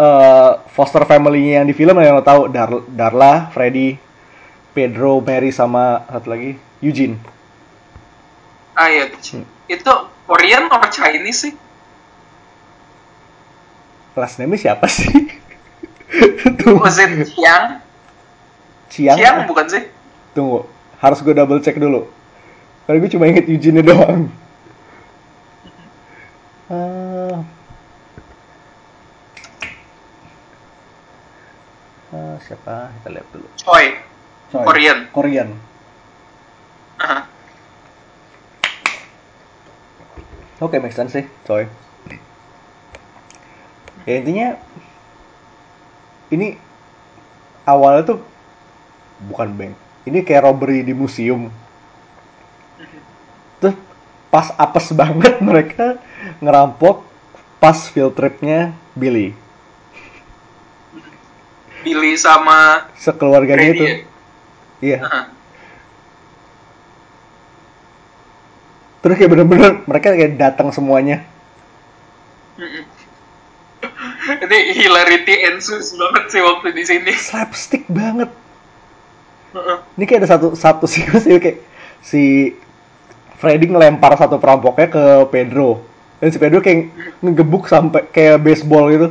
eh, 0.00 0.50
foster 0.72 1.04
family 1.04 1.52
yang 1.52 1.68
di 1.68 1.76
film 1.76 2.00
yang 2.00 2.16
lo 2.16 2.24
tahu? 2.24 2.48
Dar- 2.48 2.88
Darla 2.88 3.52
Freddy 3.52 4.00
Pedro 4.72 5.20
Mary 5.20 5.52
sama 5.52 6.08
satu 6.08 6.32
lagi 6.32 6.56
Eugene. 6.80 7.20
Ah 8.72 8.88
iya, 8.88 9.12
itu 9.68 9.92
Korean 10.24 10.72
or 10.72 10.88
Chinese 10.88 11.44
sih? 11.44 11.54
last 14.20 14.36
name 14.36 14.52
siapa 14.58 14.84
sih? 14.84 15.08
Tunggu. 16.60 16.82
Was 16.84 17.00
it 17.00 17.08
Chiang? 17.32 17.80
Chiang 18.90 19.16
Chiang 19.16 19.46
bukan 19.46 19.66
sih? 19.70 19.82
tunggu 20.30 20.62
harus 21.02 21.18
gue 21.24 21.34
double 21.34 21.58
check 21.58 21.78
dulu. 21.80 22.06
Karena 22.86 22.96
gue 23.00 23.10
cuma 23.10 23.24
inget 23.30 23.46
Eugene 23.48 23.80
doang 23.82 24.28
siapa 32.50 32.90
kita 32.98 33.08
lihat 33.14 33.28
dulu 33.30 33.46
Choi. 33.54 33.86
Sorry. 34.50 34.66
Korean. 34.66 34.98
Korean 35.14 35.50
Aha. 37.00 37.30
Oke, 40.60 40.76
make 40.76 40.92
sense 40.92 41.16
sih, 41.16 41.24
coy. 41.48 41.64
Ya 44.04 44.20
intinya 44.20 44.60
ini 46.28 46.60
awalnya 47.64 48.12
tuh 48.12 48.18
bukan 49.24 49.56
bank. 49.56 49.72
Ini 50.04 50.20
kayak 50.20 50.44
robbery 50.44 50.84
di 50.84 50.92
museum. 50.92 51.48
Terus 53.64 53.76
pas 54.28 54.52
apes 54.60 54.92
banget 55.00 55.40
mereka 55.40 55.96
ngerampok 56.44 57.08
pas 57.56 57.88
field 57.88 58.12
tripnya 58.12 58.76
Billy. 58.92 59.32
Billy 61.82 62.14
sama 62.16 62.90
Sekeluarganya 62.96 63.72
Freddy 63.72 63.78
itu. 63.78 63.84
ya? 63.84 63.96
Iya. 64.80 64.98
Aha. 65.04 65.22
Terus 69.00 69.14
kayak 69.16 69.30
bener-bener 69.32 69.70
mereka 69.88 70.12
kayak 70.12 70.36
datang 70.36 70.68
semuanya. 70.76 71.24
Ini 74.40 74.58
hilarity 74.76 75.34
ensues 75.48 75.96
banget 75.96 76.24
sih 76.28 76.40
waktu 76.44 76.68
di 76.76 76.84
sini. 76.84 77.12
Slapstick 77.16 77.88
banget. 77.88 78.28
Heeh. 79.56 79.78
Ini 79.96 80.04
kayak 80.04 80.20
ada 80.24 80.28
satu 80.36 80.52
satu 80.52 80.84
sih 80.84 81.08
kayak 81.08 81.64
si 82.04 82.52
Freddy 83.40 83.72
ngelempar 83.72 84.12
satu 84.20 84.36
perampoknya 84.36 84.92
ke 84.92 85.04
Pedro. 85.32 85.80
Dan 86.20 86.28
si 86.28 86.36
Pedro 86.36 86.60
kayak 86.60 86.92
ngegebuk 87.24 87.64
sampai 87.72 88.04
kayak 88.12 88.44
baseball 88.44 88.92
gitu. 88.92 89.08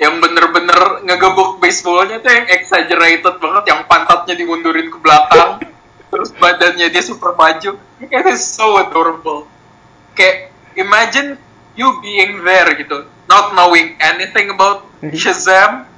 Yang 0.00 0.20
bener-bener 0.20 1.04
ngegebuk 1.04 1.60
baseballnya 1.60 2.22
tuh 2.22 2.32
yang 2.32 2.46
exaggerated 2.48 3.36
banget, 3.40 3.64
yang 3.68 3.80
pantatnya 3.88 4.34
dimundurin 4.36 4.88
ke 4.88 4.98
belakang, 5.00 5.60
terus 6.12 6.30
badannya 6.36 6.88
dia 6.88 7.02
super 7.02 7.36
maju. 7.36 7.76
It 8.00 8.24
is 8.28 8.44
so 8.44 8.80
adorable. 8.80 9.48
Kayak 10.16 10.52
imagine 10.76 11.40
you 11.76 12.00
being 12.04 12.44
there 12.44 12.68
gitu, 12.76 13.08
not 13.28 13.56
knowing 13.56 13.96
anything 14.00 14.52
about 14.52 14.84
Shazam, 15.12 15.88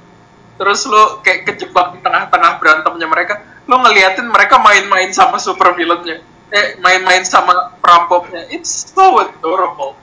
terus 0.55 0.87
lo 0.87 1.19
kayak 1.19 1.47
kejebak 1.51 1.95
di 1.95 1.99
tengah-tengah 1.99 2.51
berantemnya 2.63 3.07
mereka 3.11 3.33
lo 3.67 3.81
ngeliatin 3.81 4.29
mereka 4.29 4.61
main-main 4.61 5.11
sama 5.11 5.41
super 5.41 5.75
villainnya 5.75 6.23
eh 6.53 6.79
main-main 6.79 7.25
sama 7.27 7.75
perampoknya 7.81 8.47
it's 8.53 8.93
so 8.93 9.19
adorable 9.19 9.97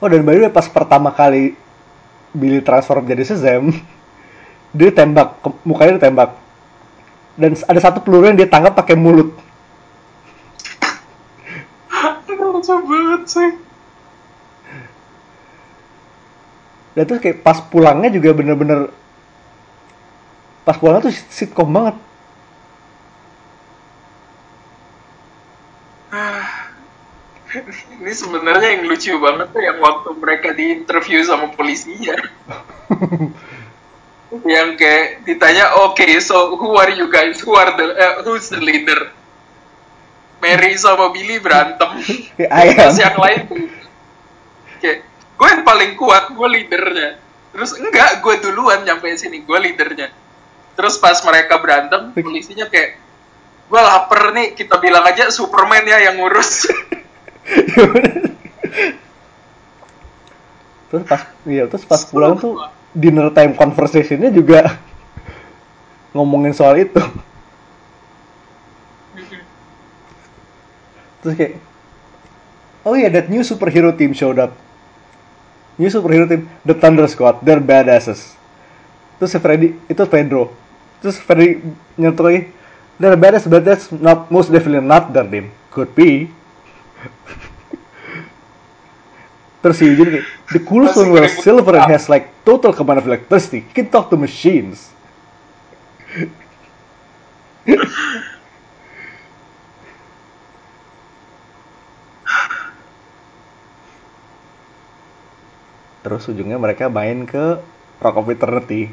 Oh 0.00 0.08
dan 0.08 0.24
by 0.24 0.32
the 0.32 0.48
way 0.48 0.52
pas 0.52 0.64
pertama 0.70 1.12
kali 1.12 1.58
Billy 2.30 2.62
transform 2.62 3.06
jadi 3.06 3.22
Shazam, 3.26 3.74
dia 4.76 4.90
tembak, 4.94 5.38
mukanya 5.66 5.98
ditembak. 5.98 6.30
Dan 7.34 7.56
s- 7.56 7.66
ada 7.66 7.80
satu 7.80 8.02
peluru 8.04 8.30
yang 8.30 8.38
dia 8.38 8.46
tangkap 8.50 8.74
pakai 8.76 8.94
mulut. 8.98 9.34
lucu 12.60 12.74
banget 12.84 13.22
sih 13.30 13.50
Dan 16.94 17.06
terus 17.06 17.22
kayak 17.22 17.40
pas 17.46 17.58
pulangnya 17.62 18.10
juga 18.10 18.34
bener-bener 18.34 18.90
pas 20.66 20.76
pulangnya 20.76 21.08
tuh 21.08 21.14
sitcom 21.30 21.70
banget. 21.70 21.96
Ini 28.00 28.12
sebenarnya 28.14 28.78
yang 28.78 28.82
lucu 28.86 29.10
banget 29.18 29.50
tuh 29.50 29.62
yang 29.62 29.78
waktu 29.82 30.10
mereka 30.14 30.48
di 30.54 30.64
interview 30.82 31.18
sama 31.26 31.50
polisinya. 31.54 32.14
Yang 34.30 34.78
kayak 34.78 35.26
ditanya 35.26 35.74
oke 35.82 36.06
so 36.22 36.54
who 36.54 36.78
are 36.78 36.94
you 36.94 37.10
guys? 37.10 37.42
Who 37.42 37.50
are 37.58 37.74
the 37.74 37.86
eh, 37.98 38.14
who's 38.22 38.46
the 38.46 38.62
leader? 38.62 39.10
Mary 40.38 40.78
sama 40.78 41.10
Billy 41.10 41.42
berantem. 41.42 41.98
Kayak 42.38 42.50
I 42.54 42.66
am. 42.70 42.78
terus 42.78 42.98
yang 43.02 43.18
lain 43.18 43.40
tuh 43.50 43.58
kayak 44.78 44.98
gue 45.34 45.48
yang 45.50 45.64
paling 45.66 45.92
kuat 45.98 46.30
gue 46.30 46.48
leadernya. 46.48 47.18
Terus 47.50 47.70
enggak 47.74 48.22
gue 48.22 48.34
duluan 48.38 48.86
nyampe 48.86 49.10
sini 49.18 49.42
gue 49.42 49.58
leadernya. 49.58 50.14
Terus 50.78 50.94
pas 51.02 51.18
mereka 51.26 51.58
berantem 51.58 52.14
polisinya 52.14 52.70
kayak 52.70 53.02
gue 53.66 53.80
lapar 53.82 54.30
nih 54.30 54.54
kita 54.54 54.78
bilang 54.78 55.02
aja 55.06 55.26
Superman 55.30 55.86
ya 55.86 56.10
yang 56.10 56.22
ngurus 56.22 56.66
terus 60.90 61.06
pas 61.06 61.22
iya 61.46 61.70
terus 61.70 61.86
pas 61.86 62.02
pulang 62.06 62.34
tuh 62.34 62.58
dinner 62.90 63.30
time 63.30 63.54
conversationnya 63.54 64.34
juga 64.34 64.78
ngomongin 66.14 66.54
soal 66.54 66.82
itu. 66.82 67.02
Terus 71.20 71.36
kayak 71.36 71.54
Oh 72.80 72.96
yeah, 72.96 73.12
that 73.12 73.28
new 73.28 73.44
superhero 73.44 73.92
team 73.92 74.16
showed 74.16 74.40
up. 74.40 74.56
New 75.76 75.92
superhero 75.92 76.24
team, 76.24 76.48
the 76.64 76.72
Thunder 76.72 77.04
Squad, 77.04 77.44
they're 77.44 77.60
badasses. 77.60 78.32
Terus 79.20 79.36
si 79.36 79.38
Freddy, 79.40 79.76
itu 79.84 80.00
Pedro. 80.08 80.48
Terus 81.04 81.20
Freddy 81.20 81.60
nyentuh 82.00 82.24
lagi, 82.24 82.48
they're 82.96 83.20
badass, 83.20 83.44
but 83.44 83.68
that's 83.68 83.92
not 83.92 84.32
most 84.32 84.48
definitely 84.48 84.80
not 84.80 85.12
their 85.12 85.28
name. 85.28 85.52
Could 85.68 85.92
be. 85.92 86.32
Terus 89.60 89.76
si 89.76 89.84
Eugene 89.84 90.10
kayak, 90.20 90.26
the 90.56 90.60
coolest 90.64 90.96
one 90.96 91.12
gede 91.12 91.28
silver 91.44 91.76
and 91.76 91.92
has 91.92 92.08
like 92.08 92.32
total 92.48 92.72
command 92.72 92.96
of 92.96 93.04
electricity. 93.04 93.60
He 93.60 93.72
can 93.76 93.92
talk 93.92 94.08
to 94.08 94.16
machines. 94.16 94.88
Terus 106.00 106.24
ujungnya 106.32 106.56
mereka 106.56 106.88
main 106.88 107.28
ke 107.28 107.60
Rock 108.00 108.16
of 108.16 108.32
Eternity. 108.32 108.88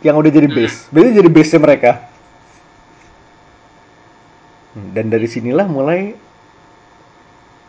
Yang 0.00 0.16
udah 0.16 0.32
jadi 0.32 0.48
base. 0.48 0.88
Berarti 0.88 1.10
jadi 1.12 1.28
base-nya 1.28 1.60
mereka. 1.60 1.92
Hmm, 4.72 4.96
Dan 4.96 5.12
dari 5.12 5.28
sinilah 5.28 5.68
mulai 5.68 6.16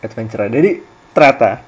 adventure. 0.04 0.46
Jadi 0.46 0.82
ternyata 1.12 1.62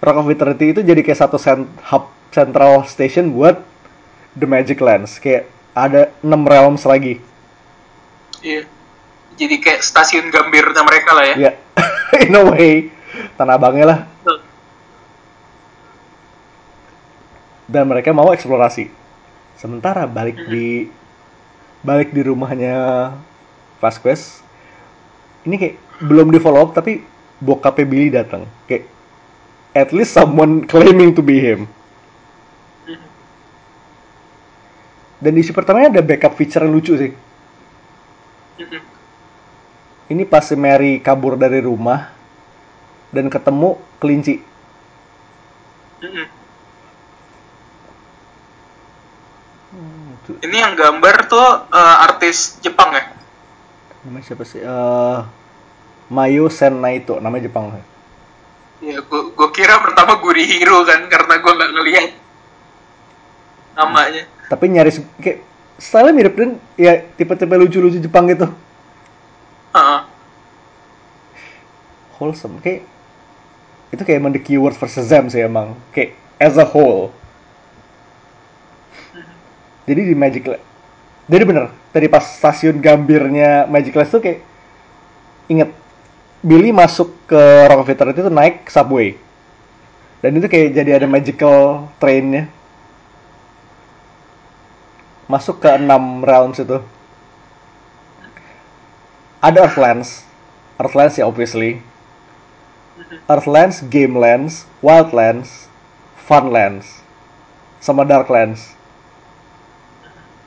Rock 0.00 0.16
of 0.24 0.32
Eternity 0.32 0.72
itu 0.72 0.80
jadi 0.80 1.00
kayak 1.04 1.20
satu 1.20 1.36
cent- 1.36 1.68
hub 1.92 2.08
central 2.32 2.86
station 2.88 3.34
buat 3.34 3.60
The 4.36 4.46
Magic 4.48 4.80
Lands. 4.80 5.20
Kayak 5.20 5.50
ada 5.76 6.10
6 6.24 6.44
realms 6.46 6.82
lagi. 6.88 7.20
Iya. 8.40 8.64
Jadi 9.36 9.56
kayak 9.60 9.80
stasiun 9.80 10.28
gambirnya 10.28 10.84
mereka 10.84 11.10
lah 11.16 11.24
ya. 11.32 11.36
Ya, 11.48 11.52
in 12.28 12.36
a 12.36 12.42
way. 12.44 12.92
Tanah 13.36 13.56
abangnya 13.56 13.86
lah. 13.88 14.00
dan 17.70 17.86
mereka 17.86 18.10
mau 18.10 18.34
eksplorasi. 18.34 18.90
Sementara 19.54 20.10
balik 20.10 20.34
di 20.50 20.90
balik 21.86 22.10
di 22.10 22.26
rumahnya 22.26 22.74
Vasquez, 23.78 24.42
ini 25.46 25.54
kayak 25.56 25.76
belum 26.02 26.34
di 26.34 26.42
follow 26.42 26.66
up 26.66 26.74
tapi 26.74 27.06
bokapnya 27.40 27.86
Billy 27.88 28.08
datang. 28.12 28.44
Kayak 28.68 28.86
at 29.74 29.90
least 29.90 30.14
someone 30.14 30.68
claiming 30.68 31.16
to 31.16 31.24
be 31.24 31.40
him. 31.40 31.66
Dan 35.20 35.36
di 35.36 35.44
isi 35.44 35.52
pertamanya 35.52 36.00
ada 36.00 36.02
backup 36.04 36.32
feature 36.32 36.64
yang 36.64 36.72
lucu 36.72 36.96
sih. 36.96 37.12
Ini 40.10 40.22
pas 40.24 40.42
si 40.42 40.56
Mary 40.56 40.98
kabur 41.04 41.36
dari 41.36 41.60
rumah 41.60 42.08
dan 43.12 43.28
ketemu 43.28 43.76
kelinci. 44.00 44.40
Ini 50.40 50.56
yang 50.56 50.74
gambar 50.74 51.28
tuh 51.28 51.48
eh, 51.68 51.96
artis 52.08 52.58
Jepang 52.64 52.90
ya? 52.96 53.04
Namanya 54.08 54.24
siapa 54.24 54.44
sih? 54.48 54.64
Eh 56.10 56.14
Mayo 56.14 56.50
Senaito, 56.50 57.22
namanya 57.22 57.46
Jepang. 57.46 57.70
Iya, 58.82 58.98
gua, 59.06 59.30
gua 59.30 59.48
kira 59.54 59.78
pertama 59.78 60.18
Gurihiro 60.18 60.82
kan 60.82 61.06
karena 61.06 61.38
gua 61.38 61.52
nggak 61.54 61.72
ngelihat 61.78 62.10
namanya. 63.78 64.22
Tapi 64.50 64.64
nyaris 64.74 64.98
kayak 65.22 65.38
style 65.78 66.10
mirip 66.10 66.34
dan 66.34 66.58
ya 66.74 67.06
tipe-tipe 67.14 67.54
lucu-lucu 67.54 68.02
Jepang 68.02 68.26
gitu. 68.26 68.50
Heeh. 69.70 70.00
Wholesome 72.18 72.58
kayak 72.58 72.82
itu 73.94 74.02
kayak 74.02 74.18
emang 74.18 74.34
the 74.34 74.42
keyword 74.42 74.74
for 74.74 74.90
Shazam 74.90 75.30
sih 75.30 75.46
emang 75.46 75.78
kayak 75.94 76.18
as 76.42 76.58
a 76.58 76.66
whole. 76.66 77.14
Jadi 79.86 80.10
di 80.10 80.14
Magic 80.14 80.46
Land. 80.46 80.64
Jadi 81.30 81.44
bener, 81.46 81.70
tadi 81.94 82.06
pas 82.10 82.22
stasiun 82.22 82.82
gambirnya 82.82 83.70
Magic 83.70 83.94
Land 83.94 84.10
tuh 84.10 84.22
kayak 84.22 84.42
inget 85.46 85.70
Billy 86.40 86.72
masuk 86.72 87.12
ke 87.28 87.42
Rock 87.68 87.84
of 87.84 87.90
itu 87.92 88.32
naik 88.32 88.64
subway. 88.72 89.16
Dan 90.24 90.36
itu 90.36 90.48
kayak 90.48 90.76
jadi 90.76 90.90
ada 91.00 91.06
magical 91.08 91.88
trainnya. 92.00 92.48
Masuk 95.28 95.60
ke 95.60 95.68
enam 95.68 96.24
realms 96.24 96.60
itu. 96.60 96.80
Ada 99.40 99.68
Earthlands. 99.68 100.24
Earthlands 100.80 101.16
ya 101.16 101.24
obviously. 101.28 101.80
Earthlands, 103.28 103.80
Gamelands, 103.88 104.68
Wildlands, 104.84 105.68
Funlands, 106.28 107.00
sama 107.80 108.04
Darklands. 108.04 108.76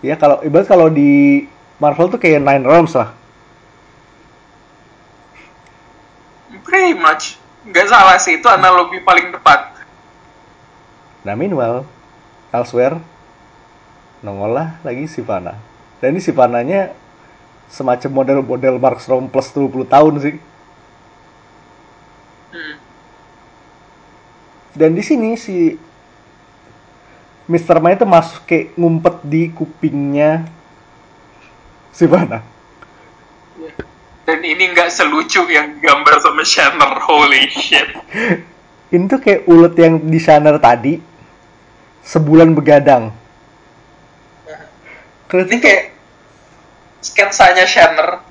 Ya 0.06 0.20
kalau 0.20 0.44
ibarat 0.46 0.70
kalau 0.70 0.88
di 0.92 1.46
Marvel 1.82 2.14
tuh 2.14 2.20
kayak 2.22 2.44
Nine 2.44 2.66
Realms 2.68 2.94
lah. 2.94 3.16
Pretty 6.74 6.98
much. 6.98 7.38
Nggak 7.70 7.86
salah 7.86 8.18
sih, 8.18 8.42
itu 8.42 8.50
analogi 8.50 8.98
paling 9.06 9.30
tepat. 9.30 9.78
Nah 11.22 11.38
meanwhile, 11.38 11.86
elsewhere, 12.50 12.98
nongol 14.26 14.58
lah 14.58 14.82
lagi 14.82 15.06
Sivana. 15.06 15.54
Dan 16.02 16.18
ini 16.18 16.22
Sivananya 16.26 16.98
semacam 17.70 18.10
model-model 18.26 18.82
Markstrom 18.82 19.30
plus 19.30 19.54
20 19.54 19.86
tahun 19.86 20.14
sih. 20.18 20.36
Hmm. 22.58 22.76
Dan 24.74 24.98
di 24.98 25.06
sini 25.06 25.38
si 25.38 25.78
Mr. 27.46 27.78
Mime 27.78 28.02
itu 28.02 28.08
masuk 28.10 28.50
kayak 28.50 28.74
ngumpet 28.74 29.22
di 29.22 29.54
kupingnya 29.54 30.50
Sivana. 31.94 32.53
Dan 34.24 34.40
ini 34.40 34.72
nggak 34.72 34.88
selucu 34.88 35.44
yang 35.52 35.84
gambar 35.84 36.16
sama 36.24 36.44
Shanner. 36.48 36.96
Holy 37.04 37.52
shit. 37.52 37.92
Ini 38.94 39.04
tuh 39.10 39.20
kayak 39.20 39.50
ulet 39.50 39.76
yang 39.76 40.00
di 40.00 40.20
Shanner 40.22 40.56
tadi 40.62 41.02
sebulan 42.08 42.56
begadang. 42.56 43.12
Ini 45.34 45.58
kayak 45.60 45.84
sketsanya 47.04 47.66
Shanner. 47.68 48.22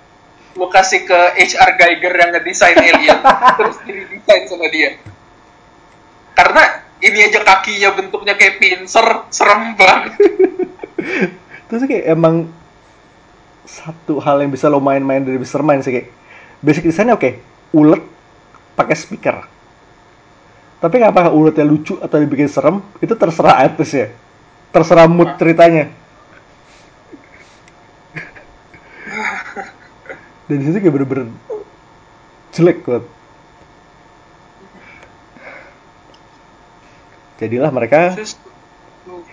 Lu 0.56 0.68
kasih 0.68 1.08
ke 1.08 1.20
HR 1.36 1.70
Geiger 1.80 2.12
yang 2.12 2.30
ngedesain 2.36 2.76
alien, 2.76 3.18
terus 3.58 3.76
didesain 3.88 4.44
sama 4.48 4.68
dia. 4.68 5.00
Karena 6.36 6.82
ini 7.02 7.18
aja 7.26 7.42
kakinya 7.42 7.90
bentuknya 7.98 8.34
kayak 8.38 8.62
pincer 8.62 9.26
serem 9.34 9.74
banget 9.74 10.14
terus 11.68 11.82
kayak 11.90 12.14
emang 12.14 12.46
satu 13.62 14.18
hal 14.18 14.42
yang 14.42 14.50
bisa 14.50 14.66
lo 14.66 14.82
main-main 14.82 15.22
dari 15.22 15.38
Mr. 15.38 15.62
Main 15.62 15.82
sih 15.82 15.94
kayak 15.94 16.10
basic 16.62 16.86
desainnya 16.86 17.14
oke 17.14 17.38
ulet 17.72 18.02
pakai 18.76 18.96
speaker. 18.96 19.46
Tapi 20.82 20.98
apakah 20.98 21.30
uletnya 21.30 21.62
lucu 21.62 21.94
atau 22.02 22.18
dibikin 22.18 22.50
serem 22.50 22.82
itu 22.98 23.14
terserah 23.14 23.62
artis 23.62 23.94
ya. 23.94 24.10
Terserah 24.74 25.06
mood 25.06 25.30
ceritanya. 25.38 25.86
Dan 30.50 30.58
di 30.58 30.64
situ 30.66 30.82
kayak 30.82 30.90
bener-bener 30.90 31.30
jelek 32.50 32.82
banget. 32.82 33.06
Jadilah 37.38 37.70
mereka 37.70 38.14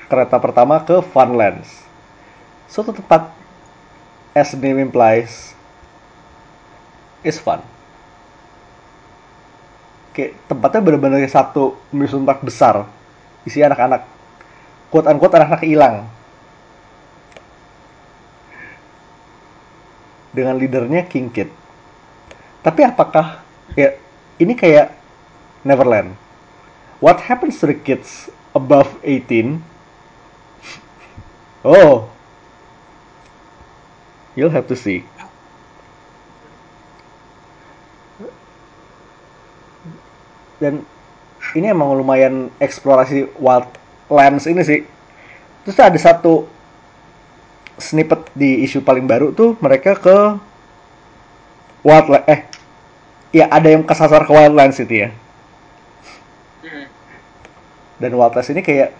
kereta 0.09 0.37
pertama 0.37 0.81
ke 0.85 1.01
Funlands. 1.13 1.81
Suatu 2.69 2.93
tempat 2.93 3.38
as 4.33 4.53
name 4.53 4.81
implies 4.81 5.57
is 7.25 7.37
fun. 7.41 7.61
Kayak 10.13 10.37
tempatnya 10.49 10.81
bener-bener 10.81 11.21
satu 11.29 11.77
amusement 11.93 12.25
park 12.25 12.41
besar 12.45 12.85
isi 13.45 13.61
anak-anak. 13.63 14.05
Quote 14.89 15.07
unquote 15.09 15.35
anak-anak 15.37 15.65
hilang. 15.65 15.95
Dengan 20.29 20.57
leadernya 20.61 21.09
King 21.09 21.33
Kid. 21.33 21.49
Tapi 22.61 22.81
apakah 22.85 23.41
ya 23.73 23.97
ini 24.37 24.53
kayak 24.53 24.93
Neverland. 25.65 26.13
What 26.99 27.23
happens 27.25 27.57
to 27.63 27.71
the 27.71 27.77
kids 27.79 28.27
above 28.51 28.91
18 29.07 29.63
oh 31.63 32.11
you'll 34.39 34.55
have 34.55 34.71
to 34.71 34.79
see. 34.79 35.03
Dan 40.63 40.87
ini 41.55 41.67
emang 41.67 41.91
lumayan 41.99 42.47
eksplorasi 42.63 43.35
wildlands 43.35 44.47
ini 44.47 44.63
sih. 44.63 44.79
Terus 45.67 45.75
ada 45.75 45.99
satu 45.99 46.47
snippet 47.75 48.31
di 48.31 48.63
isu 48.63 48.79
paling 48.83 49.07
baru 49.07 49.35
tuh 49.35 49.55
mereka 49.63 49.95
ke 49.95 50.17
wildland 51.79 52.27
eh 52.27 52.43
ya 53.31 53.47
ada 53.47 53.71
yang 53.71 53.87
kesasar 53.87 54.27
ke 54.27 54.31
wildlands 54.31 54.79
itu 54.79 55.07
ya. 55.07 55.09
Dan 57.99 58.15
wildlands 58.15 58.51
ini 58.51 58.63
kayak 58.63 58.95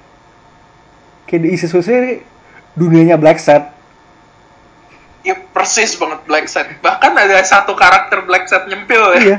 kayak 1.27 1.41
diisi 1.43 1.67
sendiri 1.67 2.23
dunianya 2.75 3.19
Black 3.19 3.39
Set 3.39 3.78
ya 5.23 5.35
persis 5.35 5.95
banget 5.99 6.19
Black 6.25 6.45
Set. 6.47 6.67
Bahkan 6.79 7.11
ada 7.15 7.39
satu 7.43 7.75
karakter 7.75 8.23
Black 8.23 8.47
Set 8.47 8.67
nyempil 8.67 9.03
ya. 9.15 9.19
Iya. 9.19 9.37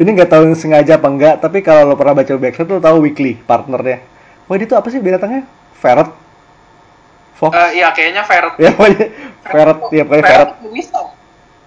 Ini 0.00 0.08
nggak 0.16 0.32
tahu 0.32 0.56
sengaja 0.56 0.96
apa 0.96 1.08
enggak 1.12 1.34
tapi 1.44 1.60
kalau 1.60 1.92
lo 1.92 1.94
pernah 1.96 2.16
baca 2.16 2.32
Black 2.40 2.56
Set 2.56 2.68
lo 2.68 2.80
tahu 2.80 3.04
Weekly 3.04 3.36
partnernya. 3.44 4.00
Wah 4.48 4.56
itu 4.56 4.74
apa 4.74 4.88
sih 4.88 4.98
binatangnya? 4.98 5.44
Ferret? 5.76 6.10
Fox? 7.36 7.52
Eh, 7.56 7.80
ya 7.80 7.92
kayaknya 7.92 8.24
ferret. 8.24 8.54
Ya 8.60 8.70
pokoknya 8.72 9.06
ferret 9.44 9.80
ya 9.92 10.02
pokoknya 10.04 10.24
ferret 10.24 10.50
atau 10.56 10.68
weasel. 10.72 11.04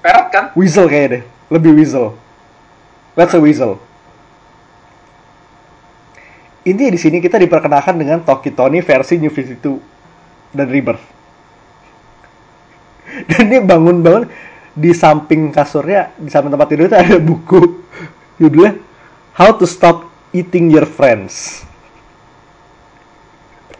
Ferret 0.04 0.28
kan? 0.34 0.44
Weasel 0.58 0.86
kayaknya 0.90 1.10
deh 1.18 1.24
lebih 1.54 1.72
weasel. 1.78 2.18
Let's 3.14 3.30
say 3.30 3.42
weasel. 3.42 3.78
Intinya 6.66 6.92
di 6.96 7.00
sini 7.02 7.18
kita 7.20 7.38
diperkenalkan 7.38 8.00
dengan 8.00 8.24
Toki 8.24 8.50
Tony 8.56 8.80
versi 8.80 9.20
New 9.20 9.30
52 9.30 10.56
dan 10.56 10.68
Rebirth 10.72 11.04
dan 13.30 13.44
dia 13.50 13.62
bangun-bangun 13.62 14.30
di 14.74 14.90
samping 14.90 15.54
kasurnya 15.54 16.10
di 16.18 16.34
samping 16.34 16.50
tempat 16.50 16.68
tidur 16.70 16.90
itu 16.90 16.98
ada 16.98 17.18
buku. 17.22 17.86
Judulnya 18.42 18.82
How 19.38 19.54
to 19.58 19.70
Stop 19.70 20.10
Eating 20.34 20.74
Your 20.74 20.90
Friends. 20.90 21.62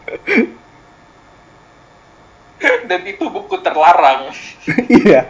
Dan 2.88 3.00
itu 3.04 3.28
buku 3.28 3.60
terlarang. 3.60 4.30
Iya. 4.88 5.28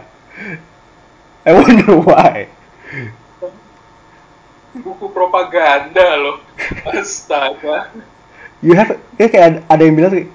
I 1.45 1.51
wonder 1.51 1.99
why. 1.99 2.47
Buku 4.75 5.05
propaganda 5.11 6.15
loh. 6.15 6.39
Astaga. 6.87 7.91
You 8.63 8.73
have 8.77 8.97
ya 9.19 9.27
kayak 9.29 9.45
ada, 9.45 9.59
ada 9.67 9.81
yang 9.83 9.95
bilang 9.99 10.31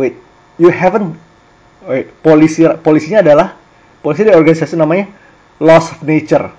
wait 0.00 0.16
you 0.56 0.72
haven't 0.72 1.20
polisi 2.20 2.64
polisinya 2.84 3.24
adalah 3.24 3.56
polisi 4.04 4.24
dari 4.24 4.36
organisasi 4.36 4.76
namanya 4.76 5.08
Laws 5.60 5.92
of 5.92 6.00
Nature. 6.04 6.52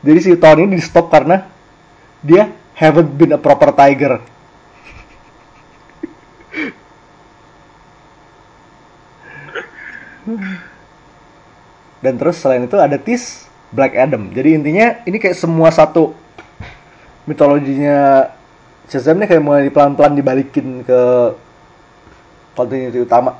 Jadi 0.00 0.18
si 0.24 0.32
ini 0.32 0.76
di 0.76 0.84
stop 0.84 1.12
karena 1.12 1.44
dia 2.24 2.48
haven't 2.76 3.12
been 3.16 3.36
a 3.36 3.40
proper 3.40 3.72
tiger. 3.76 4.20
Dan 12.00 12.16
terus 12.16 12.40
selain 12.40 12.64
itu 12.64 12.80
ada 12.80 12.96
Tis 12.96 13.44
Black 13.68 13.92
Adam. 13.92 14.32
Jadi 14.32 14.56
intinya 14.56 15.04
ini 15.04 15.20
kayak 15.20 15.36
semua 15.36 15.68
satu 15.68 16.16
mitologinya 17.28 18.32
Shazam 18.88 19.20
nih 19.22 19.28
kayak 19.28 19.44
mulai 19.44 19.68
pelan-pelan 19.70 20.18
dibalikin 20.18 20.82
ke 20.82 21.00
continuity 22.54 23.00
utama. 23.02 23.36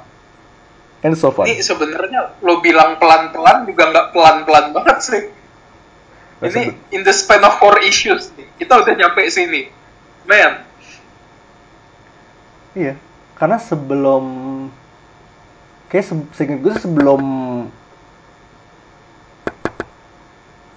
And 1.01 1.17
so 1.17 1.33
fun 1.33 1.49
ini 1.49 1.65
sebenarnya 1.65 2.45
lo 2.45 2.61
bilang 2.61 3.01
pelan-pelan 3.01 3.65
juga 3.65 3.89
nggak 3.89 4.07
pelan-pelan 4.13 4.67
banget 4.77 4.99
sih. 5.01 5.23
Ini 6.41 6.73
in 6.97 7.05
the 7.05 7.13
span 7.13 7.45
of 7.45 7.57
four 7.61 7.81
issues 7.85 8.33
nih. 8.37 8.49
Kita 8.61 8.81
udah 8.81 8.93
nyampe 8.97 9.25
sini. 9.29 9.69
Man. 10.29 10.65
Iya. 12.77 12.95
Karena 13.37 13.57
sebelum 13.57 14.25
kayak 15.89 16.05
se 16.07 16.15
seinget 16.39 16.63
gue 16.63 16.75
sebelum 16.79 17.23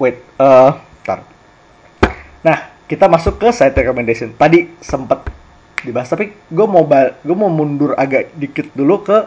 wait 0.01 0.17
eh 0.41 0.71
tar 1.05 1.21
nah 2.41 2.73
kita 2.89 3.05
masuk 3.05 3.37
ke 3.37 3.53
side 3.53 3.77
recommendation. 3.77 4.33
Tadi 4.33 4.73
sempat 4.81 5.29
dibahas. 5.83 6.09
Tapi 6.09 6.31
gue 6.31 6.65
mau 6.67 6.87
gue 6.87 7.35
mau 7.37 7.51
mundur 7.51 7.93
agak 7.99 8.31
dikit 8.35 8.71
dulu 8.73 9.03
ke 9.03 9.17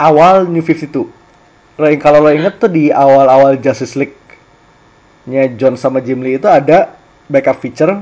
awal 0.00 0.46
New 0.48 0.62
52 0.62 1.08
lo 1.76 1.84
kalau 2.00 2.24
lo 2.24 2.32
inget 2.32 2.56
tuh 2.56 2.72
di 2.72 2.88
awal-awal 2.88 3.60
Justice 3.60 4.00
League 4.00 4.16
nya 5.28 5.44
John 5.60 5.76
sama 5.76 6.00
Jim 6.00 6.24
Lee 6.24 6.40
itu 6.40 6.48
ada 6.48 6.96
backup 7.28 7.60
feature 7.60 8.00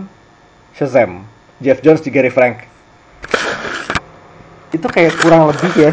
Shazam 0.79 1.27
Jeff 1.59 1.83
Jones 1.83 2.03
di 2.03 2.11
Gary 2.11 2.31
Frank. 2.31 2.67
Itu 4.75 4.87
kayak 4.91 5.19
kurang 5.23 5.51
lebih 5.51 5.71
ya 5.75 5.93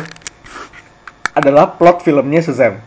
adalah 1.34 1.74
plot 1.74 2.06
filmnya 2.06 2.42
Shazam. 2.44 2.78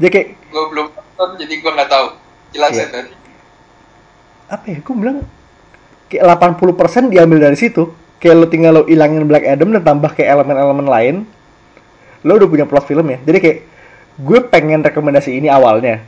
Dia 0.00 0.08
kayak 0.08 0.34
gue 0.34 0.64
belum 0.74 0.86
nonton 0.90 1.28
jadi 1.38 1.54
gue 1.60 1.70
nggak 1.70 1.90
tahu. 1.90 2.06
Jelasin 2.50 2.82
Iya. 2.82 2.86
tadi 2.90 3.12
apa 4.50 4.66
ya? 4.66 4.78
Gue 4.82 4.94
bilang 4.98 5.22
kayak 6.10 6.26
80% 6.26 7.14
diambil 7.14 7.38
dari 7.38 7.56
situ. 7.56 7.94
Kayak 8.20 8.34
lo 8.36 8.46
tinggal 8.50 8.72
lo 8.76 8.82
ilangin 8.84 9.24
Black 9.24 9.46
Adam 9.46 9.72
dan 9.72 9.80
tambah 9.86 10.12
kayak 10.12 10.36
elemen-elemen 10.36 10.84
lain 10.84 11.16
lo 12.20 12.36
udah 12.36 12.48
punya 12.50 12.66
plot 12.68 12.84
film 12.84 13.06
ya. 13.08 13.18
Jadi 13.24 13.38
kayak 13.40 13.58
gue 14.20 14.38
pengen 14.50 14.84
rekomendasi 14.84 15.32
ini 15.40 15.48
awalnya. 15.48 16.04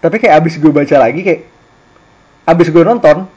Tapi 0.00 0.16
kayak 0.22 0.40
abis 0.40 0.56
gue 0.56 0.72
baca 0.72 0.96
lagi 0.96 1.20
kayak 1.20 1.42
abis 2.48 2.68
gue 2.72 2.80
nonton 2.80 3.28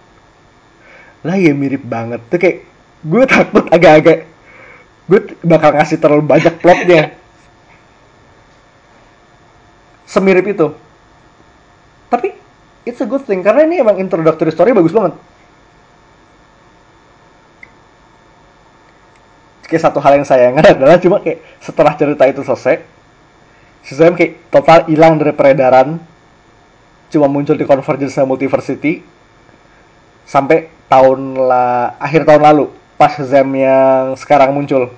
lah 1.25 1.35
ya 1.35 1.51
mirip 1.51 1.83
banget. 1.83 2.23
Tuh 2.31 2.39
kayak 2.39 2.63
gue 3.03 3.23
takut 3.33 3.65
agak-agak 3.67 4.23
gue 5.07 5.19
bakal 5.43 5.75
ngasih 5.75 5.97
terlalu 5.99 6.23
banyak 6.23 6.53
plotnya. 6.63 7.11
Semirip 10.07 10.47
itu. 10.47 10.71
Tapi 12.07 12.31
it's 12.87 13.03
a 13.03 13.07
good 13.07 13.27
thing 13.27 13.43
karena 13.43 13.67
ini 13.67 13.83
emang 13.83 13.99
introductory 13.99 14.55
story 14.55 14.71
bagus 14.71 14.95
banget 14.95 15.19
kayak 19.68 19.84
satu 19.84 19.99
hal 19.99 20.18
yang 20.18 20.28
sayangkan 20.28 20.63
adalah 20.80 20.97
cuma 20.97 21.20
kayak 21.20 21.43
setelah 21.59 21.93
cerita 21.99 22.24
itu 22.26 22.41
selesai 22.41 22.82
Shazam 23.88 24.20
kayak 24.20 24.51
total 24.51 24.88
hilang 24.88 25.20
dari 25.20 25.32
peredaran 25.36 25.99
cuma 27.07 27.28
muncul 27.32 27.55
di 27.55 27.63
Convergence 27.68 28.20
Multiversity 28.24 28.99
sampai 30.28 30.68
tahun 30.91 31.39
la 31.39 31.95
akhir 31.99 32.28
tahun 32.28 32.41
lalu 32.43 32.65
pas 32.95 33.15
Shazam 33.15 33.47
yang 33.53 34.15
sekarang 34.15 34.55
muncul 34.55 34.91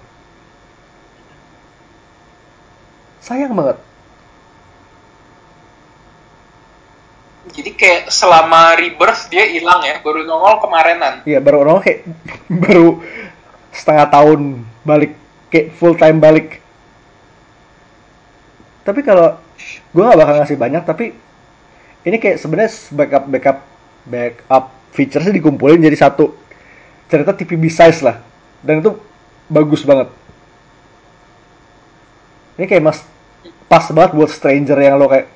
sayang 3.20 3.54
banget 3.54 3.78
Jadi 7.50 7.74
kayak 7.74 8.14
selama 8.14 8.78
rebirth 8.78 9.26
dia 9.28 9.42
hilang 9.50 9.82
ya, 9.82 9.98
baru 10.06 10.22
nongol 10.22 10.62
kemarinan. 10.62 11.26
Iya 11.26 11.42
baru 11.42 11.66
orang 11.66 11.82
kayak 11.82 12.06
baru 12.64 13.02
setengah 13.74 14.08
tahun 14.10 14.66
balik 14.86 15.14
kayak 15.54 15.74
full 15.78 15.96
time 15.98 16.18
balik. 16.22 16.62
Tapi 18.86 19.02
kalau 19.06 19.38
gue 19.94 20.02
gak 20.02 20.20
bakal 20.20 20.36
ngasih 20.42 20.58
banyak 20.58 20.84
tapi 20.86 21.06
ini 22.08 22.18
kayak 22.18 22.40
sebenarnya 22.40 22.72
backup 22.96 23.24
backup 23.28 23.58
backup 24.08 24.66
featuresnya 24.96 25.36
dikumpulin 25.36 25.84
jadi 25.84 25.98
satu 26.00 26.34
cerita 27.12 27.36
TPB 27.36 27.70
size 27.70 28.02
lah 28.02 28.22
dan 28.66 28.82
itu 28.82 28.98
bagus 29.50 29.86
banget. 29.86 30.10
Ini 32.58 32.66
kayak 32.66 32.84
mas 32.84 33.00
pas 33.70 33.86
banget 33.94 34.18
buat 34.18 34.32
stranger 34.34 34.78
yang 34.82 34.98
lo 34.98 35.06
kayak 35.06 35.30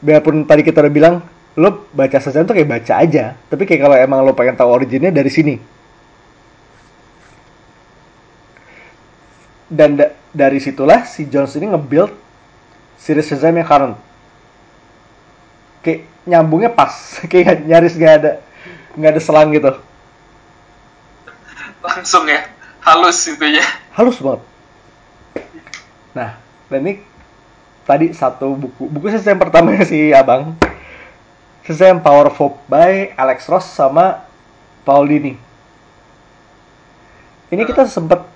biarpun 0.00 0.44
tadi 0.48 0.64
kita 0.64 0.80
udah 0.80 0.92
bilang 0.92 1.14
lo 1.56 1.88
baca 1.92 2.18
Shazam 2.18 2.48
tuh 2.48 2.56
kayak 2.56 2.68
baca 2.68 2.92
aja 3.00 3.36
tapi 3.48 3.64
kayak 3.64 3.80
kalau 3.84 3.96
emang 3.96 4.20
lo 4.24 4.32
pengen 4.36 4.56
tahu 4.56 4.68
originnya 4.72 5.12
dari 5.12 5.30
sini 5.30 5.54
dan 9.74 9.98
da 9.98 10.14
dari 10.30 10.62
situlah 10.62 11.02
si 11.02 11.26
Jones 11.26 11.58
ini 11.58 11.74
nge-build 11.74 12.14
series 12.98 13.26
Shazam 13.26 13.58
yang 13.58 13.66
current. 13.66 13.98
Kayak 15.82 16.06
nyambungnya 16.24 16.70
pas. 16.70 16.94
Kayak 17.30 17.66
nyaris 17.66 17.98
gak 17.98 18.14
ada 18.22 18.32
nggak 18.94 19.10
ada 19.10 19.20
selang 19.20 19.50
gitu. 19.50 19.74
Langsung 21.82 22.24
ya, 22.30 22.46
halus 22.86 23.18
itu 23.26 23.44
ya. 23.44 23.66
halus 23.98 24.22
banget. 24.22 24.42
Nah 26.14 26.38
dan 26.70 26.80
ini 26.86 27.02
tadi 27.82 28.14
satu 28.14 28.54
buku. 28.54 28.86
Buku 28.86 29.10
Shazam 29.10 29.42
pertama 29.42 29.74
si 29.90 30.14
abang. 30.14 30.54
Shazam 31.66 31.98
Power 31.98 32.30
of 32.30 32.38
Hope 32.38 32.62
by 32.70 33.10
Alex 33.18 33.50
Ross 33.50 33.66
sama 33.66 34.22
Paul 34.86 35.10
Dini. 35.10 35.34
Ini 37.48 37.62
kita 37.64 37.86
sempat 37.88 38.33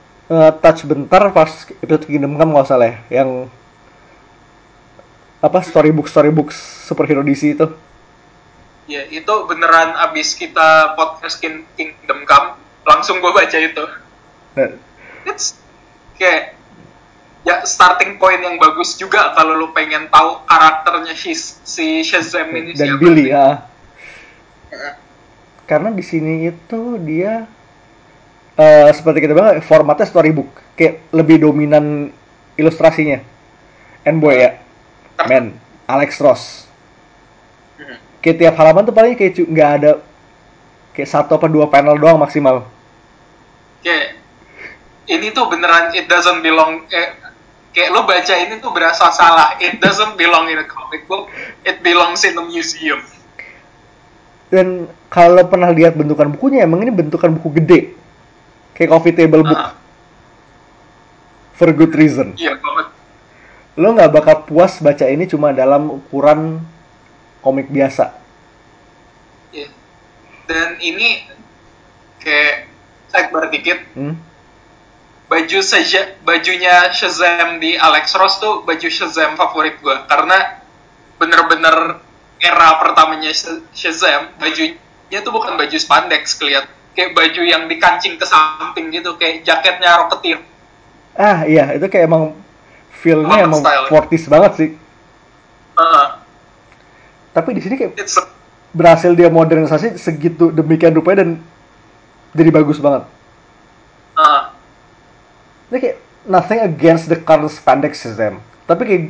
touch 0.54 0.84
bentar 0.84 1.32
pas 1.32 1.48
episode 1.74 2.04
Kingdom 2.04 2.36
Come 2.36 2.52
nggak 2.52 2.68
salah 2.68 2.86
ya 2.86 3.22
yang 3.22 3.48
apa 5.38 5.58
storybook 5.60 6.04
storybook 6.04 6.50
superhero 6.52 7.22
DC 7.22 7.54
itu 7.54 7.68
Ya, 8.84 9.04
itu 9.04 9.28
beneran 9.44 9.92
abis 10.00 10.32
kita 10.32 10.96
podcast 10.96 11.36
King- 11.36 11.68
Kingdom 11.76 12.24
Come, 12.24 12.56
langsung 12.84 13.20
gue 13.20 13.28
baca 13.28 13.52
itu. 13.52 13.84
nah, 14.56 14.72
It's 15.28 15.60
kayak 16.16 16.56
ya 17.44 17.60
starting 17.62 18.16
point 18.16 18.40
yang 18.40 18.56
bagus 18.56 18.96
juga 18.96 19.36
kalau 19.36 19.54
lu 19.54 19.70
pengen 19.70 20.08
tahu 20.08 20.40
karakternya 20.42 21.12
si, 21.12 21.36
si 21.36 22.00
Shazam 22.00 22.48
ini 22.50 22.72
dan 22.72 22.96
siapa. 22.96 23.00
Billy 23.00 23.28
ya 23.28 23.68
karena 25.64 25.92
di 25.92 26.00
sini 26.00 26.48
itu 26.48 26.80
dia 26.98 27.44
eh, 28.58 28.90
seperti 28.90 29.22
kita 29.22 29.32
bilang 29.32 29.62
formatnya 29.62 30.04
storybook 30.04 30.50
kayak 30.74 31.06
lebih 31.14 31.40
dominan 31.40 32.10
ilustrasinya 32.54 33.22
and 34.02 34.18
boy 34.18 34.34
ya 34.34 34.58
men 35.24 35.54
Alex 35.86 36.18
Ross 36.18 36.66
Mhm. 37.78 37.96
kayak 38.18 38.36
tiap 38.36 38.54
halaman 38.58 38.82
tuh 38.82 38.92
paling 38.92 39.14
kayak 39.14 39.38
nggak 39.38 39.70
ada 39.80 39.92
kayak 40.90 41.08
satu 41.08 41.38
apa 41.38 41.46
dua 41.46 41.70
panel 41.70 41.94
doang 41.94 42.18
maksimal 42.18 42.66
Kayak 43.78 44.18
ini 45.06 45.30
tuh 45.30 45.46
beneran 45.46 45.94
it 45.94 46.10
doesn't 46.10 46.42
belong 46.42 46.82
eh, 46.90 47.14
kayak 47.70 47.94
lu 47.94 48.02
baca 48.02 48.34
ini 48.34 48.58
tuh 48.58 48.74
berasa 48.74 49.06
salah. 49.14 49.54
It 49.62 49.78
doesn't 49.78 50.18
belong 50.18 50.50
in 50.50 50.58
a 50.58 50.66
comic 50.66 51.06
book. 51.06 51.30
It 51.62 51.78
belongs 51.78 52.26
in 52.26 52.34
a 52.34 52.42
museum. 52.42 52.98
dan 54.48 54.88
kalau 55.12 55.44
pernah 55.44 55.68
lihat 55.68 55.92
bentukan 55.92 56.32
bukunya 56.32 56.64
emang 56.64 56.80
ini 56.80 56.88
bentukan 56.88 57.28
buku 57.36 57.60
gede 57.60 57.80
kayak 58.78 58.88
coffee 58.88 59.12
table 59.12 59.42
book 59.42 59.58
Ah, 59.58 59.74
for 61.52 61.68
good 61.70 61.90
reason 61.92 62.32
iya 62.34 62.54
banget. 62.54 62.86
lo 63.74 63.88
nggak 63.92 64.10
bakal 64.12 64.36
puas 64.44 64.78
baca 64.78 65.04
ini 65.04 65.26
cuma 65.26 65.50
dalam 65.50 65.98
ukuran 65.98 66.62
komik 67.40 67.68
biasa 67.68 68.14
Iya. 69.48 69.68
Dan 70.44 70.76
ini 70.78 71.24
kayak 72.18 72.68
sidebar 73.08 73.48
dikit. 73.48 73.80
hmm? 73.92 74.14
baju 75.26 75.58
saja 75.60 76.16
bajunya 76.22 76.88
Shazam 76.90 77.56
di 77.56 77.76
Alex 77.76 78.12
Ross 78.14 78.38
tuh 78.38 78.62
baju 78.62 78.88
Shazam 78.88 79.34
favorit 79.34 79.76
gue 79.76 79.96
karena 80.04 80.56
bener-bener 81.16 82.00
era 82.38 82.68
pertamanya 82.78 83.28
Sh- 83.28 83.60
Shazam 83.70 84.32
bajunya 84.36 84.78
tuh 85.18 85.28
bukan 85.28 85.52
baju 85.54 85.76
spandex 85.76 86.32
kelihat 86.32 86.64
kayak 86.98 87.14
baju 87.14 87.42
yang 87.46 87.70
dikancing 87.70 88.18
ke 88.18 88.26
samping 88.26 88.90
gitu 88.90 89.14
kayak 89.14 89.46
jaketnya 89.46 90.02
Rocketeer 90.02 90.42
ah 91.14 91.46
iya 91.46 91.78
itu 91.78 91.86
kayak 91.86 92.10
emang 92.10 92.34
feelnya 92.98 93.46
emang. 93.46 93.62
40s 93.62 94.24
banget 94.26 94.52
sih. 94.58 94.70
Uh, 95.78 96.18
tapi 97.30 97.54
di 97.54 97.62
sini 97.62 97.78
kayak 97.78 97.94
it's 97.94 98.18
berhasil 98.74 99.14
dia 99.14 99.30
modernisasi 99.30 99.96
segitu 99.96 100.50
demikian 100.50 100.92
rupanya 100.92 101.24
dan 101.24 101.30
jadi 102.34 102.50
bagus 102.50 102.82
banget. 102.82 103.06
Uh, 104.18 104.50
ini 105.70 105.78
kayak 105.78 105.96
nothing 106.26 106.60
against 106.66 107.06
the 107.06 107.14
current 107.14 107.48
spandex 107.48 108.02
system 108.02 108.42
tapi 108.66 108.82
kayak 108.84 109.02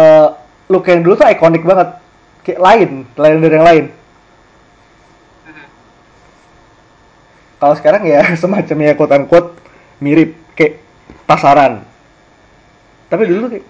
eh 0.00 0.28
look 0.72 0.88
yang 0.88 1.04
dulu 1.04 1.20
tuh 1.20 1.28
ikonik 1.28 1.62
banget. 1.62 2.00
Kayak 2.40 2.60
lain 2.64 2.90
lain 3.20 3.36
dari 3.44 3.54
yang 3.60 3.68
lain 3.68 3.84
kalau 7.60 7.74
sekarang 7.76 8.02
ya 8.08 8.24
semacamnya 8.40 8.96
quote 8.96 9.12
unquote 9.14 9.60
mirip 10.00 10.34
kayak 10.56 10.80
pasaran. 11.28 11.84
Tapi 13.12 13.28
dulu 13.28 13.52
kayak 13.52 13.66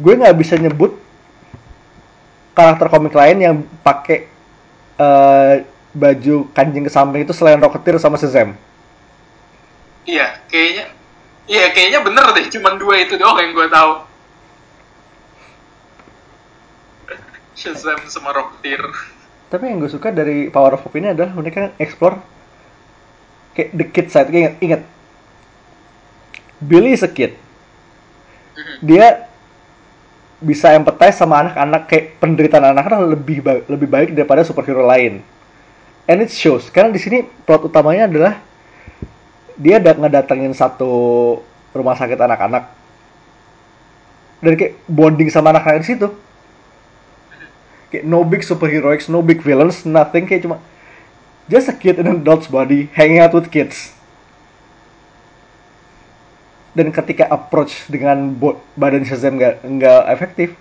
gue 0.00 0.12
nggak 0.18 0.36
bisa 0.36 0.58
nyebut 0.58 0.98
karakter 2.52 2.90
komik 2.90 3.14
lain 3.14 3.38
yang 3.38 3.56
pakai 3.86 4.26
eh, 4.98 5.54
baju 5.94 6.36
kanjing 6.52 6.84
ke 6.86 6.92
samping 6.92 7.22
itu 7.22 7.32
selain 7.32 7.62
Rocketeer 7.62 8.02
sama 8.02 8.18
Shazam. 8.18 8.58
Iya 10.04 10.42
kayaknya 10.50 10.90
iya 11.46 11.70
kayaknya 11.70 12.00
bener 12.02 12.26
deh 12.34 12.46
cuman 12.50 12.74
dua 12.80 13.06
itu 13.06 13.14
doang 13.14 13.38
yang 13.38 13.52
gue 13.54 13.66
tahu. 13.70 13.92
Shazam 17.60 18.02
sama 18.10 18.34
Rocketeer. 18.34 18.82
Tapi 19.50 19.66
yang 19.66 19.82
gue 19.82 19.90
suka 19.90 20.14
dari 20.14 20.46
Power 20.50 20.78
of 20.78 20.82
Hope 20.86 20.98
ini 20.98 21.10
adalah 21.10 21.34
mereka 21.34 21.74
explore 21.78 22.18
kayak 23.52 23.68
the 23.74 23.86
kid 23.86 24.06
side 24.08 24.28
kayak 24.28 24.56
inget, 24.56 24.56
inget 24.60 24.82
Billy 26.60 26.92
is 26.92 27.02
a 27.02 27.10
kid 27.10 27.34
Mhm. 28.50 28.76
dia 28.84 29.06
bisa 30.40 30.72
empathize 30.72 31.20
sama 31.20 31.44
anak-anak 31.44 31.84
kayak 31.84 32.16
penderitaan 32.16 32.72
anak-anak 32.72 33.12
lebih 33.12 33.38
ba- 33.44 33.64
lebih 33.68 33.88
baik 33.88 34.10
daripada 34.16 34.40
superhero 34.40 34.84
lain. 34.88 35.20
And 36.08 36.24
it 36.24 36.32
shows 36.32 36.72
karena 36.72 36.90
di 36.90 37.00
sini 37.00 37.22
plot 37.44 37.68
utamanya 37.68 38.08
adalah 38.08 38.40
dia 39.54 39.76
da- 39.76 39.94
ngedatengin 39.94 40.56
satu 40.56 40.90
rumah 41.70 41.94
sakit 41.94 42.16
anak-anak 42.16 42.64
dan 44.40 44.52
kayak 44.56 44.80
bonding 44.88 45.28
sama 45.28 45.52
anak-anak 45.52 45.84
di 45.84 45.88
situ. 45.92 46.08
Kayak 47.92 48.04
no 48.08 48.24
big 48.24 48.40
superheroics, 48.40 49.12
no 49.12 49.20
big 49.20 49.44
villains, 49.44 49.84
nothing 49.84 50.24
kayak 50.24 50.46
cuma 50.46 50.56
just 51.46 51.70
a 51.70 51.76
kid 51.76 51.96
in 51.96 52.06
an 52.10 52.20
adult's 52.20 52.50
body 52.50 52.90
hanging 52.92 53.22
out 53.22 53.32
with 53.32 53.48
kids 53.48 53.94
dan 56.74 56.92
ketika 56.94 57.26
approach 57.30 57.86
dengan 57.90 58.30
bo- 58.34 58.60
badan 58.78 59.02
Shazam 59.02 59.38
nggak 59.38 59.64
nggak 59.64 60.02
efektif 60.12 60.54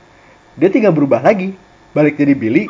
dia 0.58 0.70
tinggal 0.72 0.96
berubah 0.96 1.22
lagi 1.22 1.54
balik 1.94 2.18
jadi 2.18 2.34
Billy 2.34 2.66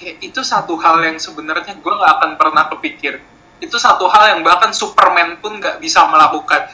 Kayak 0.00 0.16
itu 0.24 0.40
satu 0.40 0.80
hal 0.80 1.04
yang 1.04 1.20
sebenarnya 1.20 1.76
gue 1.76 1.92
nggak 1.92 2.12
akan 2.16 2.30
pernah 2.40 2.72
kepikir. 2.72 3.20
Itu 3.60 3.76
satu 3.76 4.08
hal 4.08 4.32
yang 4.32 4.40
bahkan 4.40 4.72
Superman 4.72 5.36
pun 5.44 5.60
nggak 5.60 5.76
bisa 5.76 6.08
melakukan. 6.08 6.72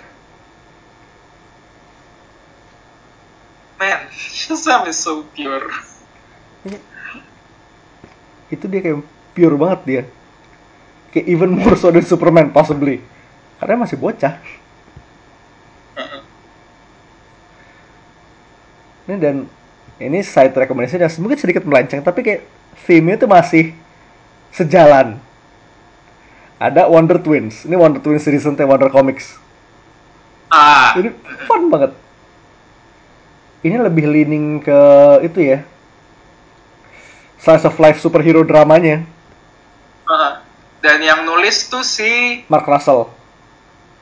Man, 3.82 4.06
Shazam 4.38 4.86
is 4.86 4.94
so 5.02 5.26
pure. 5.34 5.74
itu 8.46 8.62
dia 8.70 8.78
kayak 8.78 9.02
pure 9.36 9.52
banget 9.60 9.80
dia. 9.84 10.02
Kayak 11.12 11.26
even 11.28 11.52
more 11.52 11.76
so 11.76 11.92
than 11.92 12.00
Superman 12.00 12.48
possibly. 12.48 13.04
Karena 13.60 13.84
masih 13.84 14.00
bocah. 14.00 14.40
Ini 19.06 19.16
dan 19.20 19.36
ini 20.00 20.18
side 20.24 20.56
recommendation 20.56 20.98
yang 20.98 21.12
mungkin 21.22 21.38
sedikit 21.38 21.62
melenceng 21.62 22.02
tapi 22.02 22.20
kayak 22.24 22.42
theme-nya 22.88 23.20
tuh 23.20 23.30
masih 23.30 23.76
sejalan. 24.50 25.20
Ada 26.56 26.88
Wonder 26.88 27.20
Twins. 27.20 27.68
Ini 27.68 27.76
Wonder 27.76 28.00
Twins 28.00 28.24
recent 28.24 28.56
Wonder 28.64 28.88
Comics. 28.88 29.36
Ah, 30.48 30.96
Ini 30.96 31.12
fun 31.44 31.68
banget. 31.68 31.92
ini 33.66 33.82
lebih 33.82 34.06
leaning 34.06 34.62
ke 34.62 34.78
itu 35.26 35.42
ya. 35.42 35.58
Slice 37.42 37.66
of 37.66 37.74
life 37.82 37.98
superhero 37.98 38.46
dramanya 38.46 39.02
Uh, 40.06 40.38
dan 40.78 40.98
yang 40.98 41.22
nulis 41.22 41.66
tuh 41.66 41.82
si 41.82 42.42
Mark 42.46 42.64
Russell. 42.64 43.10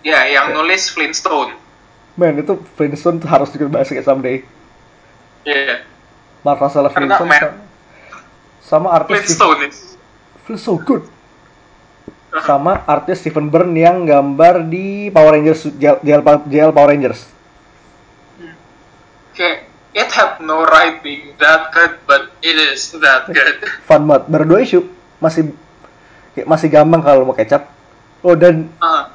Ya 0.01 0.21
yang 0.27 0.53
Ya. 0.53 0.55
nulis 0.55 0.89
Flintstone. 0.89 1.57
man 2.15 2.37
itu 2.37 2.55
Flintstone 2.73 3.19
tuh 3.19 3.27
harus 3.27 3.49
juga 3.49 3.67
bahas 3.69 3.89
kayak 3.89 4.05
someday. 4.05 4.45
Iya. 5.43 5.83
Mark 6.41 6.61
Russell 6.61 6.87
Karena 6.87 7.17
Flintstone 7.17 7.31
man- 7.31 7.59
sama, 8.61 8.89
artis 8.93 9.13
Flintstone 9.27 9.61
itu. 9.65 9.79
feels 10.43 10.61
so 10.61 10.77
good. 10.77 11.09
Sama 12.37 12.85
artis 12.85 13.19
Stephen 13.19 13.47
Byrne 13.47 13.75
yang 13.75 14.05
gambar 14.05 14.65
di 14.65 15.09
Power 15.09 15.35
Rangers 15.35 15.65
JL, 15.71 16.01
JL, 16.01 16.21
JL 16.45 16.71
Power 16.71 16.91
Rangers. 16.91 17.25
Kayak 19.33 19.67
it 19.93 20.11
had 20.11 20.39
no 20.41 20.63
writing 20.65 21.35
that 21.37 21.71
good, 21.71 21.99
but 22.05 22.31
it 22.41 22.55
is 22.55 22.93
that 22.95 23.27
good. 23.27 23.59
fun 23.83 24.05
banget. 24.05 24.29
Baru 24.29 24.45
dua 24.47 24.61
isu. 24.61 24.87
Masih 25.19 25.51
masih 26.43 26.67
gampang 26.67 26.99
kalau 26.99 27.23
mau 27.23 27.33
kecap. 27.33 27.71
Oh 28.21 28.35
dan 28.35 28.67
Uh, 28.77 29.07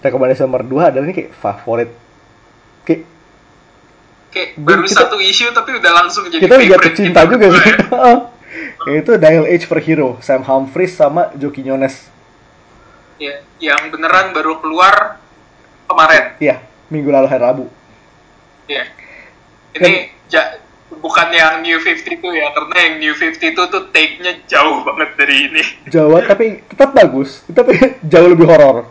rekomendasi 0.00 0.42
nomor 0.42 0.62
dua 0.62 0.90
adalah 0.90 1.04
ini 1.04 1.14
kayak 1.14 1.30
favorit. 1.32 1.90
Kayak 2.82 3.06
kayak 4.28 4.48
baru 4.56 4.82
kita- 4.82 4.98
satu 5.00 5.16
isu 5.16 5.50
tapi 5.50 5.70
udah 5.74 5.92
langsung 5.94 6.26
jadi 6.26 6.42
kita 6.42 6.56
jatuh 6.58 6.92
cinta 6.92 7.20
kita 7.20 7.30
juga 7.30 7.46
sih. 7.54 7.72
Itu 8.98 9.12
Dial 9.16 9.44
H 9.44 9.66
per 9.66 9.80
Hero 9.80 10.16
Sam 10.20 10.40
Humphries 10.40 10.94
sama 10.94 11.30
Joe 11.34 11.50
Quinones 11.50 12.06
Ya, 13.16 13.40
yang 13.58 13.88
beneran 13.88 14.30
baru 14.30 14.60
keluar 14.60 15.16
kemarin. 15.84 16.36
iya 16.36 16.60
minggu 16.86 17.08
lalu 17.08 17.26
hari 17.26 17.40
Rabu. 17.40 17.64
Ya. 18.66 18.84
Ini 19.72 19.92
ja- 20.26 20.60
bukan 20.88 21.28
yang 21.28 21.60
New 21.60 21.76
52 21.76 22.22
ya, 22.32 22.48
karena 22.50 22.76
yang 22.78 22.94
New 22.98 23.12
52 23.12 23.42
tuh 23.66 23.82
take-nya 23.90 24.32
jauh 24.46 24.82
banget 24.82 25.10
dari 25.16 25.36
ini. 25.44 25.62
Jawa 25.86 26.22
tapi 26.22 26.62
tetap 26.64 26.90
bagus 26.92 27.42
tapi 27.48 27.74
jauh 28.12 28.28
lebih 28.28 28.46
horor 28.46 28.86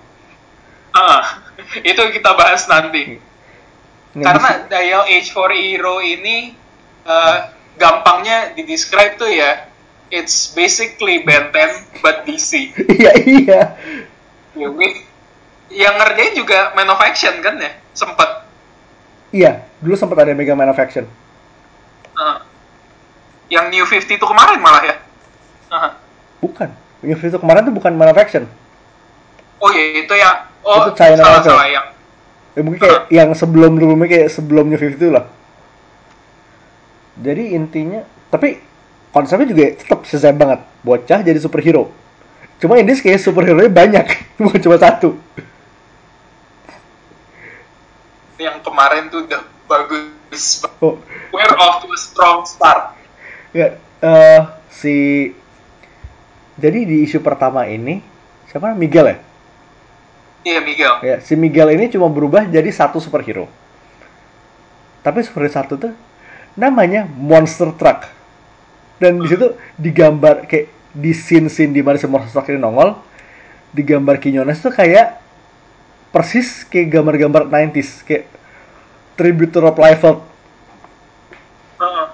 Ah, 0.91 1.43
itu 1.77 1.99
kita 2.09 2.31
bahas 2.33 2.63
nanti. 2.65 3.19
Nggak 4.11 4.23
Karena 4.23 4.49
bisa- 4.49 4.63
Dial 4.69 5.03
H 5.05 5.27
for 5.29 5.51
Hero 5.51 5.99
ini 5.99 6.55
eh, 7.03 7.37
gampangnya 7.75 8.51
di-describe 8.51 9.15
tuh 9.15 9.27
ya, 9.27 9.67
it's 10.07 10.49
basically 10.49 11.19
Ben 11.19 11.51
10 11.51 11.99
but 11.99 12.23
DC. 12.23 12.71
iya 12.95 13.11
iya 13.19 13.61
Ya, 14.55 14.71
yang 15.67 15.99
ngerjain 15.99 16.31
juga 16.33 16.71
Man 16.71 16.87
of 16.87 16.95
Action 16.97 17.43
kan 17.43 17.59
ya, 17.59 17.75
sempet. 17.91 18.47
iya 19.29 19.67
dulu 19.77 19.93
sempat 19.93 20.15
ada 20.17 20.31
Mega 20.31 20.55
Man 20.55 20.71
of 20.71 20.79
Action 20.79 21.03
Ah. 22.15 22.39
yang 23.51 23.69
New 23.69 23.85
50 23.85 24.17
itu 24.17 24.25
kemarin 24.25 24.59
malah 24.63 24.83
ya. 24.83 24.95
Ah. 25.69 25.91
bukan 26.39 26.71
New 27.03 27.17
itu 27.19 27.37
kemarin 27.37 27.67
tuh 27.67 27.75
bukan 27.75 27.91
Man 27.93 28.11
of 28.11 28.17
Action 28.17 28.47
Oh 29.59 29.71
iya 29.71 30.03
itu 30.03 30.13
ya. 30.13 30.51
Oh 30.65 30.91
Itu 30.91 30.99
China 30.99 31.21
salah 31.23 31.41
salah 31.41 31.67
yang. 31.69 31.85
ya 32.55 32.61
mungkin 32.63 32.79
kayak 32.81 33.01
yang 33.11 33.29
sebelum 33.35 33.75
sebelumnya 33.77 34.07
kayak 34.07 34.29
sebelum 34.31 34.65
New 34.71 34.79
52 34.79 35.11
lah 35.11 35.25
jadi 37.19 37.55
intinya 37.55 38.03
tapi 38.31 38.59
konsepnya 39.15 39.47
juga 39.47 39.65
tetap 39.75 40.03
Shazam 40.03 40.35
banget 40.35 40.59
bocah 40.83 41.19
jadi 41.23 41.39
superhero 41.39 41.91
cuma 42.59 42.79
ini 42.79 42.95
kayak 42.95 43.19
superhero 43.19 43.59
nya 43.59 43.71
banyak 43.71 44.05
bukan 44.43 44.59
cuma 44.63 44.79
satu 44.79 45.15
yang 48.35 48.59
kemarin 48.59 49.07
tuh 49.07 49.23
udah 49.23 49.41
bagus. 49.67 50.14
Oh 50.79 50.99
We're 51.31 51.55
off 51.55 51.81
to 51.81 51.87
a 51.87 51.99
strong 51.99 52.43
start. 52.45 52.93
ya 53.51 53.75
eh, 53.99 54.41
si 54.69 54.95
jadi 56.55 56.79
di 56.83 57.03
isu 57.03 57.19
pertama 57.19 57.63
ini 57.65 57.99
siapa? 58.47 58.71
Miguel 58.71 59.11
ya 59.11 59.17
Iya 60.45 60.59
Miguel. 60.61 60.93
ya 61.01 61.15
si 61.19 61.33
Miguel 61.33 61.73
ini 61.73 61.89
cuma 61.89 62.05
berubah 62.05 62.45
jadi 62.45 62.67
satu 62.69 62.99
superhero 62.99 63.47
tapi 65.01 65.21
superhero 65.21 65.51
satu 65.51 65.73
tuh 65.75 65.93
namanya 66.53 67.03
Monster 67.07 67.73
Truck 67.73 68.07
dan 68.97 69.19
di 69.19 69.27
situ 69.27 69.55
digambar 69.75 70.45
kayak 70.45 70.71
di 70.95 71.11
scene 71.11 71.51
scene 71.51 71.71
di 71.71 71.83
mana 71.83 71.97
si 71.97 72.07
Monster 72.07 72.31
Truck 72.31 72.47
ini 72.47 72.59
nongol 72.59 72.95
digambar 73.71 74.19
Quinones 74.19 74.59
tuh 74.59 74.71
kayak 74.71 75.19
persis 76.09 76.63
kayak 76.63 76.95
gambar-gambar 76.95 77.51
90s 77.51 78.07
kayak 78.07 78.23
tribute 79.15 79.51
to 79.51 79.59
Rob 79.63 79.75
Liefeld 79.79 80.19
Heeh. 81.75 82.07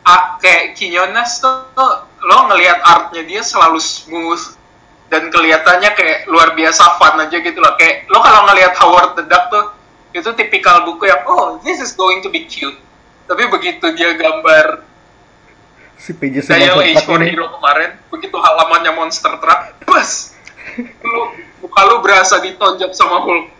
Ah, 0.00 0.40
kayak 0.40 0.72
Quinones 0.72 1.44
tuh, 1.44 1.68
tuh 1.76 1.92
lo 2.24 2.48
ngelihat 2.48 2.80
artnya 2.80 3.22
dia 3.28 3.44
selalu 3.44 3.76
smooth 3.76 4.40
dan 5.12 5.28
kelihatannya 5.28 5.92
kayak 5.92 6.18
luar 6.30 6.56
biasa 6.56 6.96
fun 6.96 7.20
aja 7.20 7.36
gitu 7.36 7.58
loh. 7.60 7.76
Kayak 7.76 8.08
lo 8.08 8.24
kalau 8.24 8.48
ngelihat 8.48 8.72
Howard 8.80 9.20
the 9.20 9.24
Duck 9.28 9.52
tuh 9.52 9.76
itu 10.10 10.26
tipikal 10.34 10.82
buku 10.88 11.06
yang 11.06 11.22
oh 11.28 11.60
this 11.62 11.78
is 11.78 11.92
going 11.92 12.24
to 12.24 12.32
be 12.32 12.48
cute. 12.48 12.78
Tapi 13.28 13.46
begitu 13.52 13.92
dia 13.94 14.16
gambar 14.16 14.88
si 16.00 16.16
PJ 16.16 16.48
Dial 16.48 16.80
Age 16.80 17.04
for 17.04 17.20
Hero 17.20 17.52
kemarin, 17.60 17.92
begitu 18.08 18.32
halamannya 18.40 18.96
Monster 18.96 19.36
Truck, 19.36 19.84
bus, 19.84 20.32
lu 20.80 21.22
muka 21.60 21.80
lu 21.92 22.00
berasa 22.00 22.40
ditonjok 22.40 22.96
sama 22.96 23.20
Hulk. 23.20 23.52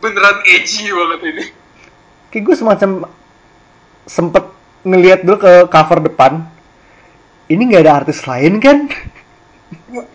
Beneran 0.00 0.40
edgy 0.48 0.88
banget 0.88 1.20
ini. 1.28 1.44
Kayak 2.32 2.42
gue 2.46 2.56
semacam 2.56 2.90
sempet 4.06 4.44
ngelihat 4.86 5.26
dulu 5.26 5.42
ke 5.42 5.52
cover 5.70 5.98
depan 6.04 6.46
ini 7.50 7.62
nggak 7.70 7.82
ada 7.86 7.94
artis 8.04 8.26
lain 8.26 8.58
kan 8.62 8.90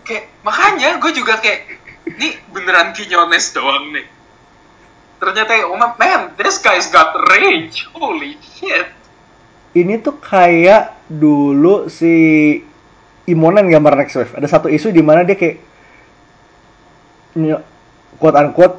Kayak 0.04 0.32
makanya 0.40 0.96
gue 0.96 1.12
juga 1.12 1.36
kayak 1.36 1.68
ini 2.08 2.40
beneran 2.56 2.96
Quinones 2.96 3.52
doang 3.52 3.92
nih. 3.92 4.08
Ternyata 5.20 5.68
oh 5.68 5.76
man, 5.76 6.32
this 6.40 6.56
guy's 6.56 6.88
got 6.88 7.12
range. 7.28 7.84
Holy 7.92 8.40
shit. 8.40 8.88
ini 9.72 9.96
tuh 10.00 10.20
kayak 10.20 11.00
dulu 11.08 11.88
si 11.88 12.12
Imonen 13.24 13.72
gambar 13.72 13.96
Next 13.96 14.16
Wave 14.18 14.36
ada 14.36 14.48
satu 14.48 14.68
isu 14.68 14.92
di 14.92 15.00
mana 15.00 15.24
dia 15.24 15.36
kayak 15.38 15.64
quote 18.20 18.36
unquote 18.36 18.76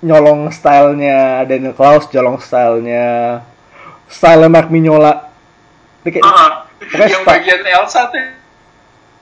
nyolong 0.00 0.48
stylenya 0.48 1.44
Daniel 1.44 1.76
Klaus, 1.76 2.08
nyolong 2.12 2.40
stylenya 2.40 3.40
style 4.08 4.48
Mark 4.48 4.72
Mignola. 4.72 5.28
Dia 6.04 6.10
kayak 6.16 6.24
pokoknya 6.80 7.12
yang 7.12 7.24
bagian 7.28 7.62
Elsa 7.68 8.08
tuh 8.08 8.24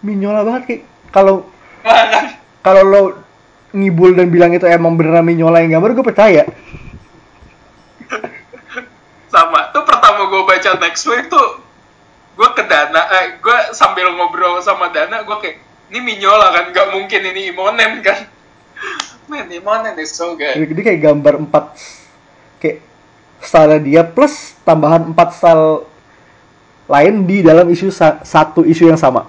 Mignola 0.07 0.47
banget 0.47 0.62
kayak 0.66 0.83
kalau 1.11 1.51
kalau 2.66 2.83
lo 2.87 3.03
ngibul 3.74 4.14
dan 4.14 4.31
bilang 4.31 4.55
itu 4.55 4.64
emang 4.64 4.95
beneran 4.95 5.26
Mignola 5.26 5.61
yang 5.61 5.79
gambar 5.79 5.99
gue 5.99 6.07
percaya. 6.07 6.45
sama 9.29 9.68
tuh 9.76 9.85
pertama 9.85 10.24
gue 10.24 10.43
baca 10.49 10.70
next 10.81 11.05
wave 11.05 11.29
tuh 11.29 11.61
gue 12.39 12.49
ke 12.57 12.64
Dana 12.64 13.03
eh, 13.20 13.37
gue 13.37 13.59
sambil 13.76 14.09
ngobrol 14.16 14.62
sama 14.64 14.89
Dana 14.89 15.20
gue 15.20 15.37
kayak 15.37 15.57
ini 15.93 15.99
Minyola 16.01 16.53
kan 16.53 16.64
nggak 16.72 16.89
mungkin 16.97 17.20
ini 17.35 17.53
Imonen 17.53 18.01
kan 18.05 18.29
man 19.29 19.47
so 20.09 20.35
good 20.35 20.57
Jadi 20.57 20.81
kayak 20.81 21.01
gambar 21.05 21.35
empat 21.45 21.64
kayak 22.59 22.81
style 23.45 23.79
dia 23.85 24.03
plus 24.03 24.57
tambahan 24.64 25.12
empat 25.12 25.29
style 25.37 25.87
lain 26.89 27.29
di 27.29 27.45
dalam 27.45 27.68
isu 27.68 27.93
sa- 27.93 28.24
satu 28.24 28.64
isu 28.64 28.89
yang 28.89 28.97
sama. 28.99 29.29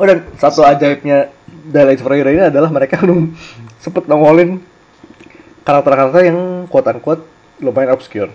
Oh 0.00 0.08
dan 0.08 0.24
satu 0.40 0.64
ajaibnya 0.64 1.30
for 2.00 2.16
Hero 2.16 2.32
ini 2.32 2.48
adalah 2.48 2.72
mereka 2.72 2.96
belum 3.04 3.36
sempet 3.78 4.08
nongolin 4.08 4.58
karakter-karakter 5.62 6.32
yang 6.32 6.66
unquote 6.66 7.22
lumayan 7.62 7.94
obscure. 7.94 8.32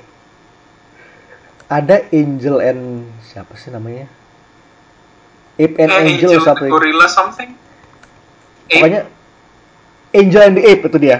Ada 1.67 2.07
Angel 2.15 2.63
and 2.63 3.11
siapa 3.27 3.59
sih 3.59 3.73
namanya? 3.73 4.07
Ape 5.57 5.75
and 5.77 5.89
Eh, 5.89 5.97
Angel, 6.07 6.29
Angel 6.31 6.41
satu 6.41 6.63
Gorilla 6.65 7.07
something 7.07 7.49
Eh, 8.67 8.77
Pokoknya 8.77 9.01
Angel 10.11 10.41
and 10.43 10.55
the 10.55 10.63
Ape 10.65 10.83
itu 10.85 10.97
dia. 10.97 11.17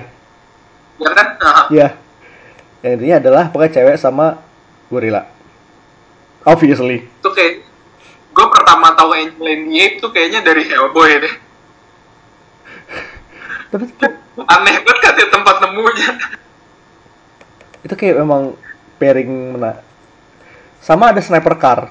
ya 0.98 1.12
kan. 1.14 1.28
Ya. 1.70 1.88
Yang 2.82 2.92
intinya 2.98 3.16
adalah 3.20 3.44
pokoknya 3.50 3.74
cewek 3.74 3.98
sama 3.98 4.42
gorila. 4.88 5.26
Obviously. 6.42 7.04
itu 7.04 7.30
kayak 7.32 7.54
gue 8.32 8.48
pertama 8.50 8.94
tahu 8.94 9.12
Angel 9.12 9.46
and 9.46 9.64
the 9.68 9.78
Ape 9.78 9.96
tuh 10.00 10.10
kayaknya 10.10 10.40
dari 10.42 10.64
Hellboy 10.64 11.12
deh 11.20 11.34
Tapi 13.72 13.84
aneh 14.38 14.76
banget 14.80 15.02
kan 15.04 15.28
tempat 15.28 15.56
nemunya 15.60 16.10
itu 17.84 17.96
kayak 17.96 18.20
memang 18.20 18.52
pairing 18.98 19.56
mena. 19.56 19.80
Sama 20.84 21.16
ada 21.16 21.24
sniper 21.24 21.56
car. 21.56 21.88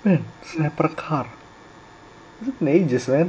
Man, 0.00 0.24
sniper 0.40 0.88
car. 0.96 1.26
Itu 2.40 2.56
ages, 2.64 3.04
man. 3.08 3.28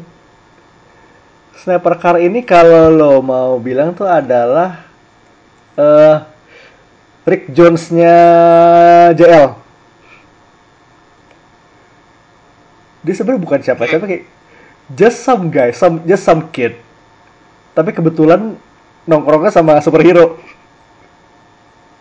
Sniper 1.62 2.00
Car 2.00 2.18
ini 2.18 2.42
kalau 2.42 2.90
lo 2.90 3.14
mau 3.22 3.60
bilang 3.62 3.94
tuh 3.94 4.08
adalah 4.08 4.82
eh 5.76 6.18
Rick 7.28 7.54
Jones-nya 7.54 8.16
JL. 9.14 9.54
Dia 13.06 13.14
sebenarnya 13.14 13.46
bukan 13.46 13.62
siapa-siapa 13.62 14.06
kayak 14.10 14.26
just 14.98 15.22
some 15.22 15.54
guy, 15.54 15.70
some 15.70 16.02
just 16.08 16.26
some 16.26 16.50
kid. 16.50 16.80
Tapi 17.78 17.94
kebetulan 17.94 18.58
nongkrongnya 19.06 19.54
sama 19.54 19.78
superhero. 19.86 20.42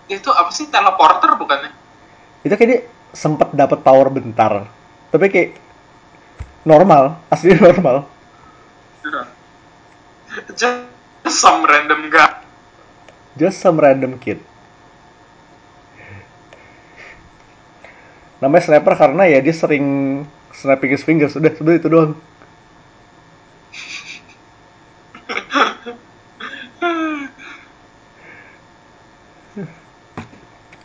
Itu 0.08 0.32
apa 0.32 0.48
sih 0.54 0.72
teleporter 0.72 1.36
bukannya? 1.36 1.68
Itu 2.48 2.56
kayak 2.56 2.68
dia 2.70 2.80
sempet 3.12 3.52
dapat 3.54 3.82
power 3.82 4.10
bentar. 4.10 4.66
Tapi 5.10 5.28
kayak 5.30 5.50
normal, 6.62 7.18
asli 7.30 7.54
normal. 7.58 8.06
Just 10.54 10.86
some 11.26 11.66
random 11.66 12.10
guy. 12.10 12.42
Just 13.34 13.58
some 13.62 13.80
random 13.80 14.18
kid. 14.18 14.40
Namanya 18.40 18.64
sniper 18.64 18.96
karena 18.96 19.28
ya 19.28 19.44
dia 19.44 19.52
sering 19.52 19.84
snapping 20.56 20.96
his 20.96 21.04
fingers. 21.04 21.36
Udah, 21.36 21.52
sudah 21.52 21.76
itu 21.76 21.92
doang. 21.92 22.16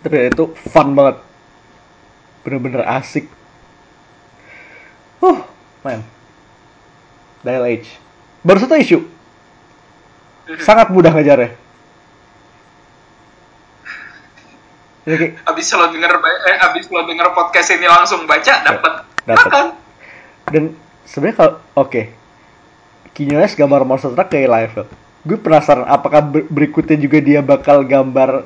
Tapi 0.04 0.16
ya, 0.20 0.28
itu 0.30 0.54
fun 0.70 0.94
banget. 0.94 1.18
Bener-bener 2.46 2.86
asik. 2.86 3.26
Huh, 5.20 5.42
man. 5.82 6.06
Dial 7.42 7.66
H. 7.66 7.98
Baru 8.46 8.62
satu 8.62 8.78
isu. 8.78 9.00
Sangat 10.62 10.94
mudah 10.94 11.10
ngejarnya. 11.10 11.58
Jadi 15.06 15.16
kayak, 15.22 15.34
Abis 15.46 15.70
lo 15.70 15.86
denger 15.90 16.12
eh, 16.18 16.58
abis 16.66 16.86
lo 16.90 17.06
denger 17.06 17.30
podcast 17.34 17.70
ini 17.74 17.86
langsung 17.86 18.26
baca 18.26 18.54
dapat 18.66 18.94
makan. 19.26 19.66
dan 20.50 20.64
sebenarnya 21.06 21.38
kalau 21.38 21.54
oke 21.78 22.02
Quinones 23.14 23.54
gambar 23.54 23.86
monster 23.86 24.14
truck 24.14 24.30
kayak 24.30 24.50
live 24.50 24.74
gue 25.26 25.38
penasaran 25.38 25.86
apakah 25.86 26.22
ber- 26.26 26.50
berikutnya 26.50 26.98
juga 26.98 27.22
dia 27.22 27.42
bakal 27.42 27.86
gambar 27.86 28.46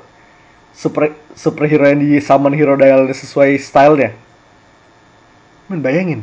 super 0.74 1.11
superhero 1.36 1.88
yang 1.88 1.99
di 1.99 2.20
summon 2.24 2.55
hero 2.55 2.80
dial 2.80 3.07
sesuai 3.09 3.59
stylenya. 3.59 4.15
Men 5.70 5.86
bayangin. 5.86 6.22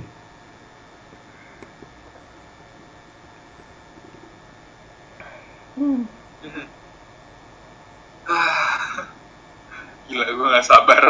Gila 10.07 10.25
gue 10.25 10.49
gak 10.55 10.67
sabar. 10.67 11.05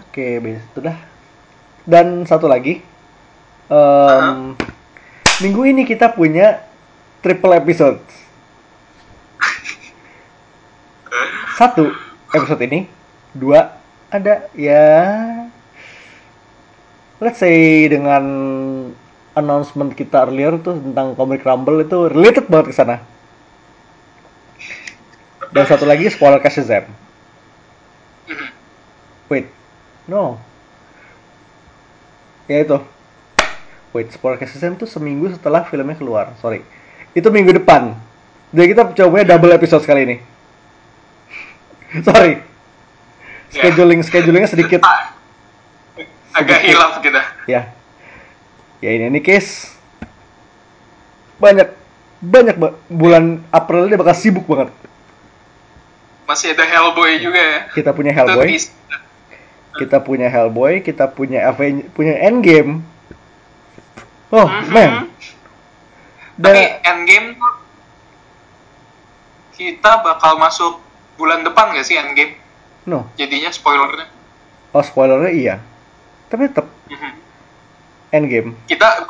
Oke 0.00 0.42
bis 0.42 0.58
itu 0.58 0.80
dah. 0.82 0.98
Dan 1.84 2.24
satu 2.24 2.48
lagi 2.48 2.80
em, 3.68 4.56
minggu 5.44 5.62
ini 5.68 5.82
kita 5.84 6.10
punya 6.10 6.64
triple 7.20 7.54
episode 7.54 8.00
satu 11.54 11.94
episode 12.34 12.62
ini. 12.66 12.90
Dua 13.34 13.70
ada 14.10 14.46
ya. 14.58 14.86
Let's 17.22 17.38
say 17.38 17.86
dengan 17.86 18.24
announcement 19.38 19.94
kita 19.94 20.26
earlier 20.26 20.58
tuh 20.58 20.78
tentang 20.78 21.14
Comic 21.14 21.46
Rumble 21.46 21.86
itu 21.86 22.10
related 22.10 22.50
banget 22.50 22.74
ke 22.74 22.74
sana. 22.74 22.96
Dan 25.54 25.64
satu 25.70 25.86
lagi 25.86 26.10
spoiler 26.10 26.42
ke 26.42 26.50
Shazam. 26.50 26.90
Wait 29.30 29.46
no. 30.10 30.42
Ya 32.50 32.66
itu. 32.66 32.82
Wait 33.94 34.10
spoiler 34.10 34.36
ke 34.42 34.46
Shazam 34.50 34.74
tuh 34.74 34.90
seminggu 34.90 35.30
setelah 35.30 35.62
filmnya 35.70 35.94
keluar. 35.94 36.34
Sorry. 36.42 36.66
Itu 37.14 37.30
minggu 37.30 37.54
depan. 37.62 37.94
Jadi 38.50 38.66
kita 38.74 38.82
coba 38.90 39.22
double 39.22 39.54
episode 39.54 39.86
kali 39.86 40.02
ini 40.02 40.33
sorry. 42.06 42.42
Ya. 43.50 43.62
scheduling 43.62 44.02
schedulingnya 44.02 44.48
sedikit. 44.48 44.82
Ah, 44.82 45.14
Agak 46.32 46.60
hilaf 46.60 46.98
kita. 46.98 47.22
ya. 47.46 47.70
Ya 48.78 48.90
ini 48.90 49.06
ini 49.08 49.20
case. 49.20 49.70
Banyak 51.36 51.70
banyak 52.18 52.56
ba- 52.56 52.76
bulan 52.86 53.24
April 53.48 53.86
ini 53.86 53.94
bakal 53.94 54.12
sibuk 54.12 54.42
banget. 54.44 54.74
Masih 56.24 56.52
ada 56.52 56.64
Hellboy 56.64 57.20
juga 57.20 57.36
ya. 57.36 57.58
kita 57.70 57.90
punya 57.90 58.10
Hellboy. 58.10 58.48
kita 59.74 59.98
punya 60.00 60.26
Hellboy 60.26 60.74
kita 60.80 61.04
punya 61.06 61.46
Aven 61.46 61.86
punya 61.90 62.14
Endgame. 62.18 62.80
Oh 64.28 64.46
Mhm. 64.46 64.66
man. 64.68 64.92
Tapi 66.34 66.42
dan 66.42 66.54
Endgame 66.82 67.34
tuh 67.34 67.54
kita 69.54 69.92
bakal 70.00 70.34
masuk 70.36 70.82
bulan 71.14 71.42
depan 71.42 71.72
gak 71.72 71.84
sih 71.84 71.94
Endgame? 71.94 72.34
no 72.84 73.08
Jadinya 73.14 73.48
spoilernya. 73.48 74.06
oh 74.70 74.82
spoilernya 74.82 75.30
iya 75.30 75.56
tapi 76.26 76.46
tetap 76.46 76.66
Mhm. 76.84 77.10
Endgame 78.10 78.50
Kita 78.64 79.02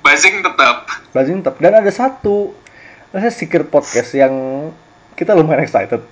buzzing 0.00 0.38
tetap. 0.40 0.86
Lazim 1.10 1.40
tetap 1.40 1.58
dan 1.58 1.74
ada 1.74 1.90
satu 1.90 2.54
ada 3.08 3.26
secret 3.28 3.66
podcast 3.66 4.12
yang 4.12 4.32
kita 5.12 5.32
lumayan 5.32 5.60
excited 5.60 6.04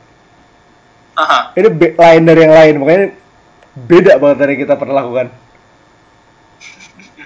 Aha. 1.15 1.53
ini 1.55 1.69
lain 1.93 2.23
dari 2.25 2.41
yang 2.41 2.51
lain 2.53 2.75
makanya 2.77 3.05
beda 3.77 4.13
banget 4.17 4.39
dari 4.39 4.55
kita 4.57 4.75
pernah 4.75 4.99
lakukan 4.99 5.29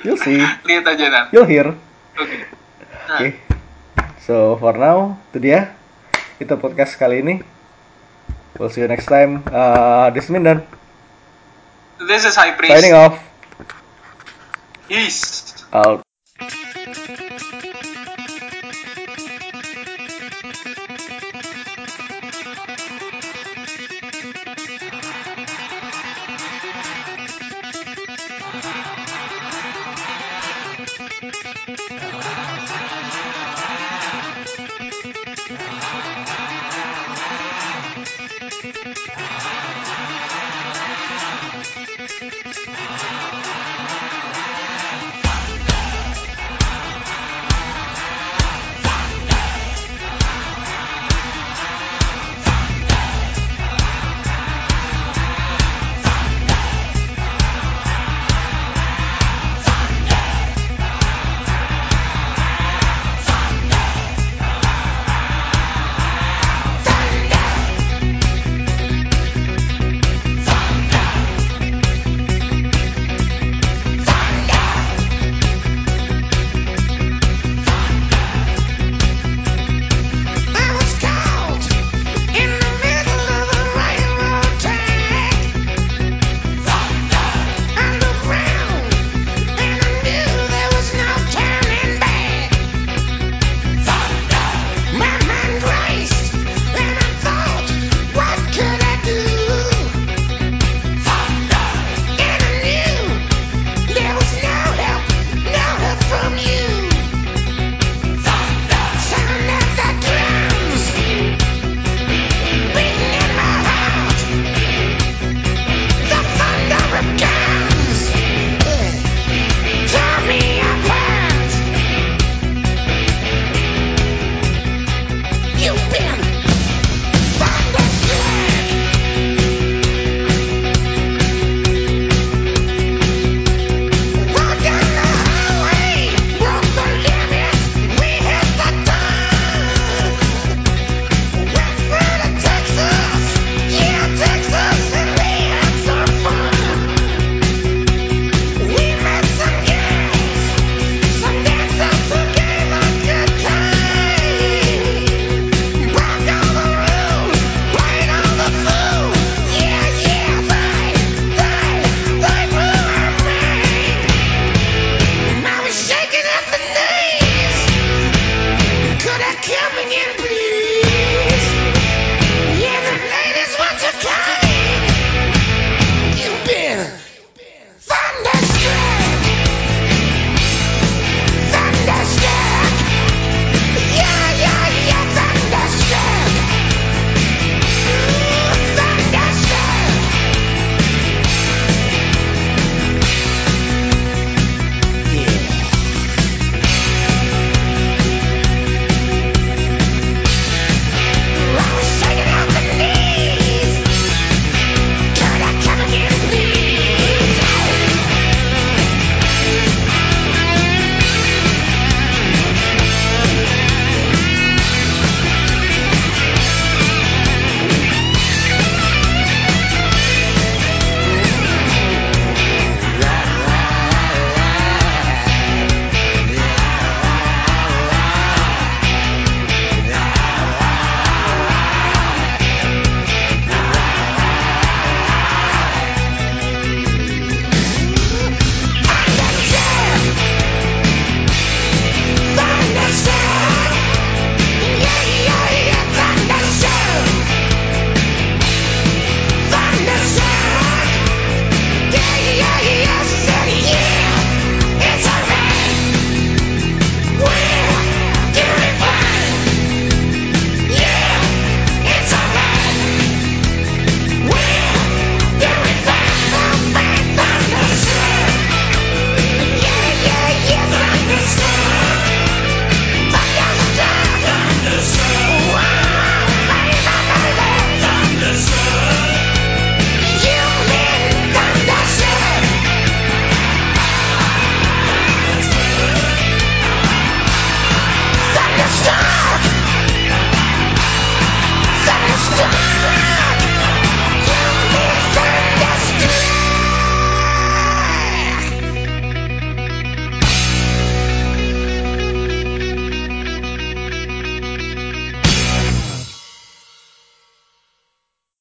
you'll 0.02 0.18
see 0.18 0.42
Lihat 0.64 0.84
aja 0.86 1.04
nan. 1.08 1.24
you'll 1.30 1.46
hear 1.46 1.72
Oke. 2.14 2.36
oke 3.08 3.28
so 4.20 4.54
for 4.56 4.74
now 4.74 5.16
itu 5.30 5.38
dia 5.40 5.72
kita 6.36 6.54
podcast 6.54 6.94
kali 6.94 7.22
ini 7.22 7.34
we'll 8.56 8.70
see 8.70 8.80
you 8.80 8.88
next 8.88 9.06
time 9.06 9.42
uh, 9.52 10.10
this 10.10 10.24
is 10.24 10.30
Mindan 10.30 10.64
This 12.06 12.24
is 12.24 12.34
High 12.34 12.52
Priest. 12.52 12.72
signing 12.74 12.94
off 12.94 13.22
Peace. 14.88 15.54
out 15.72 16.02